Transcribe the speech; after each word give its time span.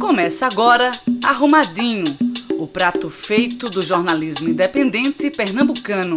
Começa 0.00 0.46
agora 0.46 0.90
Arrumadinho, 1.24 2.04
o 2.58 2.66
prato 2.66 3.08
feito 3.08 3.68
do 3.68 3.80
jornalismo 3.80 4.48
independente 4.48 5.30
pernambucano. 5.30 6.14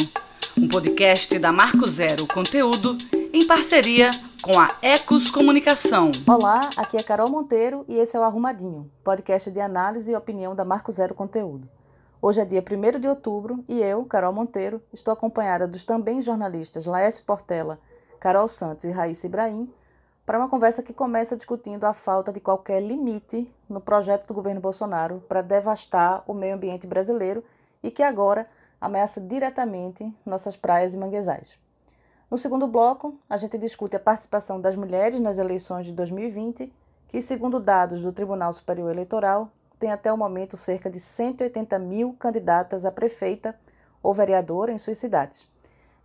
Um 0.57 0.67
podcast 0.67 1.37
da 1.37 1.51
Marco 1.51 1.87
Zero 1.87 2.27
Conteúdo 2.27 2.97
em 3.31 3.45
parceria 3.45 4.09
com 4.41 4.59
a 4.59 4.75
Ecos 4.81 5.29
Comunicação. 5.29 6.11
Olá, 6.27 6.61
aqui 6.75 6.97
é 6.97 7.03
Carol 7.03 7.29
Monteiro 7.29 7.85
e 7.87 7.95
esse 7.97 8.17
é 8.17 8.19
o 8.19 8.23
Arrumadinho, 8.23 8.91
podcast 9.03 9.51
de 9.51 9.59
análise 9.59 10.11
e 10.11 10.15
opinião 10.15 10.55
da 10.55 10.65
Marco 10.65 10.91
Zero 10.91 11.13
Conteúdo. 11.13 11.69
Hoje 12.21 12.41
é 12.41 12.45
dia 12.45 12.63
1 12.63 12.99
de 12.99 13.07
outubro 13.07 13.63
e 13.69 13.79
eu, 13.79 14.03
Carol 14.05 14.33
Monteiro, 14.33 14.81
estou 14.91 15.13
acompanhada 15.13 15.67
dos 15.67 15.85
também 15.85 16.21
jornalistas 16.21 16.85
Laércio 16.85 17.23
Portela, 17.23 17.79
Carol 18.19 18.47
Santos 18.47 18.85
e 18.85 18.91
Raíssa 18.91 19.27
Ibrahim 19.27 19.69
para 20.27 20.37
uma 20.37 20.49
conversa 20.49 20.83
que 20.83 20.91
começa 20.91 21.37
discutindo 21.37 21.85
a 21.85 21.93
falta 21.93 22.33
de 22.33 22.41
qualquer 22.41 22.81
limite 22.81 23.49
no 23.69 23.79
projeto 23.79 24.27
do 24.27 24.33
governo 24.33 24.59
Bolsonaro 24.59 25.23
para 25.25 25.41
devastar 25.41 26.21
o 26.27 26.33
meio 26.33 26.55
ambiente 26.55 26.85
brasileiro 26.85 27.41
e 27.81 27.89
que 27.89 28.03
agora 28.03 28.45
ameaça 28.81 29.21
diretamente 29.21 30.13
nossas 30.25 30.57
praias 30.57 30.93
e 30.93 30.97
manguezais. 30.97 31.57
No 32.29 32.37
segundo 32.37 32.67
bloco, 32.67 33.17
a 33.29 33.37
gente 33.37 33.57
discute 33.57 33.95
a 33.95 34.01
participação 34.01 34.59
das 34.59 34.75
mulheres 34.75 35.17
nas 35.21 35.37
eleições 35.37 35.85
de 35.85 35.93
2020, 35.93 36.73
que, 37.07 37.21
segundo 37.21 37.57
dados 37.57 38.01
do 38.01 38.11
Tribunal 38.11 38.51
Superior 38.51 38.91
Eleitoral, 38.91 39.49
tem 39.79 39.93
até 39.93 40.11
o 40.11 40.17
momento 40.17 40.57
cerca 40.57 40.89
de 40.89 40.99
180 40.99 41.79
mil 41.79 42.13
candidatas 42.19 42.83
a 42.83 42.91
prefeita 42.91 43.57
ou 44.03 44.13
vereadora 44.13 44.73
em 44.73 44.77
suas 44.77 44.97
cidades. 44.97 45.47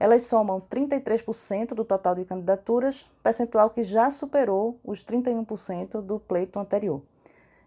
Elas 0.03 0.25
somam 0.25 0.61
33% 0.61 1.75
do 1.75 1.85
total 1.85 2.17
de 2.17 2.25
candidaturas, 2.25 3.07
percentual 3.23 3.71
que 3.71 3.85
já 3.85 4.11
superou 4.11 4.77
os 4.83 5.05
31% 5.05 6.01
do 6.01 6.19
pleito 6.19 6.59
anterior. 6.59 7.01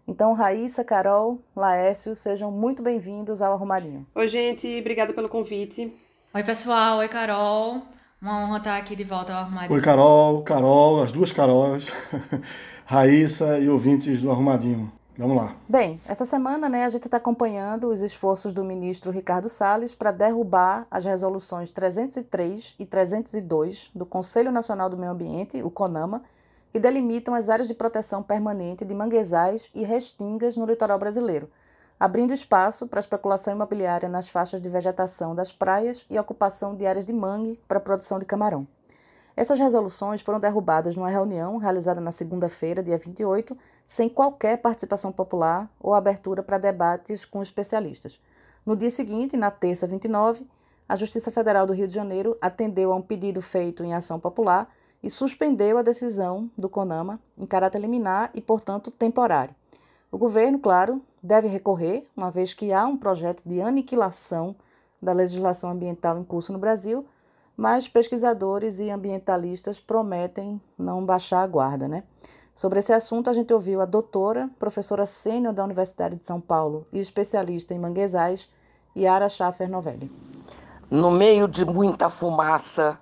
Então, 0.06 0.34
Raíssa, 0.34 0.84
Carol, 0.84 1.38
Laércio, 1.56 2.14
sejam 2.14 2.50
muito 2.50 2.82
bem-vindos 2.82 3.40
ao 3.40 3.54
Arrumadinho. 3.54 4.06
Oi, 4.14 4.28
gente, 4.28 4.68
obrigada 4.78 5.14
pelo 5.14 5.30
convite. 5.30 5.90
Oi, 6.34 6.44
pessoal, 6.44 6.98
oi, 6.98 7.08
Carol. 7.08 7.80
Uma 8.20 8.44
honra 8.44 8.58
estar 8.58 8.76
aqui 8.76 8.94
de 8.94 9.02
volta 9.02 9.32
ao 9.32 9.40
Arrumadinho. 9.40 9.72
Oi, 9.72 9.80
Carol, 9.80 10.42
Carol, 10.42 11.02
as 11.02 11.12
duas 11.12 11.32
Caróis, 11.32 11.90
Raíssa 12.84 13.58
e 13.58 13.66
ouvintes 13.66 14.20
do 14.20 14.30
Arrumadinho. 14.30 14.92
Vamos 15.18 15.36
lá. 15.36 15.56
Bem, 15.66 15.98
essa 16.06 16.26
semana 16.26 16.68
né, 16.68 16.84
a 16.84 16.90
gente 16.90 17.06
está 17.06 17.16
acompanhando 17.16 17.88
os 17.88 18.02
esforços 18.02 18.52
do 18.52 18.62
ministro 18.62 19.10
Ricardo 19.10 19.48
Salles 19.48 19.94
para 19.94 20.10
derrubar 20.10 20.86
as 20.90 21.06
resoluções 21.06 21.70
303 21.70 22.74
e 22.78 22.84
302 22.84 23.90
do 23.94 24.04
Conselho 24.04 24.52
Nacional 24.52 24.90
do 24.90 24.96
Meio 24.96 25.12
Ambiente, 25.12 25.62
o 25.62 25.70
CONAMA, 25.70 26.22
que 26.70 26.78
delimitam 26.78 27.34
as 27.34 27.48
áreas 27.48 27.66
de 27.66 27.72
proteção 27.72 28.22
permanente 28.22 28.84
de 28.84 28.94
manguezais 28.94 29.70
e 29.74 29.82
restingas 29.82 30.54
no 30.54 30.66
litoral 30.66 30.98
brasileiro, 30.98 31.50
abrindo 31.98 32.34
espaço 32.34 32.86
para 32.86 33.00
especulação 33.00 33.54
imobiliária 33.54 34.10
nas 34.10 34.28
faixas 34.28 34.60
de 34.60 34.68
vegetação 34.68 35.34
das 35.34 35.50
praias 35.50 36.04
e 36.10 36.18
ocupação 36.18 36.76
de 36.76 36.86
áreas 36.86 37.06
de 37.06 37.12
mangue 37.14 37.58
para 37.66 37.80
produção 37.80 38.18
de 38.18 38.26
camarão. 38.26 38.66
Essas 39.36 39.58
resoluções 39.58 40.22
foram 40.22 40.40
derrubadas 40.40 40.96
numa 40.96 41.10
reunião 41.10 41.58
realizada 41.58 42.00
na 42.00 42.10
segunda-feira, 42.10 42.82
dia 42.82 42.96
28, 42.96 43.54
sem 43.86 44.08
qualquer 44.08 44.56
participação 44.56 45.12
popular 45.12 45.70
ou 45.78 45.92
abertura 45.92 46.42
para 46.42 46.56
debates 46.56 47.22
com 47.26 47.42
especialistas. 47.42 48.18
No 48.64 48.74
dia 48.74 48.90
seguinte, 48.90 49.36
na 49.36 49.50
terça 49.50 49.86
29, 49.86 50.46
a 50.88 50.96
Justiça 50.96 51.30
Federal 51.30 51.66
do 51.66 51.74
Rio 51.74 51.86
de 51.86 51.92
Janeiro 51.92 52.38
atendeu 52.40 52.90
a 52.92 52.96
um 52.96 53.02
pedido 53.02 53.42
feito 53.42 53.84
em 53.84 53.92
ação 53.92 54.18
popular 54.18 54.72
e 55.02 55.10
suspendeu 55.10 55.76
a 55.76 55.82
decisão 55.82 56.50
do 56.56 56.68
CONAMA 56.68 57.20
em 57.36 57.46
caráter 57.46 57.78
liminar 57.78 58.30
e, 58.32 58.40
portanto, 58.40 58.90
temporário. 58.90 59.54
O 60.10 60.16
governo, 60.16 60.58
claro, 60.58 61.02
deve 61.22 61.46
recorrer, 61.46 62.08
uma 62.16 62.30
vez 62.30 62.54
que 62.54 62.72
há 62.72 62.86
um 62.86 62.96
projeto 62.96 63.42
de 63.44 63.60
aniquilação 63.60 64.56
da 65.02 65.12
legislação 65.12 65.68
ambiental 65.68 66.18
em 66.18 66.24
curso 66.24 66.54
no 66.54 66.58
Brasil 66.58 67.04
mas 67.56 67.88
pesquisadores 67.88 68.78
e 68.78 68.90
ambientalistas 68.90 69.80
prometem 69.80 70.60
não 70.78 71.04
baixar 71.04 71.42
a 71.42 71.46
guarda, 71.46 71.88
né? 71.88 72.04
Sobre 72.54 72.80
esse 72.80 72.92
assunto, 72.92 73.30
a 73.30 73.32
gente 73.32 73.52
ouviu 73.52 73.80
a 73.80 73.84
doutora, 73.84 74.50
professora 74.58 75.06
sênior 75.06 75.52
da 75.52 75.64
Universidade 75.64 76.16
de 76.16 76.24
São 76.24 76.40
Paulo 76.40 76.86
e 76.92 76.98
especialista 76.98 77.74
em 77.74 77.78
manguezais, 77.78 78.48
Yara 78.96 79.28
Schaffer 79.28 79.68
Novelli. 79.68 80.10
No 80.90 81.10
meio 81.10 81.48
de 81.48 81.64
muita 81.64 82.08
fumaça, 82.08 82.98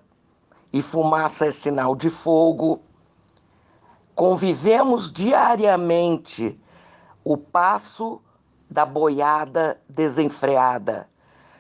e 0.73 0.83
fumaça 0.83 1.47
é 1.47 1.53
sinal 1.53 1.95
de 1.95 2.11
fogo, 2.11 2.81
convivemos 4.15 5.11
diariamente 5.11 6.61
o 7.23 7.37
passo 7.37 8.21
da 8.69 8.85
boiada 8.85 9.81
desenfreada 9.89 11.09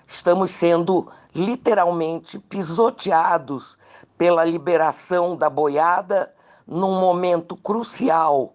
Estamos 0.06 0.50
sendo 0.50 1.08
literalmente 1.34 2.38
pisoteados 2.38 3.76
pela 4.16 4.44
liberação 4.44 5.36
da 5.36 5.50
boiada 5.50 6.32
num 6.66 7.00
momento 7.00 7.56
crucial 7.56 8.54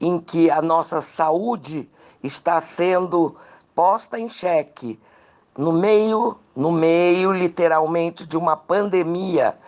em 0.00 0.18
que 0.18 0.50
a 0.50 0.62
nossa 0.62 1.00
saúde 1.00 1.90
está 2.22 2.60
sendo 2.60 3.36
posta 3.74 4.18
em 4.18 4.28
xeque 4.28 4.98
no 5.56 5.72
meio, 5.72 6.38
no 6.54 6.70
meio 6.70 7.32
literalmente 7.32 8.26
de 8.26 8.36
uma 8.36 8.56
pandemia 8.56 9.58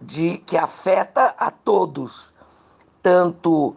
de 0.00 0.38
que 0.38 0.56
afeta 0.56 1.34
a 1.38 1.50
todos, 1.50 2.34
tanto 3.02 3.76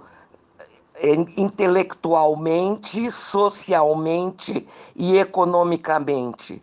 eh, 0.96 1.14
intelectualmente, 1.38 3.10
socialmente 3.10 4.68
e 4.96 5.18
economicamente 5.18 6.62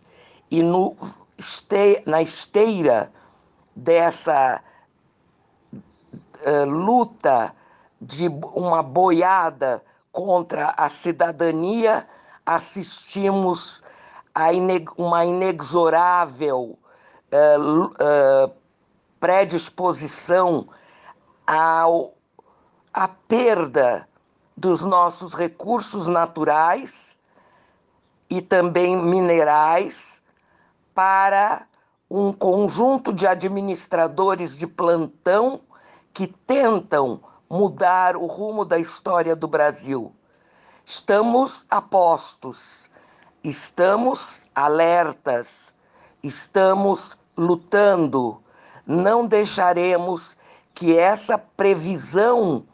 e 0.52 0.62
no, 0.62 0.94
este, 1.38 2.02
na 2.06 2.20
esteira 2.20 3.10
dessa 3.74 4.62
uh, 5.72 6.64
luta 6.66 7.54
de 7.98 8.28
uma 8.28 8.82
boiada 8.82 9.82
contra 10.12 10.74
a 10.76 10.90
cidadania, 10.90 12.06
assistimos 12.44 13.82
a 14.34 14.52
ine 14.52 14.84
uma 14.98 15.24
inexorável 15.24 16.78
uh, 17.32 17.84
uh, 17.84 18.52
predisposição 19.18 20.68
ao, 21.46 22.12
à 22.92 23.08
perda 23.08 24.06
dos 24.54 24.82
nossos 24.84 25.32
recursos 25.32 26.08
naturais 26.08 27.16
e 28.28 28.42
também 28.42 28.94
minerais 28.94 30.21
para 30.94 31.66
um 32.10 32.32
conjunto 32.32 33.12
de 33.12 33.26
administradores 33.26 34.56
de 34.56 34.66
plantão 34.66 35.60
que 36.12 36.26
tentam 36.26 37.20
mudar 37.48 38.16
o 38.16 38.26
rumo 38.26 38.64
da 38.64 38.78
história 38.78 39.34
do 39.34 39.48
Brasil. 39.48 40.12
Estamos 40.84 41.66
apostos, 41.70 42.90
estamos 43.42 44.46
alertas, 44.54 45.74
estamos 46.22 47.16
lutando. 47.36 48.42
Não 48.86 49.26
deixaremos 49.26 50.36
que 50.74 50.98
essa 50.98 51.38
previsão 51.38 52.64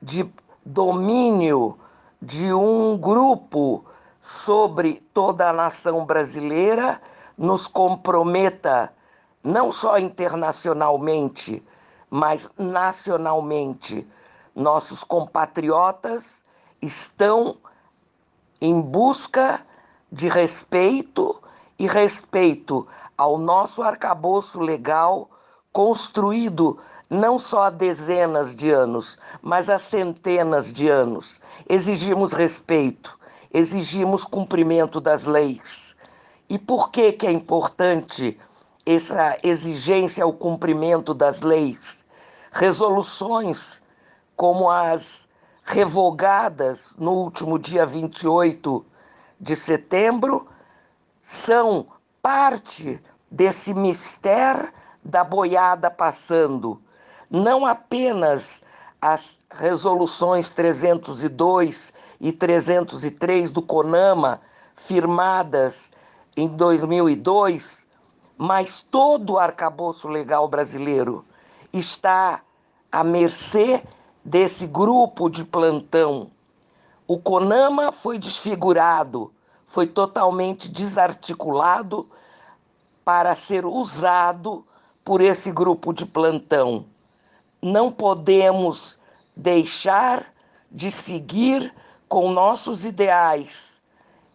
de 0.00 0.30
domínio 0.64 1.78
de 2.20 2.52
um 2.52 2.96
grupo 2.96 3.84
sobre 4.20 4.94
toda 5.14 5.48
a 5.48 5.52
nação 5.52 6.04
brasileira 6.04 7.00
nos 7.36 7.66
comprometa 7.66 8.92
não 9.42 9.70
só 9.70 9.98
internacionalmente, 9.98 11.64
mas 12.10 12.48
nacionalmente. 12.58 14.04
Nossos 14.54 15.04
compatriotas 15.04 16.42
estão 16.80 17.56
em 18.60 18.80
busca 18.80 19.64
de 20.10 20.28
respeito 20.28 21.40
e 21.78 21.86
respeito 21.86 22.86
ao 23.18 23.38
nosso 23.38 23.82
arcabouço 23.82 24.60
legal 24.60 25.28
construído 25.72 26.78
não 27.10 27.38
só 27.38 27.64
há 27.64 27.70
dezenas 27.70 28.56
de 28.56 28.70
anos, 28.70 29.18
mas 29.42 29.68
há 29.68 29.78
centenas 29.78 30.72
de 30.72 30.88
anos. 30.88 31.40
Exigimos 31.68 32.32
respeito, 32.32 33.18
exigimos 33.52 34.24
cumprimento 34.24 35.00
das 35.00 35.24
leis. 35.24 35.85
E 36.48 36.58
por 36.58 36.90
que, 36.90 37.12
que 37.12 37.26
é 37.26 37.30
importante 37.30 38.38
essa 38.84 39.36
exigência 39.42 40.22
ao 40.22 40.32
cumprimento 40.32 41.12
das 41.12 41.40
leis? 41.40 42.04
Resoluções 42.52 43.82
como 44.36 44.70
as 44.70 45.26
revogadas 45.64 46.94
no 46.96 47.12
último 47.12 47.58
dia 47.58 47.84
28 47.84 48.86
de 49.40 49.56
setembro 49.56 50.46
são 51.20 51.88
parte 52.22 53.02
desse 53.28 53.74
mistério 53.74 54.72
da 55.04 55.24
boiada 55.24 55.90
passando. 55.90 56.80
Não 57.28 57.66
apenas 57.66 58.62
as 59.02 59.38
resoluções 59.50 60.50
302 60.52 61.92
e 62.20 62.30
303 62.32 63.52
do 63.52 63.60
CONAMA, 63.60 64.40
firmadas 64.76 65.90
em 66.36 66.46
2002, 66.48 67.86
mas 68.36 68.86
todo 68.90 69.34
o 69.34 69.38
arcabouço 69.38 70.06
legal 70.08 70.46
brasileiro 70.46 71.24
está 71.72 72.42
à 72.92 73.02
mercê 73.02 73.82
desse 74.24 74.66
grupo 74.66 75.30
de 75.30 75.44
plantão. 75.44 76.30
O 77.08 77.18
CONAMA 77.18 77.92
foi 77.92 78.18
desfigurado, 78.18 79.32
foi 79.66 79.86
totalmente 79.86 80.68
desarticulado 80.68 82.06
para 83.04 83.34
ser 83.34 83.64
usado 83.64 84.64
por 85.04 85.20
esse 85.20 85.52
grupo 85.52 85.92
de 85.92 86.04
plantão. 86.04 86.84
Não 87.62 87.90
podemos 87.90 88.98
deixar 89.34 90.26
de 90.70 90.90
seguir 90.90 91.72
com 92.08 92.30
nossos 92.30 92.84
ideais 92.84 93.80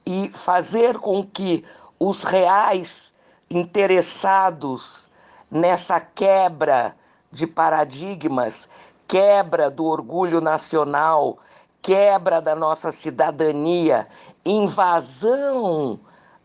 e 0.05 0.29
fazer 0.33 0.97
com 0.97 1.23
que 1.23 1.63
os 2.03 2.23
reais 2.23 3.13
interessados 3.47 5.07
nessa 5.51 5.99
quebra 5.99 6.95
de 7.31 7.45
paradigmas, 7.45 8.67
quebra 9.07 9.69
do 9.69 9.85
orgulho 9.85 10.41
nacional, 10.41 11.37
quebra 11.79 12.41
da 12.41 12.55
nossa 12.55 12.91
cidadania, 12.91 14.07
invasão 14.43 15.99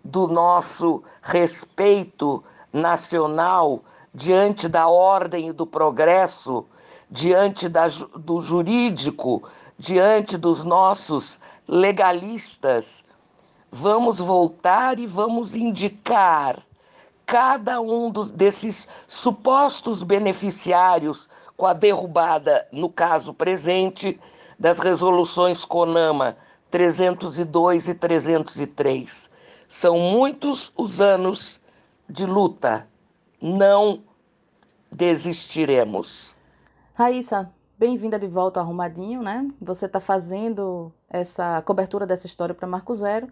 do 0.04 0.28
nosso 0.28 1.02
respeito 1.22 2.44
nacional 2.70 3.80
diante 4.12 4.68
da 4.68 4.88
ordem 4.88 5.48
e 5.48 5.52
do 5.54 5.66
progresso, 5.66 6.66
diante 7.10 7.66
da, 7.66 7.86
do 8.14 8.42
jurídico, 8.42 9.42
diante 9.78 10.36
dos 10.36 10.64
nossos 10.64 11.40
legalistas. 11.66 13.05
Vamos 13.78 14.20
voltar 14.20 14.98
e 14.98 15.06
vamos 15.06 15.54
indicar 15.54 16.64
cada 17.26 17.78
um 17.78 18.10
dos, 18.10 18.30
desses 18.30 18.88
supostos 19.06 20.02
beneficiários 20.02 21.28
com 21.58 21.66
a 21.66 21.74
derrubada, 21.74 22.66
no 22.72 22.88
caso 22.88 23.34
presente, 23.34 24.18
das 24.58 24.78
resoluções 24.78 25.62
CONAMA 25.62 26.38
302 26.70 27.88
e 27.88 27.94
303. 27.94 29.28
São 29.68 29.98
muitos 29.98 30.72
os 30.74 31.02
anos 31.02 31.60
de 32.08 32.24
luta. 32.24 32.88
Não 33.42 34.02
desistiremos. 34.90 36.34
Raíssa, 36.94 37.52
bem-vinda 37.78 38.18
de 38.18 38.26
volta 38.26 38.58
ao 38.58 38.64
Arrumadinho, 38.64 39.20
né? 39.20 39.46
Você 39.60 39.84
está 39.84 40.00
fazendo 40.00 40.90
essa 41.10 41.60
cobertura 41.60 42.06
dessa 42.06 42.26
história 42.26 42.54
para 42.54 42.66
Marco 42.66 42.94
Zero 42.94 43.28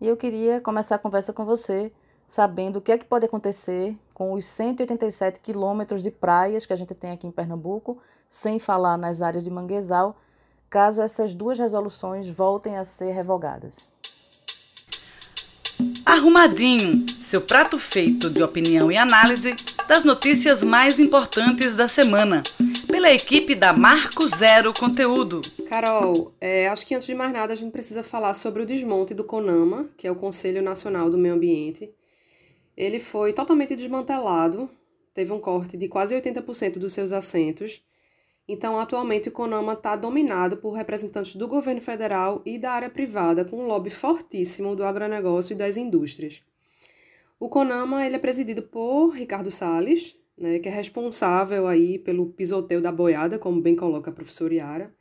e 0.00 0.06
eu 0.06 0.16
queria 0.16 0.60
começar 0.60 0.96
a 0.96 0.98
conversa 0.98 1.32
com 1.32 1.44
você 1.44 1.92
sabendo 2.28 2.76
o 2.76 2.80
que 2.80 2.92
é 2.92 2.98
que 2.98 3.04
pode 3.04 3.24
acontecer 3.24 3.96
com 4.12 4.32
os 4.32 4.44
187 4.44 5.40
quilômetros 5.40 6.02
de 6.02 6.10
praias 6.10 6.66
que 6.66 6.72
a 6.72 6.76
gente 6.76 6.94
tem 6.94 7.12
aqui 7.12 7.26
em 7.26 7.30
Pernambuco, 7.30 7.98
sem 8.28 8.58
falar 8.58 8.96
nas 8.96 9.22
áreas 9.22 9.44
de 9.44 9.50
manguezal, 9.50 10.16
caso 10.68 11.00
essas 11.00 11.34
duas 11.34 11.58
resoluções 11.58 12.28
voltem 12.28 12.76
a 12.76 12.84
ser 12.84 13.12
revogadas. 13.12 13.88
Arrumadinho, 16.04 17.06
seu 17.22 17.40
prato 17.40 17.78
feito 17.78 18.30
de 18.30 18.42
opinião 18.42 18.90
e 18.90 18.96
análise 18.96 19.54
das 19.86 20.04
notícias 20.04 20.62
mais 20.62 20.98
importantes 20.98 21.74
da 21.74 21.88
semana, 21.88 22.42
pela 22.96 23.12
equipe 23.12 23.54
da 23.54 23.74
Marco 23.74 24.26
Zero 24.26 24.72
Conteúdo. 24.72 25.42
Carol, 25.68 26.32
é, 26.40 26.66
acho 26.66 26.86
que 26.86 26.94
antes 26.94 27.06
de 27.06 27.14
mais 27.14 27.30
nada 27.30 27.52
a 27.52 27.56
gente 27.56 27.70
precisa 27.70 28.02
falar 28.02 28.32
sobre 28.32 28.62
o 28.62 28.66
desmonte 28.66 29.12
do 29.12 29.22
CONAMA, 29.22 29.90
que 29.98 30.06
é 30.06 30.10
o 30.10 30.16
Conselho 30.16 30.62
Nacional 30.62 31.10
do 31.10 31.18
Meio 31.18 31.34
Ambiente. 31.34 31.92
Ele 32.74 32.98
foi 32.98 33.34
totalmente 33.34 33.76
desmantelado, 33.76 34.70
teve 35.12 35.30
um 35.30 35.38
corte 35.38 35.76
de 35.76 35.88
quase 35.88 36.16
80% 36.16 36.78
dos 36.78 36.94
seus 36.94 37.12
assentos. 37.12 37.84
Então, 38.48 38.80
atualmente, 38.80 39.28
o 39.28 39.32
CONAMA 39.32 39.74
está 39.74 39.94
dominado 39.94 40.56
por 40.56 40.72
representantes 40.72 41.36
do 41.36 41.46
governo 41.46 41.82
federal 41.82 42.40
e 42.46 42.58
da 42.58 42.72
área 42.72 42.88
privada, 42.88 43.44
com 43.44 43.58
um 43.58 43.66
lobby 43.66 43.90
fortíssimo 43.90 44.74
do 44.74 44.82
agronegócio 44.82 45.52
e 45.52 45.58
das 45.58 45.76
indústrias. 45.76 46.42
O 47.38 47.50
CONAMA 47.50 48.06
ele 48.06 48.16
é 48.16 48.18
presidido 48.18 48.62
por 48.62 49.10
Ricardo 49.10 49.50
Salles, 49.50 50.16
né, 50.36 50.58
que 50.58 50.68
é 50.68 50.72
responsável 50.72 51.66
aí 51.66 51.98
pelo 51.98 52.26
pisoteio 52.30 52.80
da 52.80 52.92
boiada, 52.92 53.38
como 53.38 53.60
bem 53.60 53.76
coloca 53.76 54.10
a 54.10 54.14
professora 54.14 54.54
Iara. 54.54 54.94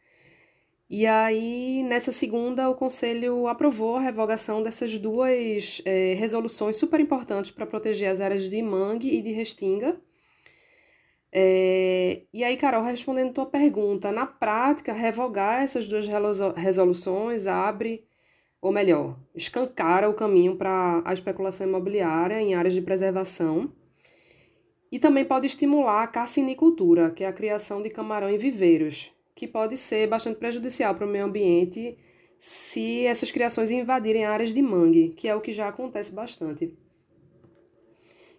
E 0.90 1.06
aí, 1.08 1.84
nessa 1.84 2.12
segunda, 2.12 2.70
o 2.70 2.76
Conselho 2.76 3.48
aprovou 3.48 3.96
a 3.96 4.02
revogação 4.02 4.62
dessas 4.62 4.98
duas 4.98 5.82
é, 5.84 6.14
resoluções 6.14 6.78
super 6.78 7.00
importantes 7.00 7.52
para 7.52 7.66
proteger 7.66 8.10
as 8.10 8.22
áreas 8.22 8.50
de 8.50 8.62
mangue 8.62 9.10
e 9.10 9.22
de 9.22 9.32
restinga. 9.32 10.00
É, 11.32 12.22
e 12.34 12.44
aí, 12.44 12.56
Carol, 12.56 12.84
respondendo 12.84 13.34
tua 13.34 13.46
pergunta, 13.46 14.12
na 14.12 14.26
prática, 14.26 14.94
revogar 14.94 15.64
essas 15.64 15.88
duas 15.88 16.08
resoluções 16.56 17.48
abre 17.48 18.06
ou 18.66 18.72
melhor, 18.72 19.16
escancara 19.36 20.10
o 20.10 20.14
caminho 20.16 20.56
para 20.56 21.00
a 21.06 21.14
especulação 21.14 21.68
imobiliária 21.68 22.42
em 22.42 22.56
áreas 22.56 22.74
de 22.74 22.82
preservação. 22.82 23.72
E 24.92 25.00
também 25.00 25.26
pode 25.26 25.48
estimular 25.48 26.04
a 26.04 26.08
carcinicultura, 26.08 27.12
que 27.12 27.24
é 27.24 27.28
a 27.28 27.34
criação 27.34 27.82
de 27.82 27.90
camarão 27.90 28.30
em 28.30 28.38
viveiros, 28.38 29.12
que 29.34 29.48
pode 29.48 29.78
ser 29.78 30.08
bastante 30.08 30.38
prejudicial 30.38 30.94
para 30.96 31.06
o 31.06 31.10
meio 31.10 31.26
ambiente 31.26 31.98
se 32.38 33.06
essas 33.06 33.32
criações 33.32 33.72
invadirem 33.72 34.26
áreas 34.26 34.54
de 34.54 34.62
mangue, 34.62 35.10
que 35.10 35.28
é 35.28 35.36
o 35.36 35.42
que 35.42 35.52
já 35.52 35.68
acontece 35.68 36.14
bastante. 36.14 36.74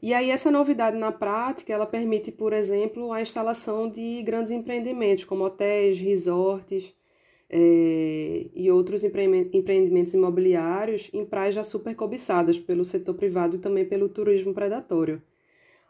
E 0.00 0.14
aí 0.14 0.30
essa 0.30 0.50
novidade 0.50 0.96
na 0.96 1.10
prática, 1.10 1.72
ela 1.72 1.86
permite, 1.86 2.30
por 2.30 2.52
exemplo, 2.52 3.12
a 3.12 3.22
instalação 3.22 3.88
de 3.88 4.22
grandes 4.22 4.52
empreendimentos 4.52 5.24
como 5.24 5.44
hotéis, 5.44 5.98
resorts, 5.98 6.94
é, 7.48 8.46
e 8.54 8.70
outros 8.70 9.04
empreendimentos 9.04 10.14
imobiliários 10.14 11.10
em 11.12 11.24
praias 11.24 11.54
já 11.54 11.62
super 11.62 11.94
cobiçadas 11.94 12.58
pelo 12.58 12.84
setor 12.84 13.14
privado 13.14 13.56
e 13.56 13.58
também 13.60 13.84
pelo 13.84 14.08
turismo 14.08 14.52
predatório. 14.52 15.22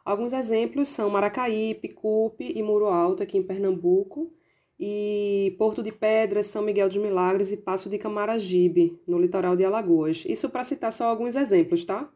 Alguns 0.06 0.32
exemplos 0.32 0.88
são 0.88 1.10
Maracaípe, 1.10 1.88
Cupe 1.88 2.52
e 2.54 2.62
Muro 2.62 2.86
Alto, 2.86 3.24
aqui 3.24 3.36
em 3.36 3.42
Pernambuco, 3.42 4.32
e 4.78 5.56
Porto 5.58 5.82
de 5.82 5.90
Pedras, 5.90 6.46
São 6.46 6.62
Miguel 6.62 6.86
dos 6.86 6.96
Milagres 6.96 7.50
e 7.50 7.56
Passo 7.56 7.90
de 7.90 7.98
Camaragibe, 7.98 9.00
no 9.04 9.18
litoral 9.18 9.56
de 9.56 9.64
Alagoas. 9.64 10.24
Isso 10.28 10.48
para 10.50 10.62
citar 10.62 10.92
só 10.92 11.08
alguns 11.08 11.34
exemplos, 11.34 11.84
tá? 11.84 12.08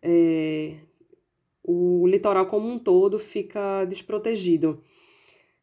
É, 0.00 0.76
o 1.62 2.06
litoral 2.06 2.46
como 2.46 2.66
um 2.66 2.78
todo 2.78 3.18
fica 3.18 3.84
desprotegido 3.84 4.82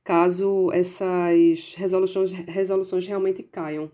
caso 0.03 0.71
essas 0.71 1.73
resoluções, 1.75 2.31
resoluções 2.31 3.07
realmente 3.07 3.41
caiam. 3.41 3.91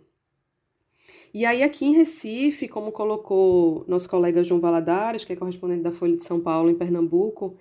E 1.33 1.45
aí, 1.47 1.63
aqui 1.63 1.85
em 1.85 1.95
Recife, 1.95 2.67
como 2.67 2.91
colocou 2.91 3.83
nosso 3.87 4.07
colega 4.07 4.43
João 4.43 4.61
Valadares, 4.61 5.25
que 5.25 5.33
é 5.33 5.35
correspondente 5.35 5.81
da 5.81 5.91
Folha 5.91 6.15
de 6.15 6.23
São 6.23 6.39
Paulo, 6.39 6.69
em 6.69 6.75
Pernambuco, 6.75 7.57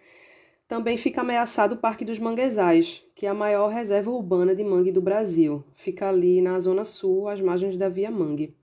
também 0.69 0.99
fica 0.99 1.23
ameaçado 1.23 1.75
o 1.75 1.79
Parque 1.79 2.05
dos 2.05 2.19
Manguezais, 2.19 3.03
que 3.15 3.25
é 3.25 3.31
a 3.31 3.35
maior 3.35 3.69
reserva 3.69 4.11
urbana 4.11 4.55
de 4.55 4.63
mangue 4.63 4.93
do 4.93 5.01
Brasil. 5.01 5.65
Fica 5.75 6.09
ali 6.09 6.43
na 6.43 6.61
Zona 6.61 6.85
Sul, 6.85 7.29
às 7.29 7.41
margens 7.41 7.77
da 7.79 7.89
Via 7.89 8.11
Mangue. 8.11 8.55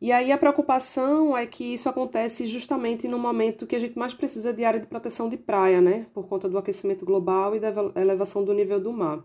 E 0.00 0.12
aí 0.12 0.32
a 0.32 0.38
preocupação 0.38 1.36
é 1.36 1.46
que 1.46 1.74
isso 1.74 1.88
acontece 1.88 2.46
justamente 2.46 3.06
no 3.06 3.18
momento 3.18 3.66
que 3.66 3.76
a 3.76 3.78
gente 3.78 3.98
mais 3.98 4.14
precisa 4.14 4.52
de 4.52 4.64
área 4.64 4.80
de 4.80 4.86
proteção 4.86 5.28
de 5.28 5.36
praia, 5.36 5.80
né? 5.80 6.06
Por 6.12 6.26
conta 6.26 6.48
do 6.48 6.58
aquecimento 6.58 7.04
global 7.04 7.54
e 7.54 7.60
da 7.60 7.72
elevação 7.96 8.44
do 8.44 8.52
nível 8.52 8.80
do 8.80 8.92
mar. 8.92 9.24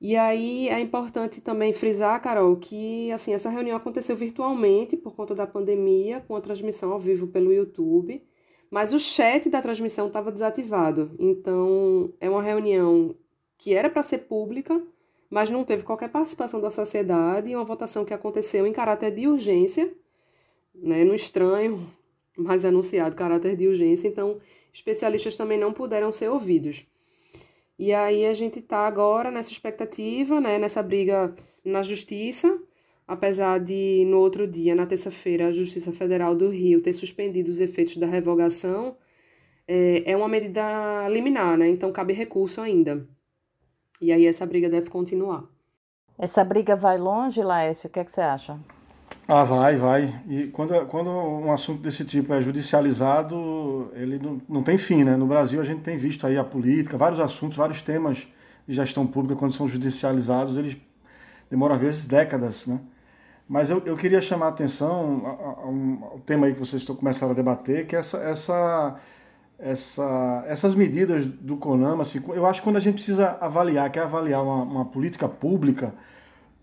E 0.00 0.14
aí 0.14 0.68
é 0.68 0.78
importante 0.78 1.40
também 1.40 1.72
frisar, 1.72 2.20
Carol, 2.20 2.56
que 2.56 3.10
assim, 3.12 3.32
essa 3.32 3.48
reunião 3.48 3.76
aconteceu 3.76 4.14
virtualmente 4.14 4.96
por 4.96 5.14
conta 5.14 5.34
da 5.34 5.46
pandemia, 5.46 6.20
com 6.20 6.36
a 6.36 6.40
transmissão 6.40 6.92
ao 6.92 7.00
vivo 7.00 7.26
pelo 7.28 7.52
YouTube, 7.52 8.22
mas 8.70 8.92
o 8.92 9.00
chat 9.00 9.48
da 9.48 9.62
transmissão 9.62 10.08
estava 10.08 10.30
desativado. 10.30 11.14
Então, 11.18 12.12
é 12.20 12.28
uma 12.28 12.42
reunião 12.42 13.16
que 13.56 13.74
era 13.74 13.88
para 13.88 14.02
ser 14.02 14.18
pública, 14.18 14.82
mas 15.30 15.50
não 15.50 15.64
teve 15.64 15.82
qualquer 15.82 16.10
participação 16.10 16.60
da 16.60 16.70
sociedade 16.70 17.50
e 17.50 17.56
uma 17.56 17.64
votação 17.64 18.04
que 18.04 18.14
aconteceu 18.14 18.66
em 18.66 18.72
caráter 18.72 19.12
de 19.14 19.26
urgência, 19.26 19.92
né, 20.74 21.04
no 21.04 21.14
estranho, 21.14 21.90
mas 22.36 22.66
anunciado 22.66 23.16
caráter 23.16 23.56
de 23.56 23.66
urgência, 23.66 24.08
então 24.08 24.38
especialistas 24.72 25.36
também 25.38 25.58
não 25.58 25.72
puderam 25.72 26.12
ser 26.12 26.28
ouvidos. 26.28 26.86
E 27.78 27.92
aí 27.92 28.24
a 28.24 28.32
gente 28.32 28.58
está 28.58 28.86
agora 28.86 29.30
nessa 29.30 29.52
expectativa, 29.52 30.40
né, 30.40 30.58
nessa 30.58 30.82
briga 30.82 31.34
na 31.64 31.82
justiça, 31.82 32.58
apesar 33.06 33.60
de 33.60 34.04
no 34.08 34.18
outro 34.18 34.46
dia, 34.46 34.74
na 34.74 34.86
terça-feira, 34.86 35.48
a 35.48 35.52
Justiça 35.52 35.92
Federal 35.92 36.34
do 36.34 36.48
Rio 36.48 36.80
ter 36.80 36.92
suspendido 36.92 37.50
os 37.50 37.60
efeitos 37.60 37.96
da 37.98 38.06
revogação, 38.06 38.96
é, 39.68 40.10
é 40.10 40.16
uma 40.16 40.28
medida 40.28 41.08
liminar, 41.08 41.58
né, 41.58 41.68
então 41.68 41.92
cabe 41.92 42.12
recurso 42.12 42.60
ainda. 42.60 43.06
E 44.00 44.12
aí 44.12 44.26
essa 44.26 44.46
briga 44.46 44.68
deve 44.68 44.88
continuar. 44.90 45.44
Essa 46.18 46.42
briga 46.44 46.74
vai 46.74 46.96
longe, 46.96 47.42
Laércio? 47.42 47.88
O 47.88 47.90
que, 47.90 48.00
é 48.00 48.04
que 48.04 48.12
você 48.12 48.22
acha? 48.22 48.58
Ah, 49.28 49.42
vai, 49.42 49.76
vai. 49.76 50.22
E 50.28 50.46
quando, 50.48 50.86
quando 50.86 51.10
um 51.10 51.50
assunto 51.50 51.82
desse 51.82 52.04
tipo 52.04 52.32
é 52.32 52.40
judicializado, 52.40 53.90
ele 53.94 54.20
não, 54.20 54.40
não 54.48 54.62
tem 54.62 54.78
fim, 54.78 55.02
né? 55.02 55.16
No 55.16 55.26
Brasil 55.26 55.60
a 55.60 55.64
gente 55.64 55.80
tem 55.80 55.98
visto 55.98 56.24
aí 56.26 56.38
a 56.38 56.44
política, 56.44 56.96
vários 56.96 57.18
assuntos, 57.18 57.56
vários 57.56 57.82
temas 57.82 58.28
de 58.68 58.74
gestão 58.74 59.04
pública, 59.04 59.36
quando 59.36 59.52
são 59.52 59.66
judicializados, 59.66 60.56
eles 60.56 60.76
demoram 61.50 61.74
às 61.74 61.80
vezes 61.80 62.06
décadas, 62.06 62.66
né? 62.66 62.78
Mas 63.48 63.68
eu, 63.70 63.82
eu 63.84 63.96
queria 63.96 64.20
chamar 64.20 64.46
a 64.46 64.48
atenção 64.50 65.26
ao 65.26 65.70
um, 65.70 66.20
tema 66.24 66.46
aí 66.46 66.52
que 66.52 66.60
vocês 66.60 66.82
estão 66.82 66.94
começando 66.94 67.32
a 67.32 67.34
debater, 67.34 67.86
que 67.86 67.96
é 67.96 68.00
essa, 68.00 68.18
essa, 68.18 69.00
essa, 69.58 70.44
essas 70.46 70.74
medidas 70.74 71.26
do 71.26 71.56
CONAMA, 71.56 72.02
assim, 72.02 72.22
eu 72.28 72.46
acho 72.46 72.60
que 72.60 72.64
quando 72.64 72.76
a 72.76 72.80
gente 72.80 72.94
precisa 72.94 73.38
avaliar, 73.40 73.90
quer 73.90 74.02
avaliar 74.02 74.42
uma, 74.42 74.62
uma 74.62 74.84
política 74.84 75.28
pública, 75.28 75.94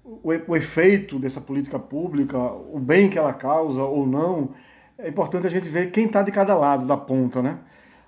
o, 0.03 0.55
efeito 0.55 1.17
dessa 1.17 1.39
política 1.39 1.79
pública, 1.79 2.37
o 2.37 2.79
bem 2.79 3.09
que 3.09 3.17
ela 3.17 3.33
causa 3.33 3.81
ou 3.81 4.05
não, 4.05 4.51
é 4.97 5.07
importante 5.07 5.47
a 5.47 5.49
gente 5.49 5.69
ver 5.69 5.91
quem 5.91 6.05
está 6.05 6.21
de 6.21 6.31
cada 6.31 6.55
lado 6.55 6.85
da 6.85 6.97
ponta, 6.97 7.41
né? 7.41 7.59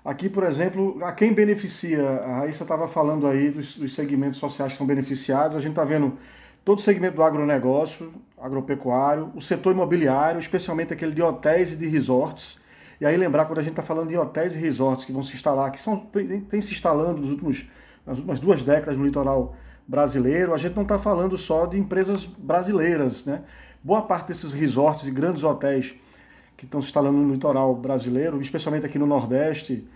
Aqui, 0.04 0.28
por 0.28 0.44
exemplo, 0.44 1.02
a 1.02 1.10
quem 1.10 1.32
beneficia, 1.32 2.08
a 2.08 2.38
Raíssa 2.38 2.62
estava 2.62 2.86
falando 2.86 3.26
aí 3.26 3.50
dos, 3.50 3.76
dos 3.76 3.94
segmentos 3.94 4.38
sociais 4.38 4.72
que 4.72 4.78
são 4.78 4.86
beneficiados, 4.86 5.56
a 5.56 5.60
gente 5.60 5.70
está 5.70 5.84
vendo 5.84 6.16
todo 6.64 6.78
o 6.78 6.80
segmento 6.80 7.16
do 7.16 7.22
agronegócio, 7.24 8.12
agropecuário, 8.38 9.32
o 9.34 9.40
setor 9.40 9.72
imobiliário, 9.72 10.38
especialmente 10.38 10.92
aquele 10.92 11.12
de 11.12 11.22
hotéis 11.22 11.72
e 11.72 11.76
de 11.76 11.86
resorts. 11.86 12.58
E 13.00 13.06
aí 13.06 13.16
lembrar, 13.16 13.46
quando 13.46 13.58
a 13.58 13.62
gente 13.62 13.72
está 13.72 13.82
falando 13.82 14.08
de 14.08 14.16
hotéis 14.16 14.54
e 14.54 14.58
resorts 14.58 15.04
que 15.04 15.12
vão 15.12 15.22
se 15.22 15.34
instalar, 15.34 15.70
que 15.72 15.80
são, 15.80 15.96
tem, 15.96 16.40
tem 16.40 16.60
se 16.60 16.72
instalando 16.72 17.20
nos 17.20 17.30
últimos, 17.30 17.68
nas 18.06 18.18
últimas 18.18 18.38
duas 18.38 18.62
décadas 18.62 18.96
no 18.96 19.04
litoral 19.04 19.56
brasileiro, 19.86 20.54
a 20.54 20.56
gente 20.56 20.74
não 20.74 20.82
está 20.82 20.98
falando 20.98 21.36
só 21.36 21.66
de 21.66 21.78
empresas 21.78 22.24
brasileiras. 22.24 23.24
Né? 23.24 23.42
Boa 23.82 24.02
parte 24.02 24.28
desses 24.28 24.52
resorts 24.52 25.06
e 25.06 25.10
grandes 25.10 25.44
hotéis 25.44 25.94
que 26.56 26.64
estão 26.64 26.80
se 26.80 26.88
instalando 26.88 27.18
no 27.18 27.32
litoral 27.32 27.74
brasileiro, 27.74 28.40
especialmente 28.40 28.86
aqui 28.86 28.98
no 28.98 29.06
Nordeste, 29.06 29.86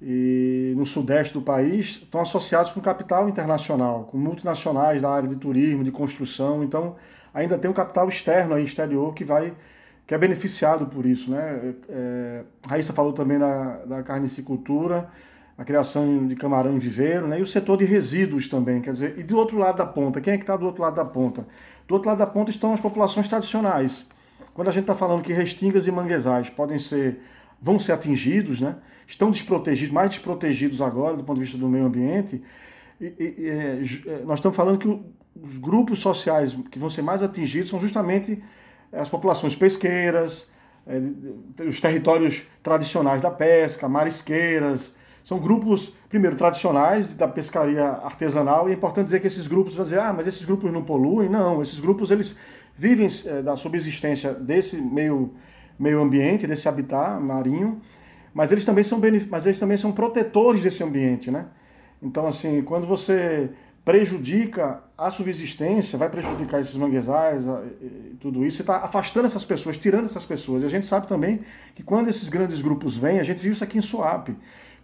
e 0.00 0.74
no 0.76 0.86
sudeste 0.86 1.34
do 1.34 1.42
país 1.42 2.00
estão 2.02 2.20
associados 2.20 2.70
com 2.70 2.80
capital 2.80 3.28
internacional, 3.28 4.04
com 4.04 4.16
multinacionais 4.16 5.02
da 5.02 5.10
área 5.10 5.28
de 5.28 5.36
turismo, 5.36 5.82
de 5.82 5.90
construção. 5.90 6.62
Então, 6.62 6.96
ainda 7.34 7.58
tem 7.58 7.70
um 7.70 7.74
capital 7.74 8.08
externo 8.08 8.54
aí, 8.54 8.64
exterior, 8.64 9.12
que 9.12 9.24
vai 9.24 9.54
que 10.06 10.14
é 10.14 10.18
beneficiado 10.18 10.86
por 10.86 11.04
isso. 11.04 11.30
Né? 11.30 11.74
É, 11.86 12.42
Raíssa 12.66 12.94
falou 12.94 13.12
também 13.12 13.38
da, 13.38 13.84
da 13.84 14.02
carnicicultura, 14.02 15.10
a 15.58 15.64
criação 15.64 16.26
de 16.28 16.36
camarão 16.36 16.76
em 16.76 16.78
viveiro, 16.78 17.26
né? 17.26 17.40
e 17.40 17.42
o 17.42 17.46
setor 17.46 17.76
de 17.76 17.84
resíduos 17.84 18.46
também. 18.46 18.80
Quer 18.80 18.92
dizer, 18.92 19.18
e 19.18 19.24
do 19.24 19.36
outro 19.36 19.58
lado 19.58 19.76
da 19.76 19.84
ponta, 19.84 20.20
quem 20.20 20.34
é 20.34 20.36
que 20.36 20.44
está 20.44 20.56
do 20.56 20.64
outro 20.64 20.80
lado 20.80 20.94
da 20.94 21.04
ponta? 21.04 21.44
Do 21.88 21.94
outro 21.94 22.08
lado 22.08 22.18
da 22.18 22.26
ponta 22.26 22.50
estão 22.50 22.72
as 22.72 22.80
populações 22.80 23.26
tradicionais. 23.26 24.06
Quando 24.54 24.68
a 24.68 24.70
gente 24.70 24.82
está 24.82 24.94
falando 24.94 25.20
que 25.20 25.32
restingas 25.32 25.88
e 25.88 25.90
manguezais 25.90 26.48
podem 26.48 26.78
ser 26.78 27.20
vão 27.60 27.76
ser 27.76 27.92
atingidos, 27.92 28.60
né? 28.60 28.76
estão 29.04 29.30
desprotegidos, 29.30 29.92
mais 29.92 30.10
desprotegidos 30.10 30.80
agora 30.80 31.16
do 31.16 31.24
ponto 31.24 31.38
de 31.38 31.44
vista 31.44 31.58
do 31.58 31.68
meio 31.68 31.86
ambiente. 31.86 32.40
E, 33.00 33.06
e, 33.18 33.48
é, 33.48 33.82
é, 34.12 34.24
nós 34.24 34.38
estamos 34.38 34.56
falando 34.56 34.78
que 34.78 34.88
os 34.88 35.58
grupos 35.58 36.00
sociais 36.00 36.56
que 36.70 36.78
vão 36.78 36.88
ser 36.88 37.02
mais 37.02 37.22
atingidos 37.22 37.70
são 37.70 37.80
justamente 37.80 38.42
as 38.92 39.08
populações 39.08 39.56
pesqueiras, 39.56 40.48
é, 40.86 41.64
os 41.64 41.80
territórios 41.80 42.42
tradicionais 42.62 43.20
da 43.20 43.30
pesca, 43.30 43.88
marisqueiras. 43.88 44.96
São 45.28 45.38
grupos, 45.38 45.92
primeiro, 46.08 46.36
tradicionais 46.36 47.14
da 47.14 47.28
pescaria 47.28 47.84
artesanal, 47.84 48.66
e 48.66 48.72
é 48.72 48.74
importante 48.74 49.04
dizer 49.04 49.20
que 49.20 49.26
esses 49.26 49.46
grupos 49.46 49.74
vão 49.74 49.84
dizer, 49.84 50.00
ah, 50.00 50.10
mas 50.10 50.26
esses 50.26 50.42
grupos 50.42 50.72
não 50.72 50.82
poluem. 50.82 51.28
Não, 51.28 51.60
esses 51.60 51.78
grupos 51.78 52.10
eles 52.10 52.34
vivem 52.74 53.06
é, 53.26 53.42
da 53.42 53.54
subsistência 53.54 54.32
desse 54.32 54.78
meio 54.78 55.34
meio 55.78 56.00
ambiente, 56.00 56.46
desse 56.46 56.66
habitat 56.66 57.20
marinho, 57.20 57.78
mas 58.32 58.50
eles 58.52 58.64
também 58.64 58.82
são, 58.82 58.98
mas 59.28 59.44
eles 59.44 59.60
também 59.60 59.76
são 59.76 59.92
protetores 59.92 60.62
desse 60.62 60.82
ambiente, 60.82 61.30
né? 61.30 61.44
Então, 62.02 62.26
assim, 62.26 62.62
quando 62.62 62.86
você 62.86 63.50
prejudica 63.84 64.82
a 64.96 65.10
subsistência, 65.10 65.98
vai 65.98 66.08
prejudicar 66.08 66.58
esses 66.58 66.74
manguezais 66.74 67.44
tudo 68.18 68.46
isso, 68.46 68.56
você 68.56 68.62
está 68.62 68.78
afastando 68.78 69.26
essas 69.26 69.44
pessoas, 69.44 69.76
tirando 69.76 70.06
essas 70.06 70.24
pessoas. 70.24 70.62
E 70.62 70.66
a 70.66 70.70
gente 70.70 70.86
sabe 70.86 71.06
também 71.06 71.40
que 71.74 71.82
quando 71.82 72.08
esses 72.08 72.30
grandes 72.30 72.62
grupos 72.62 72.96
vêm, 72.96 73.20
a 73.20 73.22
gente 73.22 73.42
viu 73.42 73.52
isso 73.52 73.62
aqui 73.62 73.76
em 73.76 73.82
Suape, 73.82 74.34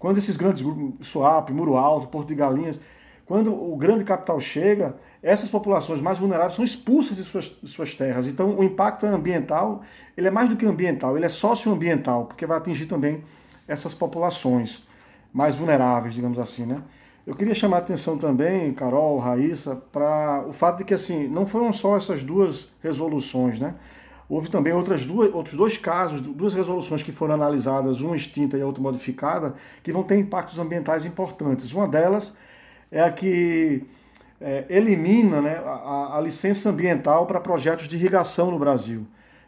quando 0.04 0.18
esses 0.18 0.36
grandes 0.36 0.60
grupos, 0.60 1.06
Suape, 1.06 1.50
Muro 1.50 1.78
Alto, 1.78 2.08
Porto 2.08 2.28
de 2.28 2.34
Galinhas, 2.34 2.78
quando 3.24 3.54
o 3.54 3.74
grande 3.74 4.04
capital 4.04 4.38
chega, 4.38 4.94
essas 5.22 5.48
populações 5.48 6.02
mais 6.02 6.18
vulneráveis 6.18 6.52
são 6.52 6.62
expulsas 6.62 7.16
de 7.16 7.24
suas, 7.24 7.56
de 7.62 7.70
suas 7.70 7.94
terras. 7.94 8.26
Então, 8.26 8.54
o 8.54 8.62
impacto 8.62 9.06
ambiental, 9.06 9.80
ele 10.14 10.28
é 10.28 10.30
mais 10.30 10.50
do 10.50 10.56
que 10.56 10.66
ambiental, 10.66 11.16
ele 11.16 11.24
é 11.24 11.28
socioambiental, 11.30 12.26
porque 12.26 12.44
vai 12.44 12.58
atingir 12.58 12.84
também 12.84 13.24
essas 13.66 13.94
populações 13.94 14.86
mais 15.32 15.54
vulneráveis, 15.54 16.14
digamos 16.14 16.38
assim, 16.38 16.66
né? 16.66 16.82
Eu 17.26 17.34
queria 17.34 17.54
chamar 17.54 17.76
a 17.76 17.80
atenção 17.80 18.18
também, 18.18 18.74
Carol, 18.74 19.18
Raíssa, 19.18 19.74
para 19.90 20.44
o 20.46 20.52
fato 20.52 20.76
de 20.76 20.84
que 20.84 20.92
assim, 20.92 21.26
não 21.28 21.46
foram 21.46 21.72
só 21.72 21.96
essas 21.96 22.22
duas 22.22 22.68
resoluções, 22.82 23.58
né? 23.58 23.74
Houve 24.34 24.50
também 24.50 24.72
outras 24.72 25.06
duas, 25.06 25.32
outros 25.32 25.56
dois 25.56 25.78
casos, 25.78 26.20
duas 26.20 26.54
resoluções 26.54 27.04
que 27.04 27.12
foram 27.12 27.34
analisadas, 27.34 28.00
uma 28.00 28.16
extinta 28.16 28.58
e 28.58 28.62
a 28.62 28.66
outra 28.66 28.82
modificada, 28.82 29.54
que 29.80 29.92
vão 29.92 30.02
ter 30.02 30.18
impactos 30.18 30.58
ambientais 30.58 31.06
importantes. 31.06 31.72
Uma 31.72 31.86
delas 31.86 32.32
é 32.90 33.00
a 33.00 33.12
que 33.12 33.84
é, 34.40 34.64
elimina 34.68 35.40
né, 35.40 35.62
a, 35.64 36.18
a, 36.18 36.20
licença 36.20 36.68
ambiental 36.68 37.26
para 37.26 37.38
projetos 37.38 37.86
de 37.86 37.94
irrigação 37.94 38.50
no 38.50 38.58
Brasil. 38.58 39.06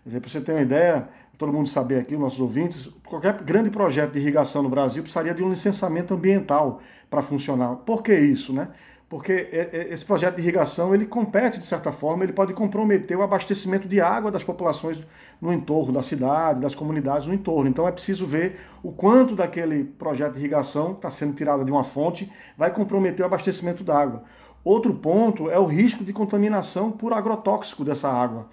Para 0.08 0.20
você 0.20 0.40
ter 0.40 0.52
uma 0.52 0.62
ideia, 0.62 1.08
todo 1.36 1.52
mundo 1.52 1.68
saber 1.68 1.98
aqui, 1.98 2.16
nossos 2.16 2.38
ouvintes, 2.38 2.88
qualquer 3.08 3.42
grande 3.42 3.70
projeto 3.70 4.12
de 4.12 4.20
irrigação 4.20 4.62
no 4.62 4.68
Brasil 4.68 5.02
precisaria 5.02 5.34
de 5.34 5.42
um 5.42 5.50
licenciamento 5.50 6.14
ambiental 6.14 6.80
para 7.10 7.22
funcionar. 7.22 7.74
Por 7.74 8.04
que 8.04 8.14
isso? 8.14 8.52
Né? 8.52 8.68
Porque 9.08 9.48
esse 9.88 10.04
projeto 10.04 10.34
de 10.34 10.42
irrigação 10.42 10.92
ele 10.92 11.06
compete, 11.06 11.58
de 11.58 11.64
certa 11.64 11.92
forma, 11.92 12.24
ele 12.24 12.32
pode 12.32 12.52
comprometer 12.52 13.16
o 13.16 13.22
abastecimento 13.22 13.86
de 13.86 14.00
água 14.00 14.32
das 14.32 14.42
populações 14.42 15.00
no 15.40 15.52
entorno 15.52 15.92
da 15.92 16.02
cidade, 16.02 16.60
das 16.60 16.74
comunidades 16.74 17.28
no 17.28 17.32
entorno. 17.32 17.70
Então 17.70 17.86
é 17.86 17.92
preciso 17.92 18.26
ver 18.26 18.58
o 18.82 18.90
quanto 18.90 19.36
daquele 19.36 19.84
projeto 19.84 20.32
de 20.32 20.40
irrigação 20.40 20.90
está 20.90 21.08
sendo 21.08 21.34
tirado 21.34 21.64
de 21.64 21.70
uma 21.70 21.84
fonte 21.84 22.28
vai 22.58 22.72
comprometer 22.72 23.22
o 23.22 23.26
abastecimento 23.26 23.84
da 23.84 23.96
água. 23.96 24.24
Outro 24.64 24.92
ponto 24.92 25.48
é 25.48 25.58
o 25.58 25.66
risco 25.66 26.02
de 26.02 26.12
contaminação 26.12 26.90
por 26.90 27.12
agrotóxico 27.12 27.84
dessa 27.84 28.08
água, 28.10 28.48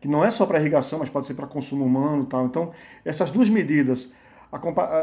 que 0.00 0.06
não 0.06 0.24
é 0.24 0.30
só 0.30 0.46
para 0.46 0.60
irrigação, 0.60 1.00
mas 1.00 1.10
pode 1.10 1.26
ser 1.26 1.34
para 1.34 1.48
consumo 1.48 1.84
humano 1.84 2.24
tal. 2.24 2.46
Então, 2.46 2.70
essas 3.04 3.32
duas 3.32 3.50
medidas, 3.50 4.08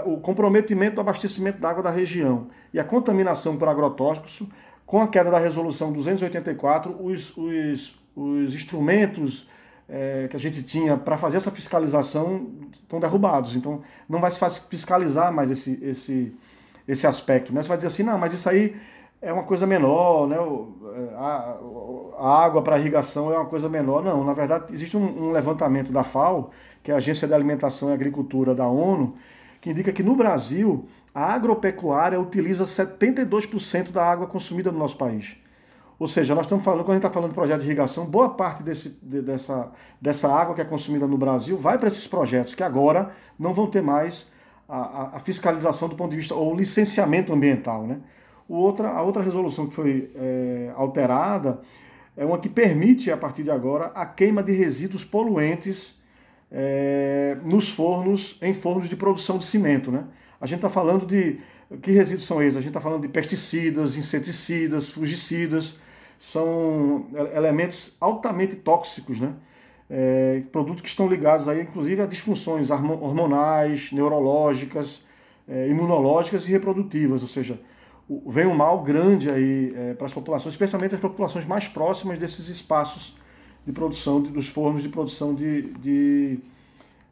o 0.05 0.17
comprometimento 0.21 0.95
do 0.95 1.01
abastecimento 1.01 1.59
da 1.59 1.69
água 1.69 1.83
da 1.83 1.91
região 1.91 2.47
e 2.73 2.79
a 2.79 2.83
contaminação 2.85 3.57
por 3.57 3.67
agrotóxicos, 3.67 4.41
com 4.85 5.01
a 5.01 5.07
queda 5.07 5.31
da 5.31 5.39
resolução 5.39 5.91
284, 5.91 6.95
os, 7.03 7.35
os, 7.35 7.95
os 8.15 8.55
instrumentos 8.55 9.47
é, 9.89 10.27
que 10.29 10.35
a 10.35 10.39
gente 10.39 10.63
tinha 10.63 10.97
para 10.97 11.17
fazer 11.17 11.37
essa 11.37 11.51
fiscalização 11.51 12.47
estão 12.73 12.99
derrubados. 12.99 13.55
Então, 13.55 13.81
não 14.07 14.19
vai 14.19 14.31
se 14.31 14.39
fiscalizar 14.69 15.31
mais 15.31 15.49
esse, 15.49 15.79
esse, 15.81 16.35
esse 16.87 17.07
aspecto. 17.07 17.53
Né? 17.53 17.61
Você 17.61 17.67
vai 17.67 17.77
dizer 17.77 17.87
assim, 17.87 18.03
não, 18.03 18.17
mas 18.17 18.33
isso 18.33 18.49
aí 18.49 18.75
é 19.21 19.33
uma 19.33 19.43
coisa 19.43 19.65
menor, 19.65 20.27
né? 20.27 20.35
É, 20.37 21.15
a, 21.15 21.57
a 22.19 22.45
água 22.45 22.61
para 22.61 22.77
irrigação 22.77 23.33
é 23.33 23.37
uma 23.37 23.47
coisa 23.47 23.67
menor. 23.67 24.03
Não, 24.03 24.23
na 24.23 24.33
verdade, 24.33 24.73
existe 24.73 24.95
um, 24.95 25.27
um, 25.27 25.31
levantamento 25.31 25.91
da 25.91 26.03
FAO, 26.03 26.51
que 26.83 26.91
é 26.91 26.93
a 26.93 26.97
Agência 26.97 27.27
de 27.27 27.33
Alimentação 27.33 27.89
e 27.89 27.93
Agricultura 27.93 28.53
da 28.53 28.67
ONU, 28.67 29.15
que 29.59 29.71
indica 29.71 29.91
que 29.91 30.03
no 30.03 30.15
Brasil 30.15 30.85
a 31.15 31.33
agropecuária 31.33 32.19
utiliza 32.19 32.65
72% 32.65 33.89
da 33.89 34.03
água 34.05 34.27
consumida 34.27 34.69
no 34.69 34.77
nosso 34.77 34.97
país. 34.97 35.37
Ou 35.97 36.07
seja, 36.07 36.35
nós 36.35 36.45
estamos 36.45 36.65
falando, 36.65 36.81
quando 36.81 36.89
a 36.89 36.93
gente 36.95 37.05
está 37.05 37.09
falando 37.09 37.29
de 37.29 37.35
projeto 37.35 37.61
de 37.61 37.67
irrigação, 37.67 38.05
boa 38.05 38.31
parte 38.31 38.61
desse, 38.61 38.99
de, 39.01 39.21
dessa, 39.21 39.71
dessa 40.01 40.29
água 40.29 40.53
que 40.53 40.59
é 40.59 40.65
consumida 40.65 41.07
no 41.07 41.17
Brasil 41.17 41.57
vai 41.57 41.77
para 41.77 41.87
esses 41.87 42.05
projetos, 42.05 42.53
que 42.53 42.61
agora 42.61 43.11
não 43.39 43.53
vão 43.53 43.67
ter 43.67 43.81
mais 43.81 44.29
a, 44.67 45.15
a, 45.15 45.19
fiscalização 45.21 45.87
do 45.87 45.95
ponto 45.95 46.11
de 46.11 46.17
vista, 46.17 46.35
ou 46.35 46.53
licenciamento 46.53 47.31
ambiental, 47.31 47.87
né? 47.87 47.99
O 48.47 48.55
outra, 48.55 48.89
a 48.89 49.01
outra 49.01 49.23
resolução 49.23 49.67
que 49.67 49.73
foi 49.73 50.11
é, 50.15 50.73
alterada 50.75 51.61
é 52.17 52.25
uma 52.25 52.37
que 52.37 52.49
permite, 52.49 53.09
a 53.09 53.17
partir 53.17 53.43
de 53.43 53.51
agora, 53.51 53.85
a 53.95 54.05
queima 54.05 54.43
de 54.43 54.51
resíduos 54.51 55.05
poluentes 55.05 55.97
é, 56.51 57.37
nos 57.43 57.69
fornos, 57.69 58.37
em 58.41 58.53
fornos 58.53 58.89
de 58.89 58.95
produção 58.95 59.37
de 59.37 59.45
cimento. 59.45 59.91
Né? 59.91 60.03
A 60.39 60.45
gente 60.45 60.57
está 60.57 60.69
falando 60.69 61.05
de. 61.05 61.39
Que 61.81 61.91
resíduos 61.91 62.25
são 62.25 62.41
esses? 62.41 62.57
A 62.57 62.59
gente 62.59 62.69
está 62.69 62.81
falando 62.81 63.01
de 63.01 63.07
pesticidas, 63.07 63.97
inseticidas, 63.97 64.89
fungicidas, 64.89 65.79
são 66.17 67.07
elementos 67.35 67.93
altamente 67.99 68.55
tóxicos, 68.55 69.19
né? 69.19 69.33
É, 69.89 70.41
produtos 70.51 70.81
que 70.81 70.87
estão 70.87 71.07
ligados 71.07 71.47
aí, 71.47 71.61
inclusive 71.61 72.01
a 72.01 72.05
disfunções 72.05 72.69
hormonais, 72.71 73.91
neurológicas, 73.91 75.03
é, 75.47 75.67
imunológicas 75.67 76.47
e 76.47 76.51
reprodutivas, 76.51 77.21
ou 77.21 77.27
seja, 77.27 77.59
vem 78.25 78.45
um 78.45 78.55
mal 78.55 78.81
grande 78.83 79.29
aí 79.29 79.73
é, 79.75 79.93
para 79.93 80.05
as 80.05 80.13
populações, 80.13 80.53
especialmente 80.53 80.95
as 80.95 81.01
populações 81.01 81.45
mais 81.45 81.67
próximas 81.67 82.17
desses 82.19 82.47
espaços 82.49 83.17
de 83.65 83.71
produção, 83.71 84.21
de, 84.21 84.29
dos 84.29 84.47
fornos 84.47 84.83
de 84.83 84.89
produção 84.89 85.33
de, 85.33 85.73
de, 85.73 86.39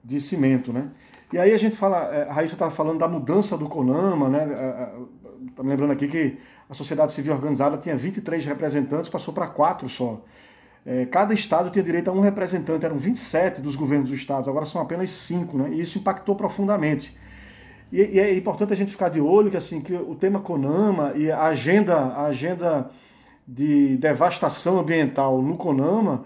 de, 0.04 0.22
cimento, 0.22 0.72
né? 0.72 0.90
E 1.34 1.40
aí 1.40 1.52
a 1.52 1.58
gente 1.58 1.76
fala, 1.76 2.14
é, 2.14 2.30
a 2.30 2.34
Raíssa 2.34 2.54
estava 2.54 2.70
falando 2.70 3.00
da 3.00 3.08
mudança 3.08 3.58
do 3.58 3.68
CONAMA, 3.68 4.30
né? 4.30 4.88
Está 5.50 5.64
me 5.64 5.70
lembrando 5.70 5.92
aqui 5.92 6.08
que 6.08 6.38
a 6.70 6.76
sociedade 6.76 7.12
civil 7.12 7.34
organizada 7.34 7.76
tinha 7.76 7.98
23 7.98 8.46
representantes, 8.46 9.10
passou 9.10 9.34
para 9.34 9.48
quatro 9.48 9.90
só. 9.90 10.22
É, 10.86 11.08
cada 11.08 11.34
estado 11.34 11.72
tinha 11.72 11.82
direito 11.82 12.08
a 12.12 12.14
um 12.14 12.20
representante, 12.20 12.86
eram 12.86 13.00
27 13.00 13.62
dos 13.62 13.76
governos 13.76 14.12
dos 14.12 14.20
estados, 14.20 14.48
agora 14.48 14.64
são 14.68 14.80
apenas 14.80 15.10
cinco, 15.10 15.58
né? 15.58 15.72
E 15.72 15.82
isso 15.82 15.98
impactou 15.98 16.36
profundamente. 16.36 17.18
E, 17.92 18.00
e, 18.00 18.20
é 18.20 18.32
importante 18.38 18.72
a 18.72 18.76
gente 18.76 18.92
ficar 18.92 19.10
de 19.10 19.20
olho 19.20 19.50
que 19.50 19.58
assim 19.58 19.82
que 19.82 19.96
o 19.96 20.14
tema 20.14 20.40
CONAMA 20.40 21.14
e 21.16 21.32
a 21.32 21.46
agenda, 21.46 21.96
a 21.96 22.26
agenda 22.26 22.92
de 23.48 23.98
devastação 23.98 24.80
ambiental 24.80 25.42
no 25.42 25.58
CONAMA 25.58 26.26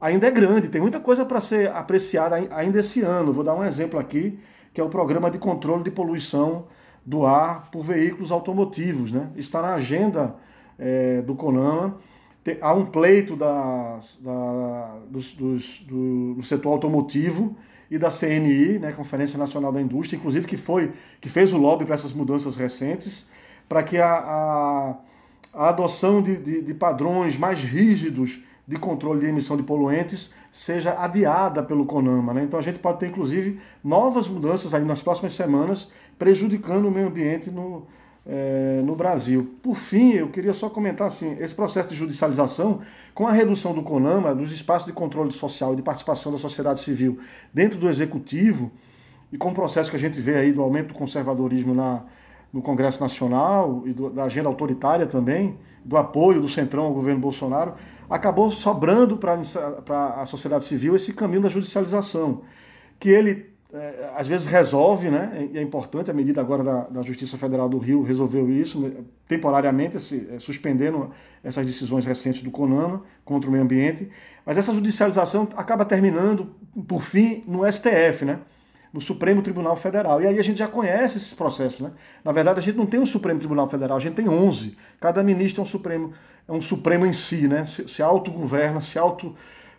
ainda 0.00 0.26
é 0.26 0.30
grande, 0.30 0.68
tem 0.68 0.80
muita 0.80 1.00
coisa 1.00 1.24
para 1.24 1.40
ser 1.40 1.70
apreciada 1.70 2.36
ainda 2.50 2.80
esse 2.80 3.00
ano. 3.00 3.32
Vou 3.32 3.44
dar 3.44 3.54
um 3.54 3.64
exemplo 3.64 3.98
aqui, 3.98 4.38
que 4.72 4.80
é 4.80 4.84
o 4.84 4.88
programa 4.88 5.30
de 5.30 5.38
controle 5.38 5.82
de 5.82 5.90
poluição 5.90 6.66
do 7.04 7.24
ar 7.24 7.70
por 7.70 7.84
veículos 7.84 8.32
automotivos. 8.32 9.12
Né? 9.12 9.28
Está 9.36 9.62
na 9.62 9.74
agenda 9.74 10.36
é, 10.78 11.22
do 11.22 11.34
CONAMA. 11.34 11.96
Tem, 12.42 12.58
há 12.60 12.72
um 12.72 12.86
pleito 12.86 13.34
da, 13.34 13.98
dos, 15.10 15.32
dos, 15.32 15.80
do, 15.80 16.34
do 16.34 16.42
setor 16.42 16.70
automotivo 16.70 17.56
e 17.90 17.98
da 17.98 18.10
CNI, 18.10 18.78
né, 18.78 18.92
Conferência 18.92 19.38
Nacional 19.38 19.72
da 19.72 19.80
Indústria, 19.80 20.16
inclusive 20.16 20.46
que 20.46 20.56
foi 20.56 20.92
que 21.20 21.28
fez 21.28 21.52
o 21.52 21.56
lobby 21.56 21.84
para 21.84 21.94
essas 21.94 22.12
mudanças 22.12 22.56
recentes, 22.56 23.26
para 23.68 23.82
que 23.82 23.98
a, 23.98 24.12
a, 24.14 24.94
a 25.54 25.68
adoção 25.68 26.20
de, 26.20 26.36
de, 26.36 26.62
de, 26.62 26.74
padrões 26.74 27.38
mais 27.38 27.60
rígidos 27.60 28.40
de 28.66 28.76
controle 28.76 29.20
de 29.20 29.26
emissão 29.26 29.56
de 29.56 29.62
poluentes 29.62 30.30
seja 30.50 30.98
adiada 30.98 31.62
pelo 31.62 31.86
CONAMA. 31.86 32.34
Né? 32.34 32.44
Então 32.44 32.58
a 32.58 32.62
gente 32.62 32.78
pode 32.78 32.98
ter, 32.98 33.08
inclusive, 33.08 33.60
novas 33.84 34.26
mudanças 34.28 34.74
aí 34.74 34.84
nas 34.84 35.02
próximas 35.02 35.34
semanas, 35.34 35.90
prejudicando 36.18 36.86
o 36.86 36.90
meio 36.90 37.06
ambiente 37.06 37.50
no, 37.50 37.86
é, 38.26 38.80
no 38.84 38.96
Brasil. 38.96 39.54
Por 39.62 39.76
fim, 39.76 40.12
eu 40.12 40.28
queria 40.28 40.52
só 40.52 40.68
comentar 40.68 41.06
assim, 41.06 41.36
esse 41.38 41.54
processo 41.54 41.90
de 41.90 41.94
judicialização, 41.94 42.80
com 43.14 43.26
a 43.26 43.32
redução 43.32 43.72
do 43.72 43.82
CONAMA, 43.82 44.34
dos 44.34 44.50
espaços 44.50 44.86
de 44.86 44.92
controle 44.92 45.30
social 45.30 45.74
e 45.74 45.76
de 45.76 45.82
participação 45.82 46.32
da 46.32 46.38
sociedade 46.38 46.80
civil 46.80 47.18
dentro 47.52 47.78
do 47.78 47.88
executivo, 47.88 48.72
e 49.30 49.36
com 49.36 49.50
o 49.50 49.54
processo 49.54 49.90
que 49.90 49.96
a 49.96 50.00
gente 50.00 50.20
vê 50.20 50.36
aí 50.36 50.52
do 50.52 50.62
aumento 50.62 50.88
do 50.88 50.94
conservadorismo 50.94 51.74
na, 51.74 52.02
no 52.56 52.62
Congresso 52.62 52.98
Nacional 53.02 53.82
e 53.84 53.92
do, 53.92 54.08
da 54.08 54.24
agenda 54.24 54.48
autoritária 54.48 55.06
também, 55.06 55.58
do 55.84 55.94
apoio 55.98 56.40
do 56.40 56.48
Centrão 56.48 56.84
ao 56.84 56.94
governo 56.94 57.20
Bolsonaro, 57.20 57.74
acabou 58.08 58.48
sobrando 58.48 59.18
para 59.18 59.38
a 60.16 60.24
sociedade 60.24 60.64
civil 60.64 60.96
esse 60.96 61.12
caminho 61.12 61.42
da 61.42 61.50
judicialização, 61.50 62.40
que 62.98 63.10
ele 63.10 63.54
é, 63.74 64.10
às 64.16 64.26
vezes 64.26 64.46
resolve, 64.46 65.10
né? 65.10 65.50
E 65.52 65.58
é 65.58 65.60
importante, 65.62 66.10
a 66.10 66.14
medida 66.14 66.40
agora 66.40 66.64
da, 66.64 66.80
da 66.84 67.02
Justiça 67.02 67.36
Federal 67.36 67.68
do 67.68 67.76
Rio 67.76 68.02
resolveu 68.02 68.48
isso, 68.48 68.80
né, 68.80 68.92
temporariamente, 69.28 70.00
se, 70.00 70.26
é, 70.32 70.38
suspendendo 70.38 71.10
essas 71.44 71.66
decisões 71.66 72.06
recentes 72.06 72.42
do 72.42 72.50
CONAMA 72.50 73.02
contra 73.22 73.50
o 73.50 73.52
meio 73.52 73.64
ambiente. 73.64 74.08
Mas 74.46 74.56
essa 74.56 74.72
judicialização 74.72 75.46
acaba 75.56 75.84
terminando, 75.84 76.54
por 76.88 77.02
fim, 77.02 77.44
no 77.46 77.70
STF, 77.70 78.24
né? 78.24 78.38
No 78.96 79.00
Supremo 79.02 79.42
Tribunal 79.42 79.76
Federal. 79.76 80.22
E 80.22 80.26
aí 80.26 80.38
a 80.38 80.42
gente 80.42 80.58
já 80.58 80.66
conhece 80.66 81.18
esses 81.18 81.34
processos, 81.34 81.80
né? 81.80 81.92
Na 82.24 82.32
verdade, 82.32 82.58
a 82.58 82.62
gente 82.62 82.76
não 82.76 82.86
tem 82.86 82.98
um 82.98 83.06
Supremo 83.06 83.38
Tribunal 83.38 83.68
Federal, 83.68 83.98
a 83.98 84.00
gente 84.00 84.14
tem 84.14 84.28
11. 84.28 84.76
Cada 84.98 85.22
ministro 85.22 85.60
é 85.60 85.62
um 85.62 85.66
Supremo, 85.66 86.12
é 86.48 86.52
um 86.52 86.60
Supremo 86.60 87.04
em 87.04 87.12
si, 87.12 87.46
né? 87.46 87.64
Se, 87.64 87.86
se 87.86 88.02
autogoverna, 88.02 88.80
se 88.80 88.98
auto. 88.98 89.34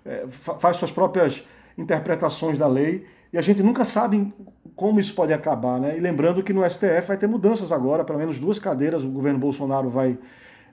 É, 0.05 0.25
faz 0.29 0.77
suas 0.77 0.91
próprias 0.91 1.43
interpretações 1.77 2.57
da 2.57 2.65
lei 2.65 3.05
e 3.31 3.37
a 3.37 3.41
gente 3.41 3.61
nunca 3.61 3.83
sabe 3.83 4.33
como 4.75 4.99
isso 4.99 5.13
pode 5.13 5.33
acabar, 5.33 5.79
né? 5.79 5.97
E 5.97 5.99
lembrando 5.99 6.41
que 6.41 6.53
no 6.53 6.67
STF 6.69 7.07
vai 7.07 7.17
ter 7.17 7.27
mudanças 7.27 7.71
agora, 7.71 8.05
pelo 8.05 8.19
menos 8.19 8.39
duas 8.39 8.59
cadeiras, 8.59 9.03
o 9.03 9.09
governo 9.09 9.39
Bolsonaro 9.39 9.89
vai, 9.89 10.17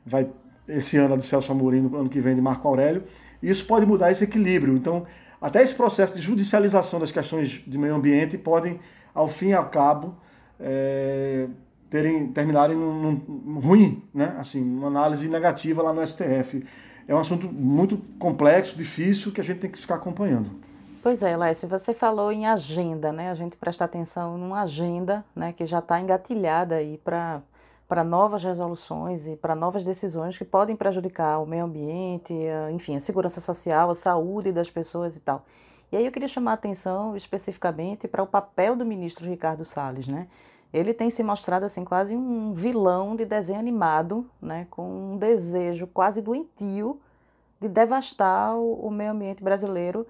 vai 0.04 0.28
esse 0.68 0.96
ano 0.96 1.16
de 1.16 1.24
Celso 1.24 1.50
Amorim, 1.50 1.80
no 1.80 1.96
ano 1.96 2.08
que 2.08 2.20
vem 2.20 2.34
de 2.34 2.40
Marco 2.40 2.68
Aurélio, 2.68 3.02
e 3.42 3.50
isso 3.50 3.66
pode 3.66 3.86
mudar 3.86 4.12
esse 4.12 4.24
equilíbrio. 4.24 4.76
Então, 4.76 5.04
até 5.44 5.62
esse 5.62 5.74
processo 5.74 6.14
de 6.14 6.22
judicialização 6.22 6.98
das 6.98 7.10
questões 7.10 7.62
de 7.66 7.76
meio 7.76 7.94
ambiente 7.94 8.38
podem, 8.38 8.80
ao 9.14 9.28
fim 9.28 9.48
e 9.48 9.52
ao 9.52 9.68
cabo, 9.68 10.16
é, 10.58 11.46
terem, 11.90 12.28
terminarem 12.28 12.74
num, 12.74 13.20
num, 13.44 13.60
ruim, 13.60 14.02
né? 14.14 14.34
assim, 14.38 14.62
uma 14.62 14.86
análise 14.86 15.28
negativa 15.28 15.82
lá 15.82 15.92
no 15.92 16.00
STF. 16.06 16.64
É 17.06 17.14
um 17.14 17.18
assunto 17.18 17.46
muito 17.46 17.98
complexo, 18.18 18.74
difícil, 18.74 19.32
que 19.32 19.40
a 19.42 19.44
gente 19.44 19.58
tem 19.58 19.70
que 19.70 19.78
ficar 19.78 19.96
acompanhando. 19.96 20.50
Pois 21.02 21.22
é, 21.22 21.36
Lécio, 21.36 21.68
você 21.68 21.92
falou 21.92 22.32
em 22.32 22.46
agenda, 22.46 23.12
né? 23.12 23.30
A 23.30 23.34
gente 23.34 23.54
presta 23.58 23.84
atenção 23.84 24.38
numa 24.38 24.62
agenda 24.62 25.22
né, 25.36 25.52
que 25.52 25.66
já 25.66 25.80
está 25.80 26.00
engatilhada 26.00 26.76
aí 26.76 26.98
para 27.04 27.42
para 27.86 28.02
novas 28.02 28.42
resoluções 28.42 29.26
e 29.26 29.36
para 29.36 29.54
novas 29.54 29.84
decisões 29.84 30.36
que 30.36 30.44
podem 30.44 30.74
prejudicar 30.74 31.40
o 31.40 31.46
meio 31.46 31.64
ambiente, 31.64 32.34
enfim, 32.72 32.96
a 32.96 33.00
segurança 33.00 33.40
social, 33.40 33.90
a 33.90 33.94
saúde 33.94 34.52
das 34.52 34.70
pessoas 34.70 35.16
e 35.16 35.20
tal. 35.20 35.44
E 35.92 35.96
aí 35.96 36.06
eu 36.06 36.10
queria 36.10 36.28
chamar 36.28 36.52
a 36.52 36.54
atenção 36.54 37.14
especificamente 37.14 38.08
para 38.08 38.22
o 38.22 38.26
papel 38.26 38.74
do 38.74 38.84
ministro 38.84 39.26
Ricardo 39.28 39.64
Salles, 39.64 40.08
né? 40.08 40.26
Ele 40.72 40.92
tem 40.92 41.08
se 41.08 41.22
mostrado 41.22 41.64
assim 41.64 41.84
quase 41.84 42.16
um 42.16 42.52
vilão 42.52 43.14
de 43.14 43.24
desenho 43.24 43.60
animado, 43.60 44.28
né, 44.42 44.66
com 44.70 45.12
um 45.12 45.16
desejo 45.16 45.86
quase 45.86 46.20
doentio 46.20 47.00
de 47.60 47.68
devastar 47.68 48.56
o 48.58 48.90
meio 48.90 49.12
ambiente 49.12 49.40
brasileiro 49.40 50.04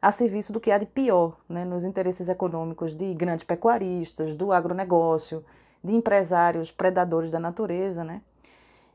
a 0.00 0.10
serviço 0.10 0.54
do 0.54 0.60
que 0.60 0.70
há 0.70 0.78
de 0.78 0.86
pior 0.86 1.36
né, 1.46 1.66
nos 1.66 1.84
interesses 1.84 2.30
econômicos 2.30 2.94
de 2.94 3.12
grandes 3.12 3.44
pecuaristas, 3.44 4.34
do 4.34 4.52
agronegócio, 4.52 5.44
de 5.82 5.92
empresários 5.94 6.70
predadores 6.70 7.30
da 7.30 7.38
natureza. 7.38 8.04
Né? 8.04 8.20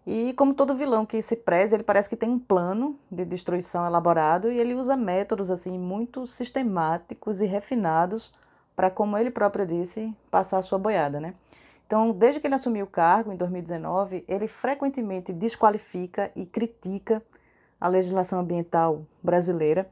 E 0.06 0.34
como 0.34 0.54
todo 0.54 0.76
vilão 0.76 1.06
que 1.06 1.22
se 1.22 1.36
preze, 1.36 1.76
ele 1.76 1.84
parece 1.84 2.10
que 2.10 2.16
tem 2.16 2.30
um 2.30 2.40
plano 2.40 2.98
de 3.12 3.26
destruição 3.26 3.86
elaborado 3.86 4.52
e 4.52 4.60
ele 4.60 4.76
usa 4.76 4.98
métodos 4.98 5.52
assim 5.52 5.78
muito 5.78 6.26
sistemáticos 6.26 7.42
e 7.42 7.46
refinados 7.46 8.34
para, 8.76 8.90
como 8.90 9.18
ele 9.18 9.30
próprio 9.30 9.66
disse, 9.66 10.14
passar 10.30 10.58
a 10.58 10.62
sua 10.62 10.80
boiada. 10.80 11.20
Né? 11.20 11.34
Então, 11.86 12.12
desde 12.12 12.40
que 12.40 12.48
ele 12.48 12.56
assumiu 12.56 12.86
o 12.86 12.90
cargo, 12.90 13.32
em 13.32 13.36
2019, 13.36 14.24
ele 14.28 14.48
frequentemente 14.48 15.34
desqualifica 15.34 16.32
e 16.36 16.46
critica 16.46 17.22
a 17.80 17.88
legislação 17.88 18.40
ambiental 18.40 19.06
brasileira 19.22 19.90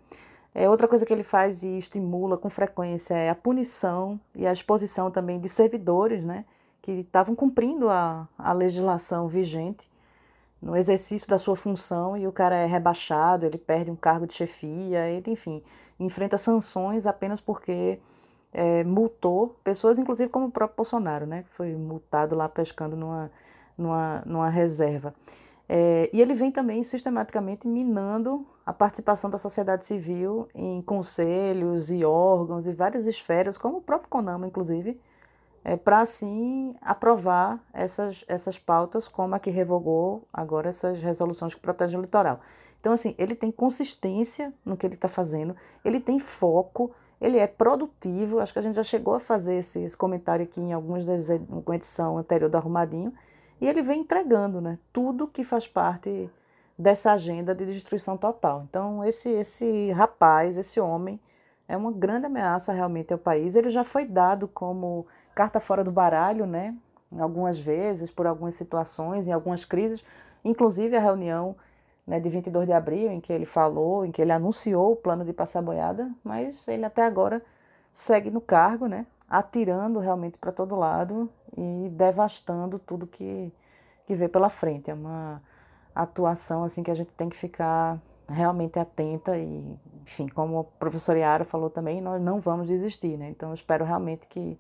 é, 0.54 0.67
outra 0.67 0.88
coisa 0.88 1.06
que 1.06 1.13
ele 1.13 1.23
faz 1.23 1.63
e 1.63 1.78
estimula 1.78 2.38
com 2.38 2.49
frequência 2.49 3.13
é 3.13 3.30
a 3.30 3.36
punição 3.36 4.19
e 4.36 4.47
a 4.47 4.52
exposição 4.52 5.12
também 5.12 5.39
de 5.39 5.47
servidores 5.47 6.23
né, 6.23 6.43
que 6.82 6.92
estavam 6.92 7.36
cumprindo 7.36 7.89
a, 7.89 8.28
a 8.38 8.54
legislação 8.54 9.28
vigente 9.28 9.89
no 10.62 10.76
exercício 10.76 11.28
da 11.28 11.39
sua 11.39 11.56
função 11.56 12.18
e 12.18 12.28
o 12.28 12.32
cara 12.32 12.56
é 12.56 12.65
rebaixado, 12.65 13.46
ele 13.46 13.58
perde 13.58 13.89
um 13.89 13.96
cargo 13.96 14.28
de 14.28 14.34
chefia, 14.34 15.08
ele, 15.08 15.32
enfim, 15.32 15.63
enfrenta 16.00 16.38
sanções 16.38 17.06
apenas 17.06 17.39
porque 17.39 18.00
é, 18.52 18.84
multou 18.84 19.56
pessoas, 19.63 19.98
inclusive 20.00 20.30
como 20.30 20.48
o 20.48 20.52
próprio 20.52 20.78
Bolsonaro, 20.78 21.26
né, 21.26 21.44
que 21.44 21.56
foi 21.56 21.76
multado 21.76 22.36
lá 22.36 22.50
pescando 22.50 22.96
numa, 22.96 23.32
numa, 23.78 24.24
numa 24.26 24.50
reserva. 24.50 25.13
É, 25.68 26.10
e 26.12 26.20
ele 26.20 26.34
vem 26.34 26.52
também 26.52 26.84
sistematicamente 26.84 27.68
minando 27.68 28.46
a 28.65 28.74
participação 28.74 29.30
da 29.30 29.38
sociedade 29.38 29.86
civil 29.86 30.48
em 30.54 30.82
conselhos 30.82 31.92
e 31.92 32.04
órgãos 32.04 32.65
e 32.68 32.72
várias 32.72 33.06
esferas, 33.06 33.58
como 33.58 33.78
o 33.78 33.82
próprio 33.82 34.10
CONAMA, 34.10 34.48
inclusive, 34.48 35.00
é, 35.63 35.76
para 35.76 36.02
assim 36.02 36.76
aprovar 36.82 37.63
essas, 37.74 38.24
essas 38.28 38.58
pautas, 38.58 39.08
como 39.08 39.36
a 39.36 39.39
que 39.39 39.50
revogou 39.50 40.28
agora 40.34 40.69
essas 40.69 41.02
resoluções 41.02 41.54
que 41.54 41.62
protegem 41.62 42.00
o 42.00 42.02
litoral. 42.02 42.39
Então, 42.80 42.93
assim, 42.93 43.13
ele 43.17 43.36
tem 43.36 43.52
consistência 43.52 44.54
no 44.63 44.78
que 44.78 44.86
ele 44.86 44.95
está 44.95 45.08
fazendo, 45.08 45.56
ele 45.84 46.00
tem 46.00 46.17
foco, 46.17 46.91
ele 47.19 47.38
é 47.38 47.45
produtivo. 47.45 48.39
Acho 48.39 48.54
que 48.54 48.60
a 48.60 48.62
gente 48.62 48.76
já 48.76 48.84
chegou 48.84 49.13
a 49.15 49.19
fazer 49.19 49.56
esse, 49.56 49.80
esse 49.80 49.98
comentário 49.98 50.45
aqui 50.45 50.62
em 50.62 50.74
algumas 50.74 51.04
das 51.04 51.30
edição 51.30 52.17
anterior 52.17 52.50
do 52.50 52.56
Arrumadinho 52.56 53.13
e 53.60 53.67
ele 53.67 53.82
vem 53.82 54.02
entregando 54.02 54.62
né, 54.62 54.80
tudo 54.93 55.28
que 55.28 55.43
faz 55.43 55.67
parte 55.67 56.30
dessa 56.78 57.12
agenda 57.12 57.54
de 57.54 57.65
destruição 57.65 58.15
total. 58.15 58.65
Então, 58.69 59.04
esse, 59.04 59.30
esse 59.30 59.91
rapaz, 59.91 60.58
esse 60.58 60.80
homem, 60.80 61.19
é 61.67 61.76
uma 61.76 61.91
grande 61.91 62.26
ameaça 62.26 62.72
realmente 62.72 63.12
ao 63.12 63.19
país. 63.19 63.56
Ele 63.56 63.69
já 63.69 63.84
foi 63.84 64.06
dado 64.06 64.48
como 64.48 65.06
carta 65.39 65.58
fora 65.62 65.86
do 65.86 65.91
baralho, 65.91 66.45
né? 66.45 66.75
Algumas 67.17 67.58
vezes, 67.58 68.12
por 68.12 68.28
algumas 68.28 68.56
situações, 68.56 69.25
em 69.25 69.32
algumas 69.32 69.63
crises, 69.63 70.04
inclusive 70.43 70.97
a 70.97 70.99
reunião 70.99 71.56
né, 72.06 72.19
de 72.19 72.30
22 72.30 72.67
de 72.67 72.73
abril, 72.73 73.10
em 73.10 73.21
que 73.21 73.32
ele 73.32 73.45
falou, 73.45 74.06
em 74.06 74.12
que 74.12 74.21
ele 74.21 74.34
anunciou 74.34 74.91
o 74.91 74.95
plano 74.97 75.23
de 75.23 75.32
passar 75.32 75.62
boiada, 75.62 76.12
mas 76.25 76.67
ele 76.67 76.84
até 76.84 77.04
agora 77.04 77.41
segue 77.89 78.30
no 78.30 78.41
cargo, 78.41 78.86
né? 78.86 79.06
atirando 79.30 79.97
realmente 79.99 80.38
para 80.38 80.52
todo 80.52 80.75
lado 80.75 81.30
e 81.56 81.88
devastando 81.89 82.78
tudo 82.78 83.08
que, 83.08 83.49
que 84.06 84.15
vem 84.15 84.28
pela 84.28 84.49
frente. 84.49 84.91
É 84.91 84.93
uma 84.93 85.41
atuação 85.95 86.65
assim 86.65 86.84
que 86.84 86.91
a 86.91 86.95
gente 86.95 87.13
tem 87.13 87.30
que 87.30 87.38
ficar 87.38 87.97
realmente 88.28 88.78
atenta 88.78 89.38
e, 89.38 89.80
enfim, 90.04 90.28
como 90.28 90.60
o 90.60 90.63
professor 90.65 91.15
Iara 91.15 91.45
falou 91.45 91.69
também, 91.69 92.02
nós 92.02 92.21
não 92.21 92.41
vamos 92.41 92.67
desistir, 92.67 93.17
né? 93.17 93.30
Então, 93.30 93.49
eu 93.49 93.56
espero 93.56 93.86
realmente 93.86 94.28
que, 94.28 94.60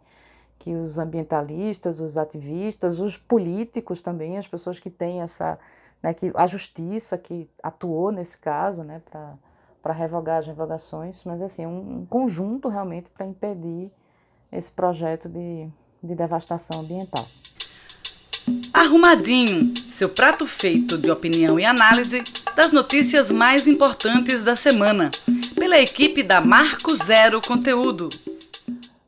que 0.59 0.75
os 0.75 0.99
ambientalistas, 0.99 1.99
os 1.99 2.17
ativistas, 2.17 2.99
os 2.99 3.17
políticos 3.17 4.01
também, 4.01 4.37
as 4.37 4.47
pessoas 4.47 4.79
que 4.79 4.89
têm 4.89 5.21
essa, 5.21 5.57
né, 6.03 6.13
que 6.13 6.31
a 6.35 6.45
justiça 6.45 7.17
que 7.17 7.49
atuou 7.63 8.11
nesse 8.11 8.37
caso, 8.37 8.83
né, 8.83 9.01
para 9.09 9.35
para 9.81 9.93
revogar 9.93 10.39
as 10.39 10.45
revogações, 10.45 11.21
mas 11.25 11.41
assim, 11.41 11.65
um, 11.65 11.99
um 11.99 12.05
conjunto 12.05 12.67
realmente 12.67 13.09
para 13.09 13.25
impedir 13.25 13.89
esse 14.51 14.71
projeto 14.71 15.29
de, 15.29 15.67
de 16.03 16.15
devastação 16.15 16.81
ambiental. 16.81 17.25
Arrumadinho, 18.73 19.73
seu 19.77 20.09
prato 20.09 20.47
feito 20.47 20.97
de 20.97 21.09
opinião 21.09 21.59
e 21.59 21.65
análise 21.65 22.23
das 22.55 22.71
notícias 22.71 23.31
mais 23.31 23.67
importantes 23.67 24.43
da 24.43 24.55
semana, 24.55 25.11
pela 25.55 25.79
equipe 25.79 26.23
da 26.23 26.41
Marco 26.41 26.95
Zero 26.97 27.41
Conteúdo. 27.41 28.09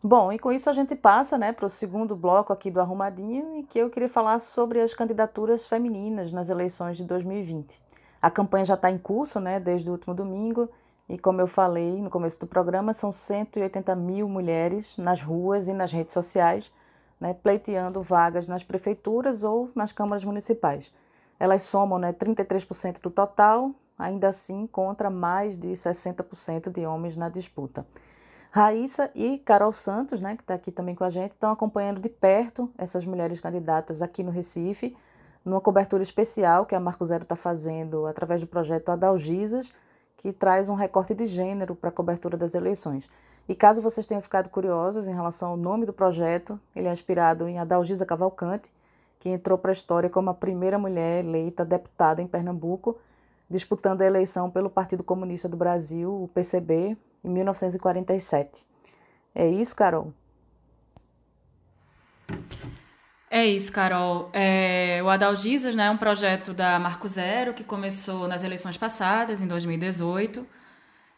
Bom, 0.03 0.33
e 0.33 0.39
com 0.39 0.51
isso 0.51 0.67
a 0.67 0.73
gente 0.73 0.95
passa 0.95 1.37
né, 1.37 1.53
para 1.53 1.67
o 1.67 1.69
segundo 1.69 2.15
bloco 2.15 2.51
aqui 2.51 2.71
do 2.71 2.81
Arrumadinho, 2.81 3.57
em 3.57 3.61
que 3.61 3.77
eu 3.77 3.87
queria 3.87 4.09
falar 4.09 4.39
sobre 4.39 4.81
as 4.81 4.95
candidaturas 4.95 5.67
femininas 5.67 6.31
nas 6.31 6.49
eleições 6.49 6.97
de 6.97 7.03
2020. 7.03 7.79
A 8.19 8.31
campanha 8.31 8.65
já 8.65 8.73
está 8.73 8.89
em 8.89 8.97
curso 8.97 9.39
né, 9.39 9.59
desde 9.59 9.87
o 9.87 9.91
último 9.91 10.15
domingo, 10.15 10.67
e 11.07 11.19
como 11.19 11.39
eu 11.39 11.45
falei 11.45 12.01
no 12.01 12.09
começo 12.09 12.39
do 12.39 12.47
programa, 12.47 12.93
são 12.93 13.11
180 13.11 13.95
mil 13.95 14.27
mulheres 14.27 14.97
nas 14.97 15.21
ruas 15.21 15.67
e 15.67 15.73
nas 15.73 15.91
redes 15.91 16.13
sociais, 16.13 16.71
né, 17.19 17.35
pleiteando 17.35 18.01
vagas 18.01 18.47
nas 18.47 18.63
prefeituras 18.63 19.43
ou 19.43 19.69
nas 19.75 19.91
câmaras 19.91 20.23
municipais. 20.23 20.91
Elas 21.39 21.61
somam 21.61 21.99
né, 21.99 22.11
33% 22.11 22.99
do 23.01 23.11
total, 23.11 23.69
ainda 23.99 24.29
assim 24.29 24.65
contra 24.65 25.11
mais 25.11 25.55
de 25.55 25.67
60% 25.67 26.71
de 26.71 26.87
homens 26.87 27.15
na 27.15 27.29
disputa. 27.29 27.85
Raíssa 28.53 29.09
e 29.15 29.37
Carol 29.37 29.71
Santos, 29.71 30.19
né, 30.19 30.35
que 30.35 30.43
está 30.43 30.55
aqui 30.55 30.73
também 30.73 30.93
com 30.93 31.05
a 31.05 31.09
gente, 31.09 31.31
estão 31.31 31.51
acompanhando 31.51 32.01
de 32.01 32.09
perto 32.09 32.69
essas 32.77 33.05
mulheres 33.05 33.39
candidatas 33.39 34.01
aqui 34.01 34.23
no 34.23 34.29
Recife, 34.29 34.93
numa 35.45 35.61
cobertura 35.61 36.03
especial 36.03 36.65
que 36.65 36.75
a 36.75 36.79
Marco 36.79 37.05
Zero 37.05 37.23
está 37.23 37.33
fazendo 37.33 38.05
através 38.05 38.41
do 38.41 38.47
projeto 38.47 38.89
Adalgisas, 38.89 39.71
que 40.17 40.33
traz 40.33 40.67
um 40.67 40.75
recorte 40.75 41.15
de 41.15 41.27
gênero 41.27 41.73
para 41.75 41.91
a 41.91 41.93
cobertura 41.93 42.35
das 42.35 42.53
eleições. 42.53 43.07
E 43.47 43.55
caso 43.55 43.81
vocês 43.81 44.05
tenham 44.05 44.21
ficado 44.21 44.49
curiosos 44.49 45.07
em 45.07 45.13
relação 45.13 45.51
ao 45.51 45.57
nome 45.57 45.85
do 45.85 45.93
projeto, 45.93 46.59
ele 46.75 46.89
é 46.89 46.91
inspirado 46.91 47.47
em 47.47 47.57
Adalgisa 47.57 48.05
Cavalcante, 48.05 48.69
que 49.17 49.29
entrou 49.29 49.57
para 49.57 49.71
a 49.71 49.73
história 49.73 50.09
como 50.09 50.29
a 50.29 50.33
primeira 50.33 50.77
mulher 50.77 51.23
eleita 51.23 51.63
deputada 51.63 52.21
em 52.21 52.27
Pernambuco, 52.27 52.97
disputando 53.49 54.01
a 54.01 54.05
eleição 54.05 54.51
pelo 54.51 54.69
Partido 54.69 55.05
Comunista 55.05 55.47
do 55.47 55.55
Brasil, 55.55 56.23
o 56.23 56.27
PCB, 56.27 56.97
em 57.23 57.29
1947. 57.29 58.65
É 59.33 59.47
isso, 59.47 59.75
Carol? 59.75 60.13
É 63.29 63.45
isso, 63.45 63.71
Carol. 63.71 64.29
É, 64.33 64.99
o 65.03 65.09
Adalgisas 65.09 65.73
né, 65.73 65.85
é 65.85 65.91
um 65.91 65.97
projeto 65.97 66.53
da 66.53 66.77
Marco 66.79 67.07
Zero 67.07 67.53
que 67.53 67.63
começou 67.63 68.27
nas 68.27 68.43
eleições 68.43 68.77
passadas, 68.77 69.41
em 69.41 69.47
2018. 69.47 70.45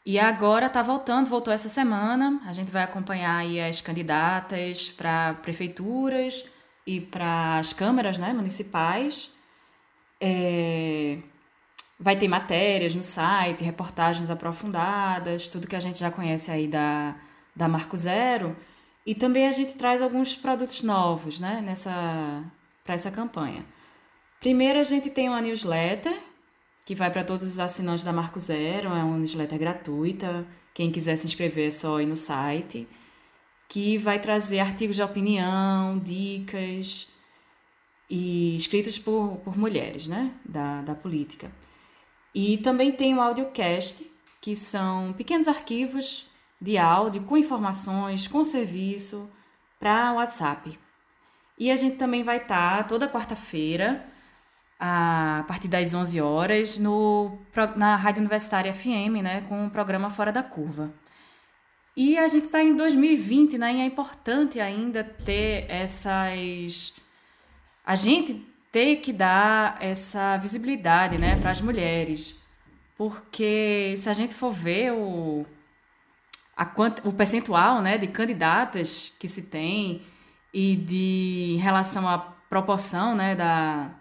E 0.05 0.19
agora 0.19 0.67
está 0.67 0.81
voltando, 0.81 1.29
voltou 1.29 1.53
essa 1.53 1.69
semana. 1.69 2.41
A 2.45 2.51
gente 2.51 2.71
vai 2.71 2.83
acompanhar 2.83 3.37
aí 3.37 3.59
as 3.59 3.81
candidatas 3.81 4.91
para 4.91 5.35
prefeituras, 5.35 6.45
e 6.85 6.99
para 6.99 7.59
as 7.59 7.73
câmaras 7.73 8.17
né, 8.17 8.33
municipais. 8.33 9.31
É, 10.19 11.17
vai 12.03 12.17
ter 12.17 12.27
matérias 12.27 12.93
no 12.93 13.01
site, 13.01 13.63
reportagens 13.63 14.29
aprofundadas, 14.29 15.47
tudo 15.47 15.67
que 15.67 15.75
a 15.75 15.79
gente 15.79 15.99
já 15.99 16.11
conhece 16.11 16.51
aí 16.51 16.67
da, 16.67 17.15
da 17.55 17.65
Marco 17.69 17.95
Zero. 17.95 18.53
E 19.05 19.15
também 19.15 19.47
a 19.47 19.53
gente 19.53 19.75
traz 19.75 20.01
alguns 20.01 20.35
produtos 20.35 20.83
novos 20.83 21.39
né, 21.39 21.61
nessa 21.61 22.43
para 22.83 22.95
essa 22.95 23.09
campanha. 23.09 23.63
Primeiro 24.41 24.79
a 24.79 24.83
gente 24.83 25.09
tem 25.09 25.29
uma 25.29 25.39
newsletter 25.39 26.19
que 26.85 26.93
vai 26.93 27.09
para 27.09 27.23
todos 27.23 27.47
os 27.47 27.57
assinantes 27.57 28.03
da 28.03 28.11
Marco 28.11 28.37
Zero, 28.37 28.89
é 28.89 29.01
uma 29.01 29.17
newsletter 29.17 29.57
gratuita. 29.57 30.45
Quem 30.73 30.91
quiser 30.91 31.15
se 31.15 31.25
inscrever 31.25 31.69
é 31.69 31.71
só 31.71 32.01
ir 32.01 32.05
no 32.05 32.17
site 32.17 32.85
que 33.69 33.97
vai 33.97 34.19
trazer 34.19 34.59
artigos 34.59 34.97
de 34.97 35.01
opinião, 35.01 35.97
dicas 35.99 37.07
e 38.09 38.55
escritos 38.57 38.99
por, 38.99 39.37
por 39.37 39.57
mulheres, 39.57 40.05
né, 40.05 40.31
da, 40.43 40.81
da 40.81 40.93
política. 40.93 41.49
E 42.33 42.57
também 42.57 42.91
tem 42.91 43.13
o 43.13 43.21
audiocast, 43.21 44.09
que 44.41 44.55
são 44.55 45.13
pequenos 45.13 45.47
arquivos 45.47 46.27
de 46.59 46.77
áudio 46.77 47.23
com 47.23 47.37
informações, 47.37 48.27
com 48.27 48.43
serviço 48.43 49.29
para 49.79 50.13
WhatsApp. 50.13 50.77
E 51.57 51.69
a 51.69 51.75
gente 51.75 51.97
também 51.97 52.23
vai 52.23 52.37
estar 52.37 52.77
tá 52.77 52.83
toda 52.83 53.07
quarta-feira, 53.07 54.05
a 54.79 55.45
partir 55.47 55.67
das 55.67 55.93
11 55.93 56.19
horas, 56.19 56.77
no, 56.77 57.37
na 57.75 57.95
Rádio 57.95 58.21
Universitária 58.21 58.73
FM, 58.73 59.21
né, 59.21 59.45
com 59.47 59.67
o 59.67 59.69
programa 59.69 60.09
Fora 60.09 60.31
da 60.31 60.41
Curva. 60.41 60.91
E 61.95 62.17
a 62.17 62.27
gente 62.27 62.47
está 62.47 62.63
em 62.63 62.75
2020, 62.75 63.57
né? 63.57 63.75
E 63.75 63.81
é 63.81 63.85
importante 63.85 64.59
ainda 64.59 65.03
ter 65.03 65.65
essas. 65.69 66.93
A 67.85 67.95
gente 67.95 68.43
ter 68.73 68.95
que 68.95 69.13
dar 69.13 69.77
essa 69.79 70.35
visibilidade, 70.37 71.19
né, 71.19 71.35
para 71.39 71.51
as 71.51 71.61
mulheres. 71.61 72.35
Porque 72.97 73.93
se 73.95 74.09
a 74.09 74.13
gente 74.13 74.33
for 74.33 74.51
ver 74.51 74.91
o, 74.91 75.45
a, 76.57 76.67
o 77.03 77.13
percentual 77.13 77.83
né, 77.83 77.99
de 77.99 78.07
candidatas 78.07 79.13
que 79.19 79.27
se 79.27 79.43
tem 79.43 80.01
e 80.51 80.75
de 80.75 81.53
em 81.53 81.57
relação 81.57 82.09
à 82.09 82.17
proporção 82.17 83.15
né, 83.15 83.35
da, 83.35 83.91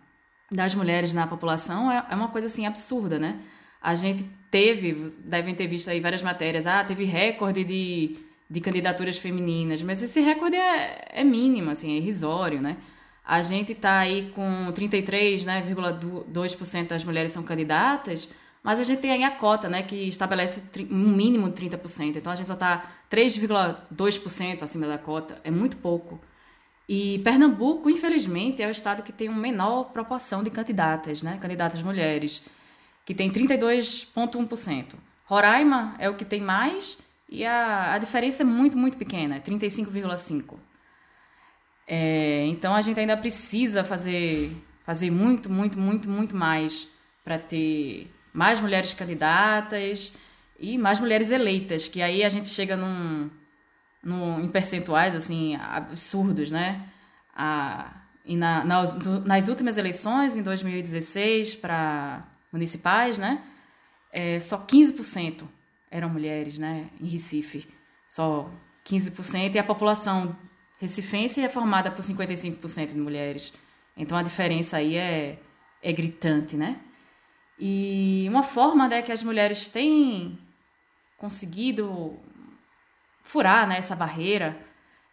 das 0.50 0.74
mulheres 0.74 1.12
na 1.12 1.26
população, 1.26 1.92
é, 1.92 2.06
é 2.10 2.14
uma 2.14 2.28
coisa 2.28 2.46
assim 2.46 2.64
absurda, 2.64 3.18
né? 3.18 3.40
A 3.80 3.94
gente 3.94 4.24
teve, 4.50 4.92
devem 5.24 5.54
ter 5.54 5.66
visto 5.66 5.90
aí 5.90 6.00
várias 6.00 6.22
matérias, 6.22 6.66
ah, 6.66 6.82
teve 6.82 7.04
recorde 7.04 7.62
de, 7.62 8.16
de 8.48 8.60
candidaturas 8.60 9.18
femininas, 9.18 9.82
mas 9.82 10.02
esse 10.02 10.20
recorde 10.20 10.56
é, 10.56 11.08
é 11.10 11.24
mínimo, 11.24 11.70
assim, 11.70 11.92
é 11.92 11.96
irrisório, 11.98 12.62
né? 12.62 12.78
A 13.24 13.40
gente 13.40 13.72
está 13.72 13.98
aí 13.98 14.30
com 14.34 14.72
33,2% 14.72 16.74
né, 16.74 16.84
das 16.84 17.04
mulheres 17.04 17.32
são 17.32 17.42
candidatas, 17.42 18.28
mas 18.62 18.80
a 18.80 18.84
gente 18.84 19.00
tem 19.00 19.12
aí 19.12 19.24
a 19.24 19.30
cota, 19.30 19.68
né, 19.68 19.82
que 19.82 20.08
estabelece 20.08 20.62
um 20.90 21.14
mínimo 21.14 21.48
de 21.48 21.68
30%. 21.68 22.16
Então 22.16 22.32
a 22.32 22.36
gente 22.36 22.46
só 22.46 22.54
está 22.54 22.84
3,2% 23.10 24.62
acima 24.62 24.86
da 24.86 24.98
cota, 24.98 25.40
é 25.44 25.50
muito 25.50 25.76
pouco. 25.76 26.20
E 26.88 27.20
Pernambuco, 27.20 27.88
infelizmente, 27.88 28.62
é 28.62 28.66
o 28.66 28.70
estado 28.70 29.02
que 29.02 29.12
tem 29.12 29.28
uma 29.28 29.40
menor 29.40 29.84
proporção 29.92 30.42
de 30.42 30.50
candidatas, 30.50 31.22
né, 31.22 31.38
candidatas 31.40 31.80
mulheres 31.82 32.44
que 33.06 33.14
tem 33.14 33.30
32,1%. 33.30 34.94
Roraima 35.24 35.94
é 35.98 36.10
o 36.10 36.14
que 36.14 36.24
tem 36.24 36.40
mais 36.40 36.98
e 37.28 37.44
a, 37.44 37.94
a 37.94 37.98
diferença 37.98 38.42
é 38.42 38.44
muito, 38.44 38.76
muito 38.76 38.96
pequena, 38.96 39.36
é 39.36 39.40
35,5%. 39.40 40.71
É, 41.94 42.46
então 42.46 42.74
a 42.74 42.80
gente 42.80 42.98
ainda 42.98 43.14
precisa 43.18 43.84
fazer, 43.84 44.56
fazer 44.82 45.10
muito, 45.10 45.50
muito, 45.50 45.78
muito, 45.78 46.08
muito 46.08 46.34
mais 46.34 46.88
para 47.22 47.38
ter 47.38 48.10
mais 48.32 48.62
mulheres 48.62 48.94
candidatas 48.94 50.14
e 50.58 50.78
mais 50.78 50.98
mulheres 50.98 51.30
eleitas, 51.30 51.88
que 51.88 52.00
aí 52.00 52.24
a 52.24 52.30
gente 52.30 52.48
chega 52.48 52.78
num, 52.78 53.28
num, 54.02 54.40
em 54.40 54.48
percentuais 54.48 55.14
assim 55.14 55.54
absurdos, 55.56 56.50
né? 56.50 56.82
A, 57.36 57.92
e 58.24 58.38
na, 58.38 58.64
nas, 58.64 58.96
nas 59.26 59.48
últimas 59.48 59.76
eleições, 59.76 60.34
em 60.34 60.42
2016, 60.42 61.56
para 61.56 62.24
municipais, 62.50 63.18
né? 63.18 63.42
É, 64.10 64.40
só 64.40 64.64
15% 64.64 65.44
eram 65.90 66.08
mulheres, 66.08 66.58
né? 66.58 66.88
Em 66.98 67.06
Recife, 67.06 67.68
só 68.08 68.50
15%. 68.82 69.56
E 69.56 69.58
a 69.58 69.64
população 69.64 70.34
recifense 70.82 71.40
é 71.40 71.48
formada 71.48 71.92
por 71.92 72.02
55% 72.02 72.88
de 72.88 72.98
mulheres. 72.98 73.52
Então 73.96 74.18
a 74.18 74.22
diferença 74.22 74.78
aí 74.78 74.96
é, 74.96 75.38
é 75.80 75.92
gritante, 75.92 76.56
né? 76.56 76.80
E 77.56 78.26
uma 78.28 78.42
forma 78.42 78.88
né, 78.88 79.00
que 79.00 79.12
as 79.12 79.22
mulheres 79.22 79.68
têm 79.68 80.36
conseguido 81.16 82.18
furar 83.22 83.68
né, 83.68 83.78
essa 83.78 83.94
barreira 83.94 84.58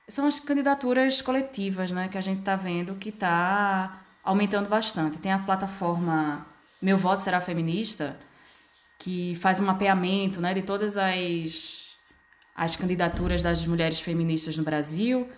são 0.08 0.26
as 0.26 0.40
candidaturas 0.40 1.22
coletivas, 1.22 1.92
né, 1.92 2.08
que 2.08 2.18
a 2.18 2.22
gente 2.22 2.40
está 2.40 2.56
vendo 2.56 2.96
que 2.96 3.10
está 3.10 4.02
aumentando 4.24 4.68
bastante. 4.68 5.20
Tem 5.20 5.32
a 5.32 5.38
plataforma 5.38 6.48
meu 6.82 6.98
Voto 6.98 7.22
Será 7.22 7.40
Feminista, 7.40 8.18
que 8.98 9.36
faz 9.36 9.60
um 9.60 9.66
mapeamento 9.66 10.42
né, 10.42 10.52
de 10.52 10.64
todas 10.64 10.98
as, 10.98 11.96
as 12.56 12.76
candidaturas 12.76 13.44
das 13.44 13.64
mulheres 13.68 14.00
feministas 14.00 14.58
no 14.58 14.64
Brasil. 14.64 15.30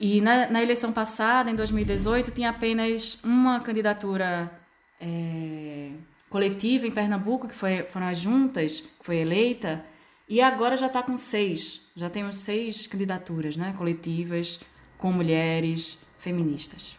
E 0.00 0.22
na, 0.22 0.48
na 0.48 0.62
eleição 0.62 0.90
passada, 0.90 1.50
em 1.50 1.54
2018, 1.54 2.30
tinha 2.30 2.48
apenas 2.48 3.22
uma 3.22 3.60
candidatura 3.60 4.50
é, 4.98 5.90
coletiva 6.30 6.86
em 6.86 6.90
Pernambuco, 6.90 7.46
que 7.46 7.54
foi, 7.54 7.82
foram 7.82 8.06
as 8.06 8.16
juntas, 8.16 8.80
que 8.80 9.04
foi 9.04 9.18
eleita, 9.18 9.84
e 10.26 10.40
agora 10.40 10.74
já 10.74 10.86
está 10.86 11.02
com 11.02 11.18
seis. 11.18 11.82
Já 11.94 12.08
temos 12.08 12.38
seis 12.38 12.86
candidaturas 12.86 13.58
né, 13.58 13.74
coletivas 13.76 14.58
com 14.96 15.12
mulheres 15.12 16.02
feministas. 16.18 16.96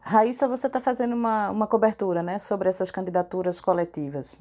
Raíssa, 0.00 0.48
você 0.48 0.66
está 0.66 0.80
fazendo 0.80 1.14
uma, 1.14 1.48
uma 1.48 1.68
cobertura 1.68 2.24
né, 2.24 2.40
sobre 2.40 2.68
essas 2.68 2.90
candidaturas 2.90 3.60
coletivas. 3.60 4.36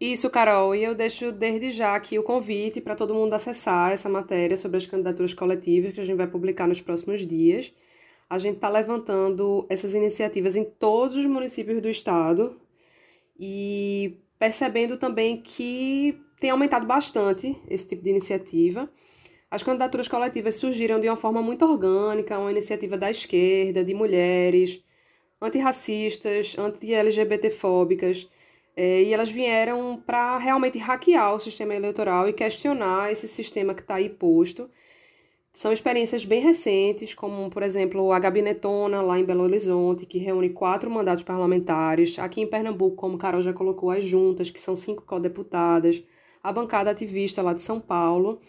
Isso, 0.00 0.30
Carol, 0.30 0.76
e 0.76 0.84
eu 0.84 0.94
deixo 0.94 1.32
desde 1.32 1.70
já 1.70 1.94
aqui 1.96 2.18
o 2.18 2.22
convite 2.22 2.80
para 2.80 2.94
todo 2.94 3.14
mundo 3.14 3.32
acessar 3.34 3.90
essa 3.90 4.08
matéria 4.08 4.56
sobre 4.56 4.76
as 4.76 4.86
candidaturas 4.86 5.34
coletivas 5.34 5.92
que 5.92 6.00
a 6.00 6.04
gente 6.04 6.16
vai 6.16 6.28
publicar 6.28 6.68
nos 6.68 6.80
próximos 6.80 7.26
dias. 7.26 7.74
A 8.30 8.38
gente 8.38 8.56
está 8.56 8.68
levantando 8.68 9.66
essas 9.68 9.94
iniciativas 9.94 10.54
em 10.54 10.64
todos 10.64 11.16
os 11.16 11.26
municípios 11.26 11.82
do 11.82 11.88
estado 11.88 12.60
e 13.38 14.18
percebendo 14.38 14.96
também 14.98 15.40
que 15.42 16.20
tem 16.38 16.50
aumentado 16.50 16.86
bastante 16.86 17.56
esse 17.68 17.88
tipo 17.88 18.02
de 18.02 18.10
iniciativa. 18.10 18.88
As 19.50 19.64
candidaturas 19.64 20.06
coletivas 20.06 20.56
surgiram 20.56 21.00
de 21.00 21.08
uma 21.08 21.16
forma 21.16 21.42
muito 21.42 21.64
orgânica, 21.64 22.38
uma 22.38 22.52
iniciativa 22.52 22.96
da 22.96 23.10
esquerda, 23.10 23.82
de 23.82 23.94
mulheres, 23.94 24.80
antirracistas, 25.40 26.56
anti-LGBTfóbicas, 26.56 28.28
e 28.78 29.12
elas 29.12 29.30
vieram 29.30 30.00
para 30.06 30.38
realmente 30.38 30.78
hackear 30.78 31.34
o 31.34 31.40
sistema 31.40 31.74
eleitoral 31.74 32.28
e 32.28 32.32
questionar 32.32 33.10
esse 33.10 33.26
sistema 33.26 33.74
que 33.74 33.80
está 33.80 33.96
aí 33.96 34.08
posto. 34.08 34.70
São 35.52 35.72
experiências 35.72 36.24
bem 36.24 36.40
recentes, 36.40 37.14
como, 37.14 37.50
por 37.50 37.62
exemplo, 37.62 38.12
a 38.12 38.18
Gabinetona, 38.18 39.02
lá 39.02 39.18
em 39.18 39.24
Belo 39.24 39.42
Horizonte, 39.42 40.06
que 40.06 40.18
reúne 40.18 40.50
quatro 40.50 40.88
mandatos 40.90 41.24
parlamentares. 41.24 42.18
Aqui 42.18 42.40
em 42.40 42.46
Pernambuco, 42.46 42.96
como 42.96 43.18
Carol 43.18 43.42
já 43.42 43.52
colocou, 43.52 43.90
as 43.90 44.04
juntas, 44.04 44.50
que 44.50 44.60
são 44.60 44.76
cinco 44.76 45.02
co-deputadas 45.02 46.02
a 46.42 46.52
bancada 46.52 46.90
ativista 46.90 47.42
lá 47.42 47.52
de 47.52 47.60
São 47.60 47.80
Paulo. 47.80 48.40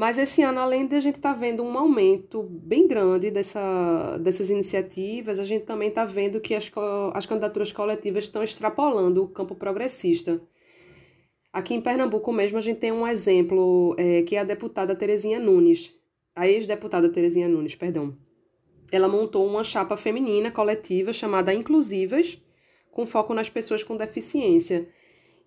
Mas 0.00 0.16
esse 0.16 0.40
ano, 0.40 0.60
além 0.60 0.86
de 0.86 0.96
a 0.96 1.00
gente 1.00 1.16
estar 1.16 1.34
tá 1.34 1.38
vendo 1.38 1.62
um 1.62 1.76
aumento 1.76 2.42
bem 2.42 2.88
grande 2.88 3.30
dessa, 3.30 4.16
dessas 4.16 4.48
iniciativas, 4.48 5.38
a 5.38 5.44
gente 5.44 5.66
também 5.66 5.90
está 5.90 6.06
vendo 6.06 6.40
que 6.40 6.54
as, 6.54 6.72
as 7.12 7.26
candidaturas 7.26 7.70
coletivas 7.70 8.24
estão 8.24 8.42
extrapolando 8.42 9.22
o 9.22 9.28
campo 9.28 9.54
progressista. 9.54 10.40
Aqui 11.52 11.74
em 11.74 11.82
Pernambuco 11.82 12.32
mesmo, 12.32 12.56
a 12.56 12.62
gente 12.62 12.78
tem 12.78 12.90
um 12.90 13.06
exemplo, 13.06 13.94
é, 13.98 14.22
que 14.22 14.36
é 14.36 14.38
a 14.38 14.44
deputada 14.44 14.96
Terezinha 14.96 15.38
Nunes, 15.38 15.94
a 16.34 16.48
ex-deputada 16.48 17.10
Terezinha 17.10 17.46
Nunes, 17.46 17.74
perdão. 17.74 18.16
Ela 18.90 19.06
montou 19.06 19.46
uma 19.46 19.62
chapa 19.62 19.98
feminina 19.98 20.50
coletiva 20.50 21.12
chamada 21.12 21.52
Inclusivas, 21.52 22.40
com 22.90 23.04
foco 23.04 23.34
nas 23.34 23.50
pessoas 23.50 23.84
com 23.84 23.98
deficiência. 23.98 24.88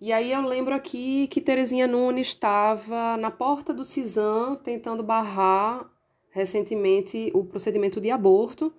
E 0.04 0.12
aí 0.12 0.32
eu 0.32 0.42
lembro 0.42 0.74
aqui 0.74 1.26
que 1.28 1.40
Terezinha 1.40 1.86
Nunes 1.86 2.26
estava 2.26 3.16
na 3.16 3.30
porta 3.30 3.72
do 3.72 3.82
CISAM 3.82 4.54
tentando 4.56 5.02
barrar 5.02 5.90
recentemente 6.28 7.30
o 7.32 7.42
procedimento 7.42 7.98
de 8.02 8.10
aborto 8.10 8.70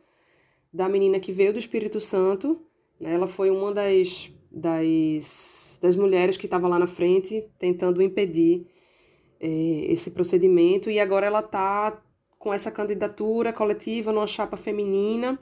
da 0.71 0.87
menina 0.87 1.19
que 1.19 1.31
veio 1.31 1.51
do 1.51 1.57
Espírito 1.57 1.99
Santo. 1.99 2.61
Né? 2.99 3.15
Ela 3.15 3.25
foi 3.25 3.49
uma 3.49 3.73
das, 3.73 4.31
das, 4.51 5.79
das 5.81 5.95
mulheres 5.95 6.37
que 6.37 6.45
estava 6.45 6.67
lá 6.67 6.77
na 6.77 6.85
frente 6.85 7.49
tentando 7.57 8.03
impedir 8.03 8.67
eh, 9.39 9.87
esse 9.89 10.11
procedimento 10.11 10.91
e 10.91 10.99
agora 10.99 11.25
ela 11.25 11.39
está 11.39 12.03
com 12.37 12.53
essa 12.53 12.69
candidatura 12.69 13.51
coletiva 13.51 14.11
numa 14.11 14.27
chapa 14.27 14.57
feminina. 14.57 15.39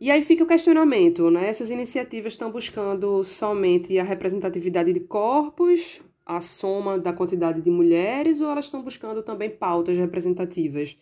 E 0.00 0.10
aí 0.10 0.22
fica 0.22 0.44
o 0.44 0.46
questionamento, 0.46 1.28
né? 1.30 1.48
Essas 1.48 1.70
iniciativas 1.70 2.34
estão 2.34 2.52
buscando 2.52 3.24
somente 3.24 3.98
a 3.98 4.04
representatividade 4.04 4.92
de 4.92 5.00
corpos, 5.00 6.00
a 6.24 6.40
soma 6.40 6.98
da 6.98 7.12
quantidade 7.12 7.60
de 7.60 7.70
mulheres, 7.70 8.40
ou 8.40 8.50
elas 8.50 8.66
estão 8.66 8.82
buscando 8.82 9.22
também 9.22 9.50
pautas 9.50 9.96
representativas? 9.96 10.96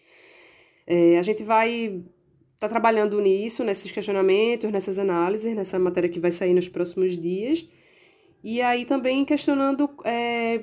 É, 0.87 1.19
a 1.19 1.23
gente 1.23 1.43
vai 1.43 2.03
estar 2.55 2.61
tá 2.61 2.69
trabalhando 2.69 3.21
nisso, 3.21 3.65
nesses 3.65 3.91
questionamentos, 3.91 4.71
nessas 4.71 4.99
análises, 4.99 5.55
nessa 5.55 5.79
matéria 5.79 6.09
que 6.09 6.21
vai 6.21 6.31
sair 6.31 6.55
nos 6.55 6.69
próximos 6.69 7.19
dias. 7.19 7.69
E 8.43 8.63
aí 8.63 8.85
também 8.87 9.25
questionando 9.25 9.91
é, 10.05 10.63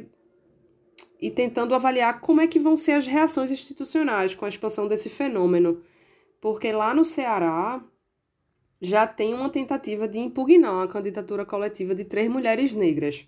e 1.22 1.30
tentando 1.30 1.76
avaliar 1.76 2.19
como 2.19 2.41
é 2.41 2.48
que 2.48 2.58
vão 2.58 2.76
ser 2.76 2.93
as 2.93 3.06
reações 3.06 3.52
institucionais 3.52 4.34
com 4.34 4.46
a 4.46 4.50
expansão 4.50 4.88
desse 4.88 5.10
fenômeno. 5.10 5.84
Porque 6.41 6.72
lá 6.72 6.93
no 6.93 7.06
Ceará, 7.06 7.84
já 8.84 9.08
tem 9.08 9.34
uma 9.34 9.50
tentativa 9.50 10.08
de 10.08 10.19
impugnar 10.19 10.84
a 10.84 10.88
candidatura 10.88 11.46
coletiva 11.46 11.96
de 11.96 12.04
três 12.04 12.30
mulheres 12.30 12.74
negras. 12.74 13.26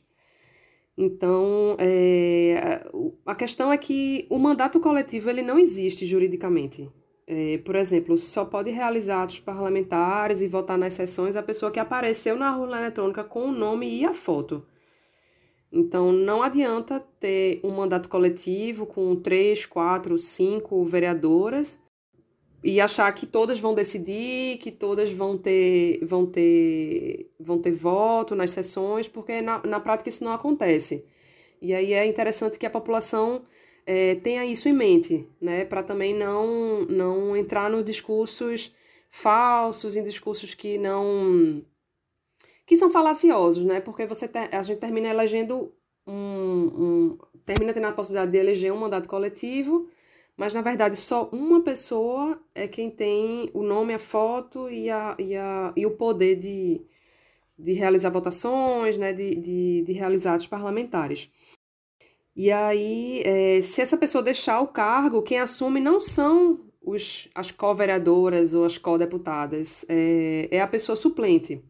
Então, 0.98 1.78
é, 1.80 2.86
a 3.26 3.34
questão 3.34 3.72
é 3.72 3.78
que 3.78 4.28
o 4.30 4.38
mandato 4.38 4.80
coletivo 4.82 5.30
ele 5.30 5.42
não 5.42 5.58
existe 5.58 6.06
juridicamente. 6.06 6.90
É, 7.26 7.58
por 7.60 7.76
exemplo, 7.76 8.18
só 8.18 8.46
pode 8.46 8.70
realizar 8.70 9.24
atos 9.24 9.40
parlamentares 9.40 10.42
e 10.42 10.48
votar 10.48 10.78
nas 10.78 10.94
sessões 10.94 11.36
a 11.38 11.42
pessoa 11.42 11.72
que 11.72 11.80
apareceu 11.80 12.36
na 12.36 12.58
urna 12.58 12.78
eletrônica 12.80 13.24
com 13.24 13.46
o 13.46 13.52
nome 13.52 13.90
e 13.90 14.06
a 14.06 14.14
foto. 14.14 14.66
Então, 15.72 16.12
não 16.12 16.44
adianta 16.44 17.00
ter 17.20 17.62
um 17.64 17.72
mandato 17.72 18.10
coletivo 18.10 18.86
com 18.86 19.16
três, 19.16 19.66
quatro, 19.66 20.18
cinco 20.18 20.84
vereadoras 20.86 21.82
e 22.66 22.82
achar 22.82 23.12
que 23.14 23.28
todas 23.28 23.60
vão 23.60 23.76
decidir, 23.76 24.58
que 24.58 24.72
todas 24.72 25.12
vão 25.12 25.38
ter, 25.38 26.04
vão 26.04 26.26
ter, 26.26 27.32
vão 27.40 27.60
ter 27.60 27.70
voto 27.72 28.34
nas 28.34 28.50
sessões, 28.50 29.08
porque 29.08 29.40
na, 29.40 29.62
na 29.64 29.80
prática 29.80 30.10
isso 30.10 30.24
não 30.24 30.32
acontece. 30.32 31.06
E 31.62 31.76
aí 31.76 31.94
é 31.94 32.08
interessante 32.08 32.58
que 32.58 32.66
a 32.66 32.70
população 32.72 33.44
é, 33.86 34.16
tenha 34.16 34.44
isso 34.44 34.68
em 34.68 34.74
mente, 34.74 35.30
né, 35.40 35.64
para 35.64 35.84
também 35.84 36.16
não, 36.16 36.86
não 36.86 37.38
entrar 37.38 37.70
nos 37.70 37.86
discursos 37.86 38.74
falsos, 39.12 39.96
em 39.96 40.02
discursos 40.02 40.56
que 40.56 40.80
não 40.80 41.64
que 42.66 42.76
são 42.76 42.90
falaciosos, 42.90 43.64
né? 43.64 43.80
Porque 43.80 44.08
você 44.08 44.28
ter, 44.28 44.50
a 44.52 44.62
gente 44.64 44.80
termina 44.80 45.08
elegendo 45.08 45.72
um, 46.08 46.16
um 46.16 47.18
termina 47.46 47.72
tendo 47.74 47.86
a 47.86 47.92
possibilidade 47.92 48.32
de 48.32 48.40
eleger 48.40 48.74
um 48.74 48.78
mandato 48.78 49.08
coletivo 49.08 49.88
mas 50.38 50.54
na 50.54 50.62
verdade 50.62 50.98
só 50.98 51.30
uma 51.32 51.62
pessoa 51.62 52.40
é 52.54 52.68
quem 52.68 52.90
tem 52.90 53.50
o 53.54 53.64
nome, 53.64 53.94
a 53.94 54.00
foto 54.00 54.70
e, 54.70 54.90
a, 54.90 55.16
e, 55.18 55.36
a, 55.36 55.74
e 55.76 55.86
o 55.86 55.92
poder 55.92 56.36
de, 56.36 56.82
de 57.58 57.74
realizar 57.74 58.10
votações, 58.10 58.98
né, 58.98 59.14
de, 59.14 59.36
de, 59.36 59.84
de 59.84 59.94
realizar 59.94 60.36
atos 60.36 60.48
parlamentares. 60.48 61.30
E 62.36 62.52
aí, 62.52 63.22
é, 63.26 63.62
se 63.62 63.82
essa 63.82 63.98
pessoa 63.98 64.22
deixar 64.22 64.60
o 64.60 64.68
cargo, 64.68 65.22
quem 65.22 65.40
assume 65.40 65.80
não 65.80 66.02
são 66.02 66.60
os, 66.82 67.30
as 67.34 67.50
co-vereadoras 67.50 68.54
ou 68.54 68.66
as 68.66 68.78
co-deputadas, 68.78 69.86
é, 69.88 70.50
é 70.52 70.60
a 70.60 70.68
pessoa 70.68 70.98
suplente. 70.98 71.64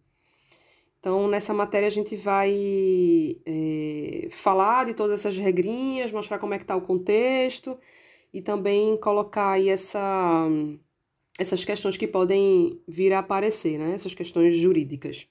Então, 1.00 1.28
nessa 1.28 1.54
matéria, 1.54 1.86
a 1.86 1.92
gente 1.92 2.16
vai 2.16 3.38
é, 3.46 4.28
falar 4.32 4.88
de 4.88 4.96
todas 4.96 5.20
essas 5.20 5.38
regrinhas, 5.38 6.12
mostrar 6.12 6.40
como 6.40 6.56
é 6.56 6.58
que 6.58 6.64
está 6.64 6.76
o 6.76 6.82
contexto 6.82 7.78
e 8.36 8.42
também 8.42 8.98
colocar 8.98 9.52
aí 9.52 9.70
essa, 9.70 10.46
essas 11.40 11.64
questões 11.64 11.96
que 11.96 12.06
podem 12.06 12.84
vir 12.86 13.14
a 13.14 13.20
aparecer, 13.20 13.80
né? 13.80 13.94
essas 13.94 14.14
questões 14.14 14.58
jurídicas. 14.58 15.26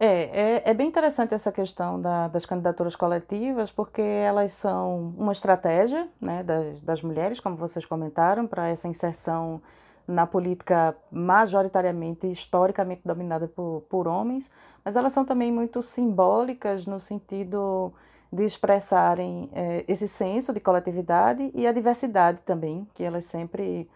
É, 0.00 0.64
é, 0.66 0.70
é 0.70 0.74
bem 0.74 0.88
interessante 0.88 1.34
essa 1.34 1.52
questão 1.52 2.02
da, 2.02 2.26
das 2.26 2.44
candidaturas 2.44 2.96
coletivas, 2.96 3.70
porque 3.70 4.02
elas 4.02 4.50
são 4.50 5.14
uma 5.16 5.30
estratégia 5.30 6.08
né, 6.20 6.42
das, 6.42 6.80
das 6.80 7.00
mulheres, 7.00 7.38
como 7.38 7.54
vocês 7.54 7.86
comentaram, 7.86 8.44
para 8.44 8.70
essa 8.70 8.88
inserção 8.88 9.62
na 10.04 10.26
política 10.26 10.96
majoritariamente, 11.12 12.28
historicamente 12.28 13.02
dominada 13.04 13.46
por, 13.46 13.82
por 13.88 14.08
homens, 14.08 14.50
mas 14.84 14.96
elas 14.96 15.12
são 15.12 15.24
também 15.24 15.52
muito 15.52 15.80
simbólicas 15.80 16.86
no 16.86 16.98
sentido 16.98 17.94
de 18.32 18.44
expressarem 18.44 19.48
é, 19.52 19.84
esse 19.86 20.08
senso 20.08 20.52
de 20.52 20.60
coletividade 20.60 21.50
e 21.54 21.66
a 21.66 21.72
diversidade 21.72 22.40
também, 22.44 22.86
que 22.94 23.02
elas 23.02 23.24
sempre, 23.24 23.88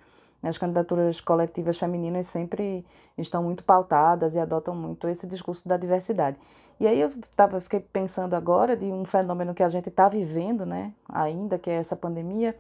as 0.43 0.57
candidaturas 0.57 1.21
coletivas 1.21 1.79
femininas 1.79 2.27
sempre 2.27 2.85
estão 3.19 3.43
muito 3.43 3.65
pautadas 3.65 4.35
e 4.35 4.39
adotam 4.39 4.75
muito 4.75 5.09
esse 5.09 5.27
discurso 5.27 5.67
da 5.67 5.77
diversidade. 5.77 6.39
E 6.79 6.87
aí 6.87 7.01
eu 7.01 7.13
tava, 7.37 7.61
fiquei 7.61 7.81
pensando 7.81 8.35
agora 8.35 8.75
de 8.77 8.87
um 8.87 9.05
fenômeno 9.05 9.55
que 9.55 9.63
a 9.63 9.69
gente 9.69 9.89
está 9.89 10.09
vivendo, 10.09 10.65
né, 10.65 10.95
ainda, 11.09 11.59
que 11.59 11.69
é 11.69 11.75
essa 11.75 11.95
pandemia, 11.95 12.57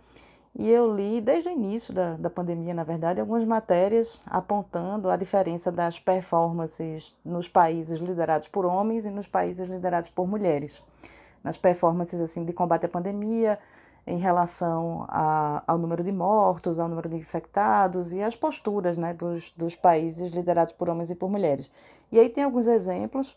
e 0.58 0.68
eu 0.68 0.94
li 0.94 1.20
desde 1.20 1.48
o 1.48 1.52
início 1.52 1.94
da, 1.94 2.16
da 2.16 2.28
pandemia, 2.28 2.74
na 2.74 2.82
verdade, 2.82 3.20
algumas 3.20 3.44
matérias 3.44 4.20
apontando 4.26 5.08
a 5.08 5.16
diferença 5.16 5.70
das 5.70 5.98
performances 5.98 7.16
nos 7.24 7.48
países 7.48 8.00
liderados 8.00 8.48
por 8.48 8.66
homens 8.66 9.06
e 9.06 9.10
nos 9.10 9.28
países 9.28 9.68
liderados 9.68 10.10
por 10.10 10.26
mulheres 10.26 10.82
nas 11.42 11.56
performances 11.56 12.20
assim 12.20 12.44
de 12.44 12.52
combate 12.52 12.86
à 12.86 12.88
pandemia, 12.88 13.58
em 14.06 14.18
relação 14.18 15.04
a, 15.08 15.62
ao 15.66 15.78
número 15.78 16.02
de 16.02 16.12
mortos, 16.12 16.78
ao 16.78 16.88
número 16.88 17.08
de 17.08 17.16
infectados 17.16 18.12
e 18.12 18.22
as 18.22 18.34
posturas 18.34 18.96
né, 18.96 19.14
dos, 19.14 19.52
dos 19.52 19.76
países 19.76 20.32
liderados 20.32 20.72
por 20.72 20.88
homens 20.88 21.10
e 21.10 21.14
por 21.14 21.30
mulheres. 21.30 21.70
E 22.10 22.18
aí 22.18 22.28
tem 22.28 22.44
alguns 22.44 22.66
exemplos, 22.66 23.36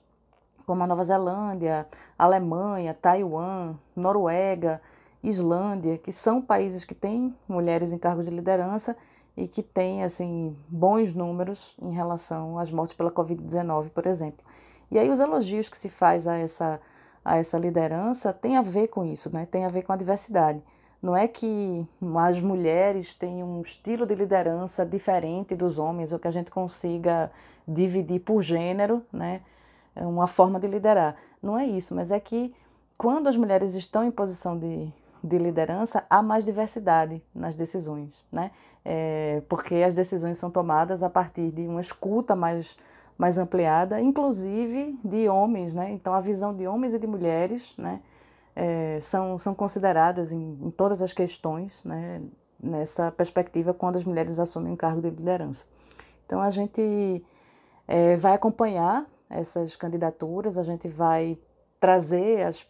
como 0.65 0.83
a 0.83 0.87
Nova 0.87 1.03
Zelândia, 1.03 1.85
Alemanha, 2.17 2.93
Taiwan, 2.93 3.75
Noruega, 3.95 4.81
Islândia, 5.21 5.97
que 5.97 6.11
são 6.11 6.41
países 6.41 6.83
que 6.83 6.95
têm 6.95 7.35
mulheres 7.47 7.93
em 7.93 7.97
cargos 7.97 8.25
de 8.25 8.31
liderança 8.31 8.95
e 9.35 9.47
que 9.47 9.63
têm 9.63 10.03
assim 10.03 10.55
bons 10.67 11.13
números 11.13 11.75
em 11.81 11.91
relação 11.91 12.57
às 12.57 12.71
mortes 12.71 12.95
pela 12.95 13.11
Covid-19, 13.11 13.89
por 13.89 14.05
exemplo. 14.05 14.45
E 14.91 14.99
aí 14.99 15.09
os 15.09 15.19
elogios 15.19 15.69
que 15.69 15.77
se 15.77 15.89
faz 15.89 16.27
a 16.27 16.35
essa 16.35 16.79
a 17.23 17.37
essa 17.37 17.57
liderança 17.57 18.33
tem 18.33 18.57
a 18.57 18.61
ver 18.61 18.87
com 18.87 19.05
isso, 19.05 19.33
né? 19.33 19.45
Tem 19.45 19.65
a 19.65 19.69
ver 19.69 19.83
com 19.83 19.93
a 19.93 19.95
diversidade. 19.95 20.61
Não 21.01 21.15
é 21.15 21.27
que 21.27 21.85
as 22.17 22.39
mulheres 22.39 23.13
têm 23.13 23.43
um 23.43 23.61
estilo 23.61 24.05
de 24.05 24.15
liderança 24.15 24.85
diferente 24.85 25.55
dos 25.55 25.77
homens 25.77 26.13
ou 26.13 26.19
que 26.19 26.27
a 26.27 26.31
gente 26.31 26.49
consiga 26.49 27.29
dividir 27.67 28.21
por 28.21 28.41
gênero, 28.41 29.03
né? 29.11 29.41
Uma 29.95 30.27
forma 30.27 30.59
de 30.59 30.67
liderar. 30.67 31.15
Não 31.41 31.59
é 31.59 31.65
isso, 31.65 31.93
mas 31.93 32.09
é 32.09 32.19
que 32.19 32.53
quando 32.97 33.27
as 33.27 33.35
mulheres 33.35 33.75
estão 33.75 34.03
em 34.03 34.11
posição 34.11 34.57
de, 34.57 34.91
de 35.21 35.37
liderança, 35.37 36.05
há 36.09 36.21
mais 36.21 36.45
diversidade 36.45 37.21
nas 37.35 37.53
decisões, 37.55 38.23
né? 38.31 38.51
É, 38.85 39.41
porque 39.47 39.75
as 39.75 39.93
decisões 39.93 40.37
são 40.37 40.49
tomadas 40.49 41.03
a 41.03 41.09
partir 41.09 41.51
de 41.51 41.67
uma 41.67 41.81
escuta 41.81 42.35
mais, 42.35 42.77
mais 43.17 43.37
ampliada, 43.37 44.01
inclusive 44.01 44.99
de 45.03 45.29
homens, 45.29 45.73
né? 45.73 45.91
Então, 45.91 46.13
a 46.13 46.21
visão 46.21 46.55
de 46.55 46.67
homens 46.67 46.93
e 46.93 46.99
de 46.99 47.07
mulheres, 47.07 47.73
né? 47.77 48.01
É, 48.55 48.99
são, 49.01 49.39
são 49.39 49.55
consideradas 49.55 50.31
em, 50.31 50.57
em, 50.61 50.71
todas 50.71 51.01
as 51.01 51.13
questões, 51.13 51.83
né? 51.83 52.21
Nessa 52.61 53.11
perspectiva, 53.11 53.73
quando 53.73 53.97
as 53.97 54.05
mulheres 54.05 54.39
assumem 54.39 54.71
um 54.71 54.75
cargo 54.75 55.01
de 55.01 55.09
liderança. 55.09 55.65
Então, 56.25 56.39
a 56.41 56.49
gente 56.49 57.23
é, 57.87 58.15
vai 58.15 58.33
acompanhar 58.33 59.05
essas 59.29 59.75
candidaturas, 59.75 60.57
a 60.57 60.63
gente 60.63 60.87
vai 60.87 61.37
trazer 61.79 62.45
as 62.45 62.65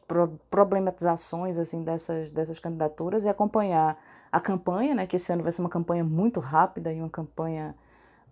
problematizações 0.50 1.60
assim 1.60 1.84
dessas, 1.84 2.32
dessas 2.32 2.58
candidaturas 2.58 3.24
e 3.26 3.30
acompanhar 3.30 3.96
a 4.32 4.40
campanha, 4.40 4.96
né, 4.96 5.06
que 5.06 5.18
esse 5.18 5.32
ano 5.32 5.44
vai 5.44 5.52
ser 5.52 5.62
uma 5.62 5.70
campanha 5.70 6.04
muito 6.04 6.40
rápida 6.40 6.92
e 6.92 7.00
uma 7.00 7.12
campanha 7.12 7.76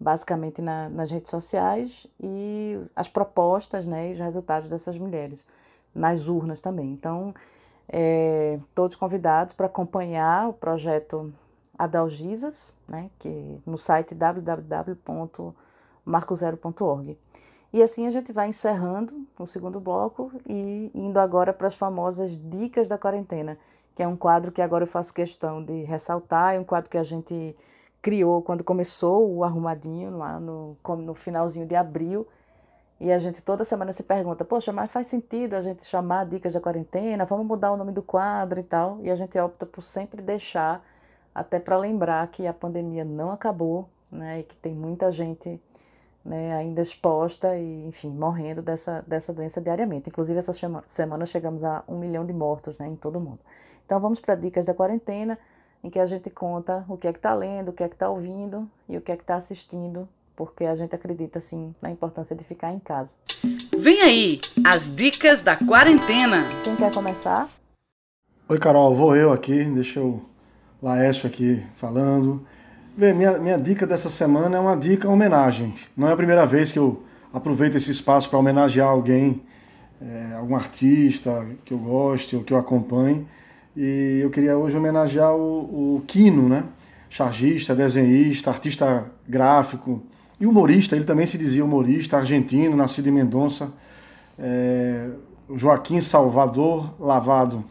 basicamente 0.02 0.62
na, 0.64 0.90
nas 0.90 1.12
redes 1.12 1.30
sociais 1.30 2.08
e 2.20 2.76
as 2.96 3.08
propostas 3.08 3.86
né, 3.86 4.10
e 4.10 4.14
os 4.14 4.20
resultados 4.20 4.68
dessas 4.68 4.98
mulheres 4.98 5.46
nas 5.94 6.28
urnas 6.28 6.60
também. 6.60 6.92
Então, 6.92 7.36
é, 7.88 8.60
todos 8.74 8.96
convidados 8.96 9.54
para 9.54 9.68
acompanhar 9.68 10.50
o 10.50 10.54
projeto 10.54 11.32
Adalgisas, 11.78 12.74
né, 12.88 13.12
que 13.20 13.62
no 13.66 13.78
site 13.78 14.16
www.marcozero.org. 14.16 17.16
E 17.72 17.84
assim 17.84 18.08
a 18.08 18.12
gente 18.12 18.34
vai 18.34 18.50
encerrando 18.50 19.24
o 19.38 19.46
segundo 19.46 19.80
bloco 19.80 20.32
e 20.48 20.90
indo 20.96 21.20
agora 21.20 21.54
para 21.54 21.68
as 21.68 21.76
famosas 21.76 22.36
dicas 22.50 22.88
da 22.88 22.98
quarentena, 22.98 23.56
que 23.96 24.02
é 24.02 24.08
um 24.08 24.18
quadro 24.18 24.52
que 24.52 24.64
agora 24.64 24.84
eu 24.84 24.88
faço 24.88 25.14
questão 25.14 25.64
de 25.64 25.84
ressaltar, 25.84 26.56
é 26.56 26.60
um 26.60 26.64
quadro 26.64 26.90
que 26.90 26.98
a 26.98 27.04
gente 27.04 27.56
criou 28.02 28.42
quando 28.42 28.64
começou 28.64 29.32
o 29.32 29.44
Arrumadinho, 29.44 30.18
lá 30.18 30.40
no, 30.40 30.78
no 30.98 31.14
finalzinho 31.14 31.66
de 31.66 31.76
abril. 31.76 32.28
E 33.00 33.12
a 33.12 33.18
gente 33.18 33.42
toda 33.42 33.66
semana 33.66 33.92
se 33.94 34.04
pergunta, 34.04 34.46
poxa, 34.46 34.72
mas 34.72 34.92
faz 34.92 35.08
sentido 35.08 35.56
a 35.56 35.62
gente 35.62 35.84
chamar 35.86 36.26
Dicas 36.26 36.54
da 36.54 36.62
Quarentena, 36.62 37.26
vamos 37.26 37.48
mudar 37.48 37.72
o 37.72 37.78
nome 37.78 37.92
do 37.92 38.04
quadro 38.04 38.60
e 38.60 38.64
tal. 38.64 39.00
E 39.02 39.10
a 39.10 39.16
gente 39.16 39.38
opta 39.40 39.66
por 39.66 39.82
sempre 39.82 40.22
deixar, 40.22 40.86
até 41.34 41.60
para 41.60 41.78
lembrar 41.78 42.28
que 42.28 42.46
a 42.46 42.54
pandemia 42.54 43.04
não 43.04 43.32
acabou, 43.32 43.90
né? 44.12 44.42
E 44.42 44.44
que 44.44 44.56
tem 44.58 44.74
muita 44.74 45.12
gente 45.12 45.60
né, 46.24 46.54
ainda 46.56 46.82
exposta 46.82 47.58
e, 47.58 47.88
enfim, 47.88 48.10
morrendo 48.10 48.62
dessa, 48.62 49.04
dessa 49.08 49.34
doença 49.34 49.60
diariamente. 49.60 50.10
Inclusive, 50.10 50.38
essa 50.38 50.54
semana 50.86 51.26
chegamos 51.26 51.64
a 51.64 51.84
um 51.88 51.98
milhão 51.98 52.26
de 52.26 52.34
mortos 52.34 52.78
né, 52.78 52.88
em 52.88 52.96
todo 52.96 53.16
o 53.18 53.20
mundo. 53.20 53.40
Então, 53.86 54.00
vamos 54.00 54.20
para 54.20 54.36
dicas 54.36 54.64
da 54.64 54.74
quarentena, 54.74 55.38
em 55.84 55.90
que 55.90 56.00
a 56.00 56.06
gente 56.06 56.30
conta 56.30 56.86
o 56.88 56.98
que 56.98 57.08
é 57.08 57.12
que 57.12 57.20
está 57.20 57.34
lendo, 57.34 57.70
o 57.70 57.74
que 57.74 57.84
é 57.84 57.88
que 57.88 57.96
está 57.96 58.10
ouvindo 58.10 58.70
e 58.88 58.98
o 58.98 59.02
que 59.02 59.12
é 59.12 59.16
que 59.16 59.24
está 59.24 59.36
assistindo, 59.36 60.08
porque 60.36 60.66
a 60.66 60.76
gente 60.76 60.94
acredita, 60.94 61.40
sim, 61.40 61.74
na 61.82 61.90
importância 61.90 62.36
de 62.36 62.44
ficar 62.44 62.72
em 62.72 62.80
casa. 62.80 63.10
Vem 63.78 64.02
aí, 64.02 64.40
as 64.66 64.96
dicas 64.96 65.42
da 65.42 65.56
quarentena. 65.56 66.46
Quem 66.64 66.76
quer 66.76 66.94
começar? 66.94 67.50
Oi, 68.48 68.60
Carol, 68.60 68.94
vou 68.94 69.16
eu 69.16 69.34
aqui, 69.34 69.64
deixa 69.66 70.02
o 70.02 70.22
Laércio 70.82 71.28
aqui 71.28 71.66
falando. 71.78 72.46
Bem, 72.96 73.14
minha, 73.14 73.38
minha 73.38 73.58
dica 73.58 73.88
dessa 73.88 74.10
semana 74.10 74.58
é 74.58 74.60
uma 74.60 74.76
dica 74.76 75.10
homenagem. 75.10 75.74
Não 75.96 76.10
é 76.10 76.14
a 76.14 76.18
primeira 76.18 76.46
vez 76.46 76.72
que 76.72 76.78
eu 76.78 77.02
aproveito 77.34 77.76
esse 77.76 77.90
espaço 77.90 78.30
para 78.30 78.38
homenagear 78.38 78.90
alguém, 78.90 79.42
é, 80.02 80.36
algum 80.36 80.56
artista 80.56 81.48
que 81.64 81.74
eu 81.74 81.78
goste 81.78 82.36
ou 82.36 82.44
que 82.44 82.54
eu 82.54 82.58
acompanhe. 82.58 83.26
E 83.76 84.20
eu 84.22 84.30
queria 84.30 84.58
hoje 84.58 84.76
homenagear 84.76 85.34
o, 85.34 85.98
o 85.98 86.04
Quino, 86.06 86.50
né? 86.50 86.66
Chargista, 87.10 87.74
desenhista, 87.74 88.50
artista 88.50 89.06
gráfico 89.28 90.02
e 90.40 90.46
humorista. 90.46 90.96
Ele 90.96 91.06
também 91.06 91.26
se 91.26 91.38
dizia 91.38 91.64
humorista, 91.64 92.18
argentino, 92.18 92.76
nascido 92.76 93.08
em 93.08 93.12
Mendonça. 93.12 93.72
É, 94.38 95.10
Joaquim 95.56 96.02
Salvador 96.02 96.94
Lavado. 97.00 97.64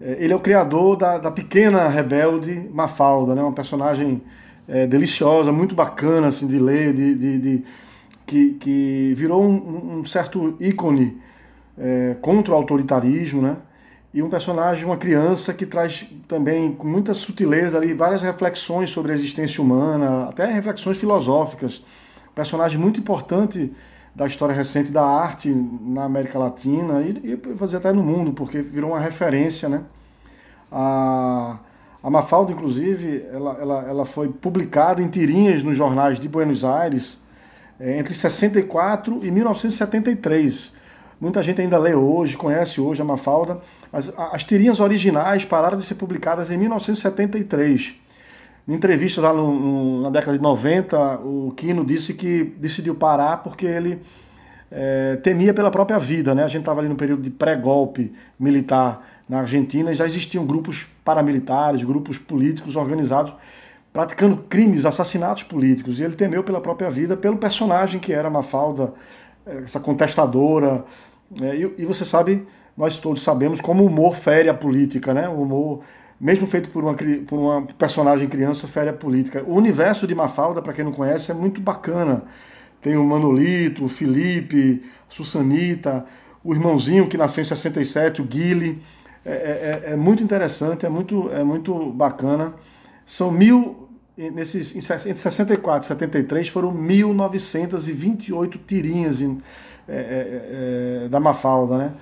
É, 0.00 0.16
ele 0.18 0.32
é 0.32 0.36
o 0.36 0.40
criador 0.40 0.96
da, 0.96 1.18
da 1.18 1.30
pequena 1.30 1.88
rebelde 1.88 2.68
Mafalda, 2.72 3.34
né? 3.34 3.42
uma 3.42 3.52
personagem 3.52 4.22
é, 4.66 4.86
deliciosa, 4.86 5.52
muito 5.52 5.74
bacana 5.74 6.28
assim, 6.28 6.46
de 6.46 6.58
ler, 6.58 6.92
de, 6.92 7.14
de, 7.14 7.38
de 7.38 7.64
que, 8.26 8.50
que 8.54 9.14
virou 9.16 9.44
um, 9.44 9.98
um 9.98 10.04
certo 10.04 10.56
ícone 10.58 11.16
é, 11.78 12.16
contra 12.20 12.52
o 12.52 12.56
autoritarismo, 12.56 13.40
né? 13.40 13.56
E 14.14 14.22
um 14.22 14.28
personagem, 14.28 14.84
uma 14.84 14.96
criança 14.96 15.54
que 15.54 15.64
traz 15.64 16.06
também 16.28 16.72
com 16.74 16.86
muita 16.86 17.14
sutileza 17.14 17.78
ali 17.78 17.94
várias 17.94 18.20
reflexões 18.20 18.90
sobre 18.90 19.12
a 19.12 19.14
existência 19.14 19.62
humana, 19.62 20.28
até 20.28 20.44
reflexões 20.46 20.98
filosóficas. 20.98 21.82
Um 22.30 22.34
personagem 22.34 22.78
muito 22.78 23.00
importante 23.00 23.72
da 24.14 24.26
história 24.26 24.54
recente 24.54 24.92
da 24.92 25.02
arte 25.02 25.48
na 25.48 26.04
América 26.04 26.38
Latina 26.38 27.00
e, 27.00 27.32
e 27.32 27.56
fazer 27.56 27.78
até 27.78 27.90
no 27.90 28.02
mundo, 28.02 28.32
porque 28.32 28.60
virou 28.60 28.90
uma 28.90 29.00
referência, 29.00 29.68
né? 29.68 29.82
A, 30.70 31.56
a 32.02 32.10
Mafalda, 32.10 32.52
inclusive, 32.52 33.24
ela, 33.32 33.56
ela, 33.58 33.84
ela 33.88 34.04
foi 34.04 34.28
publicada 34.28 35.00
em 35.00 35.08
tirinhas 35.08 35.62
nos 35.62 35.76
jornais 35.76 36.20
de 36.20 36.28
Buenos 36.28 36.64
Aires 36.64 37.18
é, 37.80 37.98
entre 37.98 38.12
64 38.12 39.20
e 39.24 39.30
1973. 39.30 40.74
Muita 41.20 41.42
gente 41.42 41.60
ainda 41.60 41.78
lê 41.78 41.94
hoje, 41.94 42.36
conhece 42.36 42.80
hoje 42.80 43.00
a 43.00 43.04
Mafalda, 43.04 43.60
as 43.92 44.42
tirinhas 44.44 44.80
originais 44.80 45.44
pararam 45.44 45.76
de 45.76 45.84
ser 45.84 45.96
publicadas 45.96 46.50
em 46.50 46.56
1973. 46.56 47.94
Em 48.66 48.74
entrevistas 48.74 49.22
lá 49.22 49.32
no, 49.32 49.52
no, 49.52 50.02
na 50.02 50.10
década 50.10 50.36
de 50.36 50.42
90, 50.42 51.18
o 51.18 51.52
Quino 51.56 51.84
disse 51.84 52.14
que 52.14 52.44
decidiu 52.56 52.94
parar 52.94 53.38
porque 53.38 53.66
ele 53.66 54.00
é, 54.70 55.16
temia 55.16 55.52
pela 55.52 55.70
própria 55.70 55.98
vida. 55.98 56.34
Né? 56.34 56.42
A 56.42 56.48
gente 56.48 56.60
estava 56.60 56.80
ali 56.80 56.88
no 56.88 56.94
período 56.94 57.22
de 57.22 57.30
pré-golpe 57.30 58.12
militar 58.38 59.06
na 59.28 59.40
Argentina 59.40 59.92
e 59.92 59.94
já 59.94 60.06
existiam 60.06 60.46
grupos 60.46 60.86
paramilitares, 61.04 61.82
grupos 61.84 62.18
políticos 62.18 62.76
organizados 62.76 63.34
praticando 63.92 64.38
crimes, 64.48 64.86
assassinatos 64.86 65.42
políticos. 65.42 66.00
E 66.00 66.02
ele 66.02 66.14
temeu 66.14 66.42
pela 66.42 66.60
própria 66.60 66.90
vida, 66.90 67.16
pelo 67.16 67.36
personagem 67.36 68.00
que 68.00 68.12
era 68.12 68.30
Mafalda, 68.30 68.94
é, 69.46 69.58
essa 69.58 69.78
contestadora. 69.78 70.84
É, 71.40 71.56
e, 71.56 71.74
e, 71.78 71.84
você 71.84 72.04
sabe, 72.04 72.46
nós 72.76 72.98
todos 72.98 73.22
sabemos 73.22 73.60
como 73.60 73.82
o 73.82 73.86
humor 73.86 74.16
fere 74.16 74.48
a 74.48 74.54
política, 74.54 75.12
né? 75.12 75.28
O 75.28 75.42
humor 75.42 75.82
mesmo 76.22 76.46
feito 76.46 76.70
por 76.70 76.84
uma, 76.84 76.94
por 76.94 77.36
uma 77.36 77.62
personagem 77.76 78.28
criança, 78.28 78.68
fere 78.68 78.90
a 78.90 78.92
política. 78.92 79.42
O 79.44 79.54
universo 79.56 80.06
de 80.06 80.14
Mafalda, 80.14 80.62
para 80.62 80.72
quem 80.72 80.84
não 80.84 80.92
conhece, 80.92 81.32
é 81.32 81.34
muito 81.34 81.60
bacana. 81.60 82.22
Tem 82.80 82.96
o 82.96 83.02
Manolito, 83.02 83.84
o 83.84 83.88
Felipe, 83.88 84.84
a 85.10 85.12
Sussanita, 85.12 86.06
o 86.44 86.54
irmãozinho 86.54 87.08
que 87.08 87.16
nasceu 87.16 87.42
em 87.42 87.44
67, 87.44 88.22
o 88.22 88.24
Guile. 88.24 88.80
É, 89.24 89.32
é, 89.32 89.90
é, 89.90 89.92
é 89.94 89.96
muito 89.96 90.22
interessante, 90.22 90.86
é 90.86 90.88
muito, 90.88 91.28
é 91.32 91.42
muito 91.42 91.90
bacana. 91.90 92.54
São 93.04 93.32
mil, 93.32 93.88
nesses, 94.16 94.76
entre 94.76 95.16
64 95.16 95.84
e 95.84 95.88
73, 95.88 96.48
foram 96.48 96.70
1928 96.70 98.58
tirinhas 98.58 99.20
em, 99.20 99.38
é, 99.88 99.96
é, 99.96 101.04
é, 101.04 101.08
da 101.08 101.18
Mafalda, 101.18 101.78
né? 101.78 101.92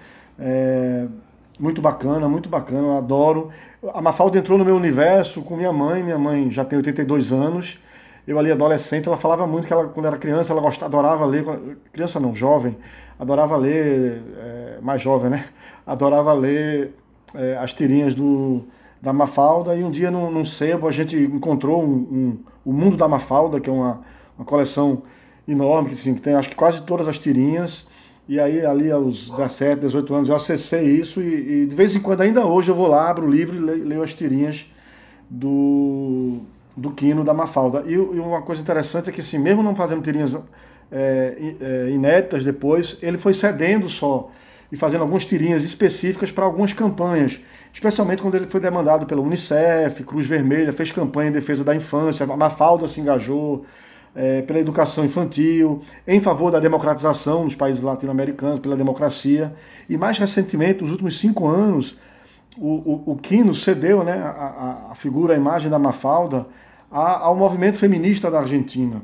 Muito 1.59 1.83
bacana, 1.83 2.29
muito 2.29 2.49
bacana, 2.49 2.87
eu 2.87 2.97
adoro. 2.97 3.51
A 3.93 4.01
Mafalda 4.01 4.39
entrou 4.39 4.59
no 4.59 4.65
meu 4.65 4.77
universo 4.77 5.43
com 5.43 5.57
minha 5.57 5.73
mãe, 5.73 6.03
minha 6.03 6.19
mãe 6.19 6.51
já 6.51 6.65
tem 6.65 6.77
82 6.79 7.33
anos. 7.33 7.79
Eu 8.27 8.39
ali 8.39 8.53
adolescente, 8.53 9.07
ela 9.09 9.17
falava 9.17 9.47
muito 9.47 9.67
que 9.67 9.73
ela, 9.73 9.89
quando 9.89 10.07
era 10.07 10.17
criança, 10.17 10.53
ela 10.53 10.61
gostava, 10.61 10.87
adorava 10.87 11.27
ler, 11.27 11.45
criança 11.93 12.21
não, 12.21 12.35
jovem, 12.35 12.77
adorava 13.19 13.57
ler, 13.57 14.23
é, 14.39 14.79
mais 14.81 15.03
jovem, 15.03 15.31
né? 15.31 15.45
Adorava 15.87 16.33
ler 16.33 16.95
é, 17.35 17.57
as 17.57 17.73
tirinhas 17.73 18.15
do, 18.15 18.63
da 19.01 19.13
Mafalda, 19.13 19.75
e 19.75 19.83
um 19.83 19.91
dia 19.91 20.11
num, 20.11 20.31
num 20.31 20.45
sebo 20.45 20.87
a 20.87 20.93
gente 20.93 21.17
encontrou 21.17 21.83
um, 21.83 21.87
um, 21.87 22.39
o 22.65 22.73
Mundo 22.73 22.97
da 22.97 23.09
Mafalda, 23.09 23.59
que 23.59 23.69
é 23.69 23.73
uma, 23.73 24.01
uma 24.39 24.45
coleção 24.45 25.03
enorme, 25.49 25.89
que, 25.89 25.95
assim, 25.95 26.15
que 26.15 26.23
tem 26.23 26.35
acho 26.35 26.49
que 26.49 26.55
quase 26.55 26.83
todas 26.83 27.09
as 27.09 27.19
tirinhas, 27.19 27.89
e 28.31 28.39
aí 28.39 28.65
ali 28.65 28.93
aos 28.93 29.29
17, 29.29 29.81
18 29.81 30.15
anos 30.15 30.29
eu 30.29 30.37
acessei 30.37 30.85
isso 30.85 31.21
e, 31.21 31.63
e 31.63 31.67
de 31.67 31.75
vez 31.75 31.97
em 31.97 32.01
quando, 32.01 32.21
ainda 32.21 32.47
hoje, 32.47 32.71
eu 32.71 32.77
vou 32.77 32.87
lá, 32.87 33.11
abro 33.11 33.27
o 33.27 33.29
livro 33.29 33.57
e 33.57 33.59
leio, 33.59 33.85
leio 33.85 34.03
as 34.05 34.15
tirinhas 34.15 34.71
do, 35.29 36.39
do 36.77 36.93
Quino 36.93 37.25
da 37.25 37.35
Mafalda. 37.35 37.83
E, 37.89 37.93
e, 37.93 37.97
uma 37.97 38.41
coisa 38.41 38.63
interessante 38.63 39.11
é 39.11 39.13
que 39.13 39.21
assim, 39.21 39.37
mesmo 39.37 39.65
não 39.65 39.75
fazendo 39.75 40.01
tirinhas 40.01 40.37
é, 40.93 41.55
é, 41.61 41.91
inéditas 41.91 42.45
depois, 42.45 42.97
ele 43.03 43.19
foi 43.19 43.35
cedendo 43.35 43.89
só 43.89 44.31
e 44.71 44.77
fazendo 44.77 45.01
algumas 45.01 45.25
tirinhas 45.25 45.65
específicas 45.65 46.31
para 46.31 46.45
algumas 46.45 46.73
campanhas, 46.73 47.41
especialmente 47.73 48.23
quando 48.23 48.37
ele 48.37 48.47
foi 48.47 48.61
demandado 48.61 49.07
pela 49.07 49.21
Unicef, 49.21 50.05
Cruz 50.05 50.29
Vermelha, 50.29 50.73
fez 50.73 50.93
campanha 50.93 51.31
em 51.31 51.33
defesa 51.33 51.65
da 51.65 51.75
infância, 51.75 52.23
a 52.23 52.37
Mafalda 52.37 52.87
se 52.87 53.01
engajou 53.01 53.67
é, 54.15 54.43
pela 54.43 54.59
educação 54.59 55.05
infantil, 55.05 55.81
em 56.07 56.21
favor 56.21 56.51
da 56.51 56.59
democratização 56.59 57.45
nos 57.45 57.55
países 57.55 57.83
latino-americanos, 57.83 58.61
pela 58.61 58.77
democracia, 58.77 59.55
e 59.89 59.97
mais 59.97 60.19
recentemente, 60.19 60.83
nos 60.83 60.91
últimos 60.91 61.19
cinco 61.19 61.47
anos, 61.47 61.97
o, 62.59 62.69
o, 62.69 63.13
o 63.13 63.17
Quino 63.17 63.55
cedeu 63.55 64.05
né, 64.05 64.13
a, 64.15 64.89
a, 64.91 64.95
figura, 64.95 65.35
a 65.35 65.37
imagem 65.37 65.71
da 65.71 65.79
Mafalda 65.79 66.47
a, 66.91 67.19
ao 67.19 67.37
movimento 67.37 67.79
feminista 67.79 68.31
da 68.31 68.41
Argentina. 68.41 69.01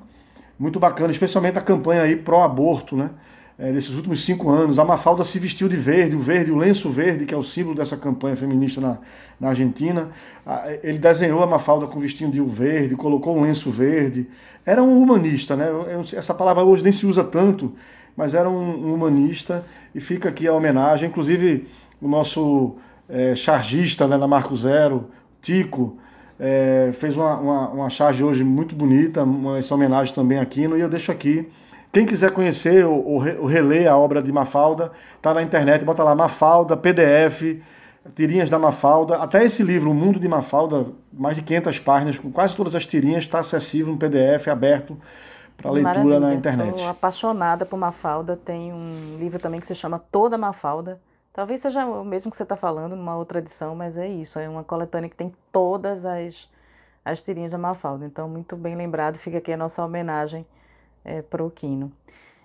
Muito 0.59 0.81
bacana, 0.81 1.11
especialmente 1.11 1.59
a 1.59 1.63
campanha 1.63 2.03
aí 2.03 2.17
pró-aborto, 2.17 2.97
né? 2.97 3.11
É, 3.59 3.71
últimos 3.71 4.25
cinco 4.25 4.51
anos. 4.51 4.79
A 4.79 4.85
Mafalda 4.85 5.25
se 5.25 5.39
vestiu 5.39 5.69
de 5.69 5.77
verde, 5.77 6.15
o 6.15 6.21
verde, 6.21 6.51
o 6.51 6.57
lenço 6.57 6.91
verde, 6.91 7.25
que 7.25 7.35
é 7.35 7.37
o 7.37 7.43
símbolo 7.43 7.75
dessa 7.75 7.97
campanha 7.97 8.37
feminista 8.37 8.81
na, 8.81 8.99
na 9.41 9.49
Argentina. 9.49 10.11
Ele 10.83 10.99
desenhou 10.99 11.43
a 11.43 11.47
Mafalda 11.47 11.87
com 11.87 11.99
vestinho 11.99 12.31
de 12.31 12.41
verde, 12.41 12.95
colocou 12.97 13.37
um 13.37 13.43
lenço 13.43 13.71
verde. 13.71 14.29
Era 14.65 14.83
um 14.83 15.01
humanista, 15.01 15.57
né? 15.57 15.69
Essa 16.15 16.35
palavra 16.35 16.65
hoje 16.65 16.83
nem 16.83 16.93
se 16.93 17.07
usa 17.07 17.25
tanto, 17.25 17.73
mas 18.17 18.35
era 18.35 18.49
um, 18.49 18.93
humanista 18.93 19.65
e 19.95 20.01
fica 20.01 20.29
aqui 20.29 20.47
a 20.47 20.53
homenagem. 20.53 21.09
Inclusive, 21.09 21.67
o 22.01 22.09
nosso 22.09 22.77
é, 23.09 23.35
chargista 23.35 24.07
né, 24.07 24.17
na 24.17 24.27
Marco 24.27 24.55
Zero, 24.55 25.09
Tico, 25.41 25.97
é, 26.39 26.91
fez 26.93 27.17
uma, 27.17 27.37
uma, 27.39 27.69
uma 27.71 27.91
charge 27.91 28.23
hoje 28.23 28.45
muito 28.45 28.75
bonita, 28.75 29.23
uma, 29.23 29.59
essa 29.59 29.75
homenagem 29.75 30.13
também 30.13 30.39
aqui, 30.39 30.61
e 30.61 30.81
eu 30.81 30.89
deixo 30.89 31.11
aqui 31.11 31.49
quem 31.97 32.05
quiser 32.05 32.31
conhecer 32.31 32.85
ou, 32.85 33.03
ou 33.07 33.47
reler 33.47 33.91
a 33.91 33.97
obra 33.97 34.23
de 34.23 34.31
Mafalda, 34.31 34.93
está 35.17 35.33
na 35.33 35.43
internet, 35.43 35.83
bota 35.83 36.05
lá 36.05 36.15
Mafalda, 36.15 36.77
PDF, 36.77 37.59
tirinhas 38.15 38.51
da 38.51 38.59
Mafalda. 38.59 39.17
Até 39.17 39.43
esse 39.43 39.63
livro, 39.63 39.91
O 39.91 39.95
Mundo 39.95 40.21
de 40.21 40.29
Mafalda, 40.29 40.89
mais 41.11 41.37
de 41.37 41.43
500 41.43 41.81
páginas, 41.81 42.19
com 42.19 42.31
quase 42.31 42.55
todas 42.55 42.75
as 42.75 42.85
tirinhas, 42.85 43.23
está 43.23 43.39
acessível 43.39 43.95
no 43.95 43.99
PDF, 43.99 44.47
aberto 44.49 44.99
para 45.57 45.71
leitura 45.71 45.95
Maravilha. 45.95 46.21
na 46.21 46.35
internet. 46.35 46.79
Sou 46.79 46.91
apaixonada 46.91 47.65
por 47.65 47.79
Mafalda. 47.79 48.37
Tem 48.37 48.75
um 48.75 49.17
livro 49.19 49.39
também 49.39 49.59
que 49.59 49.67
se 49.67 49.75
chama 49.75 49.99
Toda 49.99 50.37
Mafalda. 50.37 51.01
Talvez 51.33 51.63
seja 51.63 51.87
o 51.87 52.05
mesmo 52.05 52.31
que 52.31 52.37
você 52.37 52.43
está 52.43 52.57
falando 52.57 52.95
numa 52.95 53.17
outra 53.17 53.39
edição, 53.39 53.75
mas 53.75 53.97
é 53.97 54.07
isso. 54.07 54.39
É 54.39 54.47
uma 54.47 54.63
coletânea 54.63 55.09
que 55.09 55.17
tem 55.17 55.33
todas 55.51 56.05
as, 56.05 56.47
as 57.03 57.23
tirinhas 57.23 57.53
da 57.53 57.59
Mafalda. 57.59 58.05
Então, 58.05 58.29
muito 58.29 58.55
bem 58.55 58.77
lembrado. 58.77 59.17
Fica 59.17 59.39
aqui 59.39 59.51
a 59.51 59.57
nossa 59.57 59.83
homenagem 59.83 60.45
é, 61.07 61.23
para 61.23 61.43
o 61.43 61.51
Quino. 61.51 61.93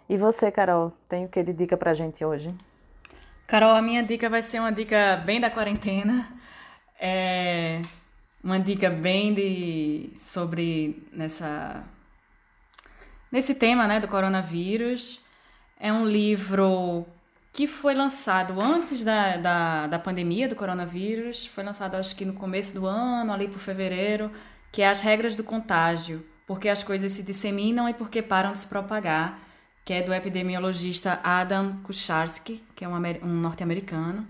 E 0.07 0.15
você, 0.15 0.51
Carol, 0.51 0.93
tem 1.09 1.25
o 1.25 1.27
que 1.27 1.41
de 1.41 1.51
dica 1.51 1.75
para 1.75 1.91
a 1.91 1.93
gente 1.93 2.23
hoje? 2.23 2.53
Carol, 3.47 3.73
a 3.73 3.81
minha 3.81 4.03
dica 4.03 4.29
vai 4.29 4.41
ser 4.41 4.59
uma 4.59 4.71
dica 4.71 5.17
bem 5.25 5.41
da 5.41 5.49
quarentena. 5.49 6.29
É 6.99 7.81
uma 8.43 8.59
dica 8.59 8.89
bem 8.89 9.33
de 9.33 10.11
sobre 10.15 11.03
nessa 11.11 11.83
nesse 13.31 13.55
tema, 13.55 13.87
né, 13.87 13.99
do 13.99 14.07
coronavírus. 14.07 15.19
É 15.79 15.91
um 15.91 16.05
livro 16.05 17.05
que 17.53 17.67
foi 17.67 17.93
lançado 17.93 18.61
antes 18.61 19.03
da, 19.03 19.37
da, 19.37 19.87
da 19.87 19.99
pandemia 19.99 20.47
do 20.47 20.55
coronavírus, 20.55 21.45
foi 21.47 21.63
lançado 21.63 21.95
acho 21.95 22.15
que 22.15 22.23
no 22.23 22.33
começo 22.33 22.73
do 22.73 22.85
ano, 22.85 23.33
ali 23.33 23.47
por 23.47 23.59
fevereiro, 23.59 24.31
que 24.71 24.81
é 24.81 24.89
As 24.89 25.01
Regras 25.01 25.35
do 25.35 25.43
Contágio, 25.43 26.25
porque 26.51 26.67
as 26.67 26.83
coisas 26.83 27.13
se 27.13 27.23
disseminam 27.23 27.87
e 27.87 27.93
porque 27.93 28.21
param 28.21 28.51
de 28.51 28.59
se 28.59 28.67
propagar, 28.67 29.39
que 29.85 29.93
é 29.93 30.01
do 30.01 30.13
epidemiologista 30.13 31.21
Adam 31.23 31.77
Kucharski, 31.81 32.61
que 32.75 32.83
é 32.83 32.89
um, 32.89 32.95
um 33.23 33.39
norte-americano. 33.39 34.27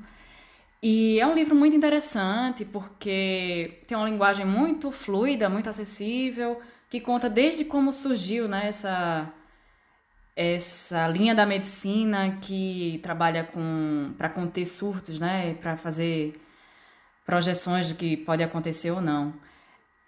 E 0.83 1.19
é 1.19 1.25
um 1.25 1.33
livro 1.33 1.55
muito 1.55 1.75
interessante 1.75 2.63
porque 2.63 3.79
tem 3.87 3.97
uma 3.97 4.07
linguagem 4.07 4.45
muito 4.45 4.91
fluida, 4.91 5.49
muito 5.49 5.67
acessível, 5.67 6.61
que 6.91 7.01
conta 7.01 7.27
desde 7.27 7.65
como 7.65 7.91
surgiu 7.91 8.47
né, 8.47 8.67
essa, 8.67 9.27
essa 10.35 11.07
linha 11.07 11.33
da 11.33 11.43
medicina 11.43 12.37
que 12.39 12.99
trabalha 13.01 13.45
com 13.45 14.13
para 14.15 14.29
conter 14.29 14.65
surtos, 14.65 15.19
né, 15.19 15.55
para 15.55 15.75
fazer 15.75 16.39
projeções 17.25 17.89
do 17.89 17.95
que 17.95 18.15
pode 18.15 18.43
acontecer 18.43 18.91
ou 18.91 19.01
não. 19.01 19.33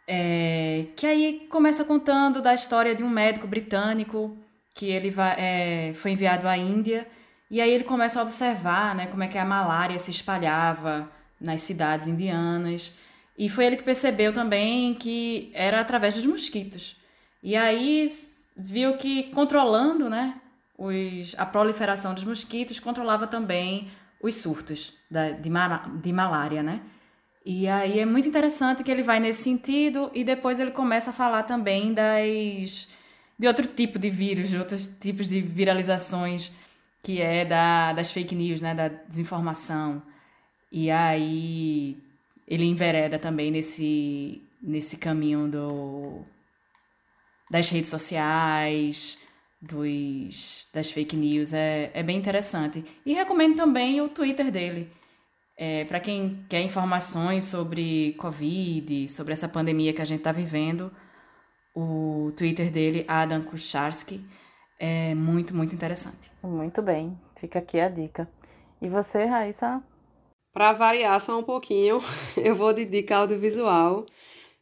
É, 0.08 0.86
que 0.98 1.06
aí 1.06 1.48
começa 1.50 1.84
contando 1.84 2.42
da 2.42 2.54
história 2.54 2.94
de 2.94 3.04
um 3.04 3.10
médico 3.10 3.48
britânico 3.48 4.38
que 4.74 4.88
ele 4.88 5.10
vai, 5.10 5.36
é, 5.40 5.94
foi 5.94 6.12
enviado 6.12 6.48
à 6.48 6.58
Índia 6.58 7.08
e 7.50 7.62
aí 7.62 7.72
ele 7.72 7.84
começa 7.84 8.20
a 8.20 8.24
observar 8.24 8.96
né, 8.96 9.08
como 9.08 9.24
é 9.24 9.28
que 9.28 9.38
a 9.38 9.46
malária 9.46 9.98
se 9.98 10.12
espalhava 10.12 11.10
nas 11.40 11.62
cidades 11.62 12.08
indianas 12.08 12.94
e 13.38 13.50
foi 13.50 13.66
ele 13.66 13.78
que 13.78 13.84
percebeu 13.84 14.34
também 14.34 14.94
que 14.94 15.52
era 15.54 15.80
através 15.80 16.16
dos 16.16 16.26
mosquitos. 16.26 16.98
E 17.42 17.56
aí 17.56 18.06
viu 18.58 18.98
que 18.98 19.24
controlando 19.32 20.10
né, 20.10 20.36
os, 20.78 21.36
a 21.38 21.46
proliferação 21.46 22.14
dos 22.14 22.24
mosquitos 22.24 22.80
controlava 22.80 23.28
também 23.28 23.90
os 24.22 24.36
surtos 24.36 24.94
da, 25.10 25.32
de, 25.32 25.50
de 26.02 26.14
malária, 26.14 26.64
né? 26.64 26.82
E 27.46 27.68
aí 27.68 28.00
é 28.00 28.06
muito 28.06 28.28
interessante 28.28 28.84
que 28.84 28.92
ele 28.92 29.04
vai 29.04 29.20
nesse 29.20 29.44
sentido 29.44 30.10
e 30.14 30.24
depois 30.24 30.60
ele 30.60 30.72
começa 30.72 31.10
a 31.10 31.14
falar 31.14 31.44
também 31.44 31.94
das 31.94 32.88
de 33.38 33.48
outro 33.48 33.68
tipo 33.68 34.00
de 34.00 34.10
vírus, 34.10 34.50
de 34.50 34.58
outros 34.58 34.88
tipos 34.88 35.28
de 35.28 35.42
viralizações, 35.42 36.52
que 37.02 37.22
é 37.22 37.44
da, 37.44 37.92
das 37.94 38.12
fake 38.12 38.34
news, 38.36 38.62
né, 38.62 38.74
da 38.74 38.88
desinformação. 38.88 40.02
E 40.72 40.90
aí 40.90 41.98
ele 42.48 42.66
envereda 42.66 43.20
também 43.20 43.52
nesse 43.52 44.42
nesse 44.62 44.96
caminho 44.98 45.50
do 45.50 46.22
das 47.52 47.70
redes 47.70 47.90
sociais, 47.90 49.18
dos 49.62 50.70
das 50.74 50.92
fake 50.92 51.16
news, 51.16 51.54
é, 51.54 51.92
é 51.94 52.02
bem 52.04 52.18
interessante. 52.18 52.84
E 53.06 53.14
recomendo 53.14 53.56
também 53.58 54.02
o 54.02 54.10
Twitter 54.10 54.50
dele, 54.52 54.90
é, 55.58 55.86
para 55.86 56.00
quem 56.00 56.46
quer 56.50 56.62
informações 56.62 57.44
sobre 57.44 58.14
Covid, 58.14 59.08
sobre 59.10 59.34
essa 59.34 59.48
pandemia 59.48 59.94
que 59.94 60.02
a 60.02 60.06
gente 60.06 60.20
está 60.20 60.32
vivendo, 60.32 60.92
o 61.76 62.32
Twitter 62.36 62.72
dele, 62.72 63.06
Adam 63.08 63.42
Kucharski, 63.44 64.24
é 64.80 65.16
muito, 65.16 65.56
muito 65.56 65.74
interessante. 65.74 66.32
Muito 66.42 66.82
bem, 66.82 67.18
fica 67.40 67.60
aqui 67.60 67.80
a 67.80 67.90
dica. 67.90 68.30
E 68.82 68.90
você, 68.90 69.26
Raíssa? 69.26 69.82
Para 70.52 70.74
variar 70.74 71.20
só 71.20 71.40
um 71.40 71.44
pouquinho, 71.44 72.00
eu 72.38 72.54
vou 72.54 72.74
de 72.74 72.86
dica 72.86 73.18
audiovisual. 73.18 74.06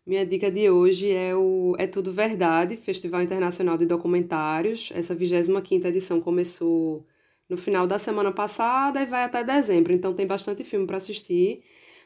Minha 0.05 0.25
dica 0.25 0.49
de 0.49 0.69
hoje 0.69 1.11
é 1.11 1.35
o 1.35 1.75
É 1.77 1.85
Tudo 1.85 2.11
Verdade, 2.11 2.75
Festival 2.75 3.21
Internacional 3.21 3.77
de 3.77 3.85
Documentários. 3.85 4.91
Essa 4.95 5.15
25ª 5.15 5.85
edição 5.85 6.19
começou 6.19 7.05
no 7.51 7.57
final 7.57 7.85
da 7.85 7.99
semana 7.99 8.31
passada 8.31 9.01
e 9.01 9.05
vai 9.05 9.25
até 9.25 9.43
dezembro, 9.43 9.91
então 9.91 10.13
tem 10.13 10.25
bastante 10.25 10.63
filme 10.63 10.87
para 10.87 10.95
assistir. 10.95 11.61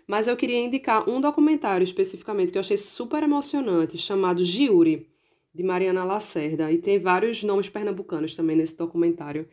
Mas 0.08 0.28
eu 0.28 0.36
queria 0.36 0.60
indicar 0.60 1.08
um 1.08 1.22
documentário 1.22 1.84
especificamente 1.84 2.52
que 2.52 2.58
eu 2.58 2.62
achei 2.62 2.78
super 2.78 3.22
emocionante, 3.22 3.96
chamado 4.00 4.44
Giuri, 4.44 5.08
de 5.54 5.62
Mariana 5.62 6.04
Lacerda, 6.04 6.72
e 6.72 6.80
tem 6.80 6.98
vários 6.98 7.44
nomes 7.44 7.70
pernambucanos 7.70 8.36
também 8.36 8.56
nesse 8.56 8.76
documentário. 8.76 9.48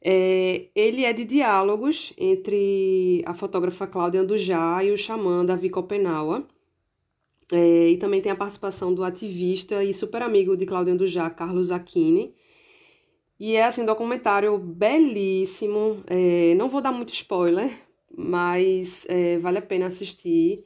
É, 0.00 0.68
ele 0.74 1.04
é 1.04 1.12
de 1.12 1.26
diálogos 1.26 2.14
entre 2.16 3.22
a 3.26 3.34
fotógrafa 3.34 3.86
Cláudia 3.86 4.22
Andujá 4.22 4.82
e 4.82 4.92
o 4.92 4.96
xamã 4.96 5.44
Davi 5.44 5.68
Copenaua. 5.68 6.46
É, 7.52 7.90
e 7.90 7.98
também 7.98 8.22
tem 8.22 8.32
a 8.32 8.36
participação 8.36 8.94
do 8.94 9.04
ativista 9.04 9.84
e 9.84 9.92
super 9.92 10.22
amigo 10.22 10.56
de 10.56 10.64
Cláudia 10.64 10.94
Andujá, 10.94 11.28
Carlos 11.28 11.70
Aquini. 11.70 12.34
E 13.42 13.56
é 13.56 13.64
assim, 13.64 13.82
um 13.82 13.86
documentário 13.86 14.56
belíssimo. 14.56 16.04
É, 16.06 16.54
não 16.54 16.68
vou 16.68 16.80
dar 16.80 16.92
muito 16.92 17.12
spoiler, 17.12 17.76
mas 18.16 19.04
é, 19.08 19.36
vale 19.38 19.58
a 19.58 19.62
pena 19.62 19.86
assistir. 19.86 20.64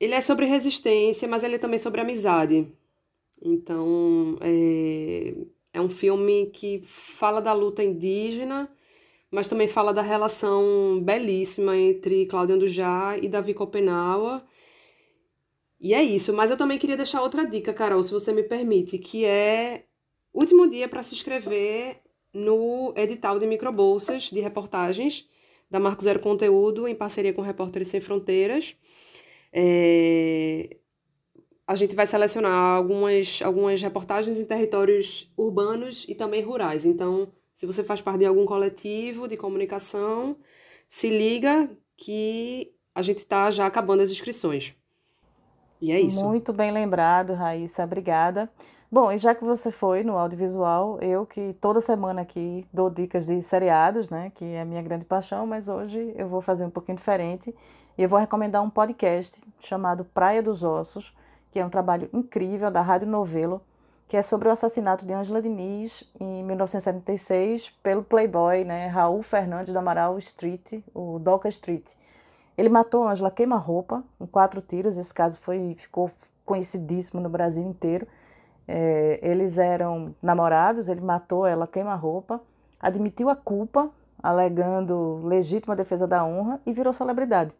Ele 0.00 0.12
é 0.12 0.20
sobre 0.20 0.44
resistência, 0.44 1.28
mas 1.28 1.44
ele 1.44 1.54
é 1.54 1.58
também 1.58 1.78
sobre 1.78 2.00
amizade. 2.00 2.66
Então, 3.40 4.36
é, 4.40 5.36
é 5.72 5.80
um 5.80 5.88
filme 5.88 6.46
que 6.46 6.82
fala 6.84 7.40
da 7.40 7.52
luta 7.52 7.84
indígena, 7.84 8.68
mas 9.30 9.46
também 9.46 9.68
fala 9.68 9.94
da 9.94 10.02
relação 10.02 11.00
belíssima 11.00 11.76
entre 11.76 12.26
Cláudia 12.26 12.56
Andujá 12.56 13.16
e 13.22 13.28
Davi 13.28 13.54
Copenaua. 13.54 14.44
E 15.78 15.94
é 15.94 16.02
isso, 16.02 16.32
mas 16.32 16.50
eu 16.50 16.56
também 16.56 16.76
queria 16.76 16.96
deixar 16.96 17.22
outra 17.22 17.46
dica, 17.46 17.72
Carol, 17.72 18.02
se 18.02 18.10
você 18.10 18.32
me 18.32 18.42
permite, 18.42 18.98
que 18.98 19.24
é 19.24 19.83
último 20.34 20.68
dia 20.68 20.88
para 20.88 21.02
se 21.02 21.14
inscrever 21.14 22.00
no 22.32 22.92
edital 22.96 23.38
de 23.38 23.46
microbolsas 23.46 24.24
de 24.24 24.40
reportagens 24.40 25.28
da 25.70 25.78
Marco 25.78 26.02
Zero 26.02 26.20
Conteúdo, 26.20 26.86
em 26.86 26.94
parceria 26.94 27.32
com 27.32 27.40
Repórteres 27.40 27.88
Sem 27.88 28.00
Fronteiras. 28.00 28.76
É... 29.52 30.76
A 31.66 31.74
gente 31.74 31.94
vai 31.94 32.06
selecionar 32.06 32.76
algumas, 32.76 33.40
algumas 33.42 33.80
reportagens 33.80 34.38
em 34.38 34.44
territórios 34.44 35.32
urbanos 35.36 36.04
e 36.08 36.14
também 36.14 36.42
rurais. 36.42 36.84
Então, 36.84 37.32
se 37.54 37.64
você 37.64 37.82
faz 37.82 38.02
parte 38.02 38.18
de 38.18 38.26
algum 38.26 38.44
coletivo 38.44 39.26
de 39.26 39.36
comunicação, 39.36 40.36
se 40.86 41.08
liga 41.08 41.70
que 41.96 42.74
a 42.94 43.00
gente 43.00 43.18
está 43.18 43.50
já 43.50 43.66
acabando 43.66 44.02
as 44.02 44.10
inscrições. 44.10 44.74
E 45.80 45.90
é 45.90 46.00
isso. 46.00 46.24
Muito 46.24 46.52
bem 46.52 46.70
lembrado, 46.70 47.32
Raíssa. 47.34 47.84
Obrigada. 47.84 48.50
Bom, 48.94 49.10
e 49.10 49.18
já 49.18 49.34
que 49.34 49.42
você 49.42 49.72
foi 49.72 50.04
no 50.04 50.16
audiovisual, 50.16 51.00
eu 51.00 51.26
que 51.26 51.52
toda 51.60 51.80
semana 51.80 52.22
aqui 52.22 52.64
dou 52.72 52.88
dicas 52.88 53.26
de 53.26 53.42
seriados, 53.42 54.08
né, 54.08 54.30
que 54.36 54.44
é 54.44 54.60
a 54.60 54.64
minha 54.64 54.80
grande 54.82 55.04
paixão, 55.04 55.44
mas 55.44 55.66
hoje 55.66 56.14
eu 56.16 56.28
vou 56.28 56.40
fazer 56.40 56.64
um 56.64 56.70
pouquinho 56.70 56.96
diferente 56.96 57.52
e 57.98 58.02
eu 58.04 58.08
vou 58.08 58.20
recomendar 58.20 58.62
um 58.62 58.70
podcast 58.70 59.40
chamado 59.58 60.04
Praia 60.04 60.40
dos 60.40 60.62
Ossos, 60.62 61.12
que 61.50 61.58
é 61.58 61.66
um 61.66 61.68
trabalho 61.68 62.08
incrível 62.12 62.70
da 62.70 62.82
Rádio 62.82 63.08
Novelo, 63.08 63.60
que 64.06 64.16
é 64.16 64.22
sobre 64.22 64.46
o 64.46 64.52
assassinato 64.52 65.04
de 65.04 65.12
Angela 65.12 65.42
Diniz 65.42 66.08
em 66.20 66.44
1976 66.44 67.70
pelo 67.82 68.04
playboy, 68.04 68.62
né, 68.62 68.86
Raul 68.86 69.24
Fernandes 69.24 69.72
do 69.72 69.78
Amaral 69.80 70.16
Street, 70.20 70.84
o 70.94 71.18
Doca 71.18 71.48
Street. 71.48 71.84
Ele 72.56 72.68
matou 72.68 73.08
Angela 73.08 73.32
queima-roupa 73.32 74.04
com 74.20 74.26
quatro 74.28 74.60
tiros, 74.60 74.96
esse 74.96 75.12
caso 75.12 75.36
foi 75.40 75.74
ficou 75.80 76.12
conhecidíssimo 76.46 77.20
no 77.20 77.28
Brasil 77.28 77.64
inteiro. 77.64 78.06
É, 78.66 79.18
eles 79.22 79.58
eram 79.58 80.14
namorados, 80.22 80.88
ele 80.88 81.00
matou 81.00 81.46
ela 81.46 81.66
queima-roupa, 81.66 82.40
admitiu 82.80 83.28
a 83.28 83.36
culpa, 83.36 83.90
alegando 84.22 85.20
legítima 85.24 85.76
defesa 85.76 86.06
da 86.06 86.24
honra 86.24 86.60
e 86.64 86.72
virou 86.72 86.92
celebridade. 86.92 87.54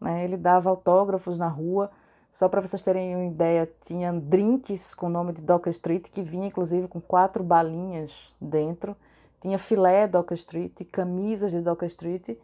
Né? 0.00 0.24
Ele 0.24 0.36
dava 0.36 0.68
autógrafos 0.68 1.38
na 1.38 1.48
rua, 1.48 1.90
só 2.30 2.48
para 2.48 2.60
vocês 2.60 2.82
terem 2.82 3.14
uma 3.14 3.26
ideia, 3.26 3.70
tinha 3.80 4.12
drinks 4.12 4.94
com 4.94 5.06
o 5.06 5.10
nome 5.10 5.32
de 5.32 5.40
Docker 5.40 5.70
Street, 5.70 6.10
que 6.10 6.20
vinha 6.20 6.48
inclusive 6.48 6.88
com 6.88 7.00
quatro 7.00 7.42
balinhas 7.42 8.12
dentro, 8.40 8.96
tinha 9.40 9.58
filé 9.58 10.06
Docker 10.06 10.36
Street, 10.36 10.72
camisas 10.90 11.52
de 11.52 11.60
Docker 11.60 11.88
Street, 11.88 12.36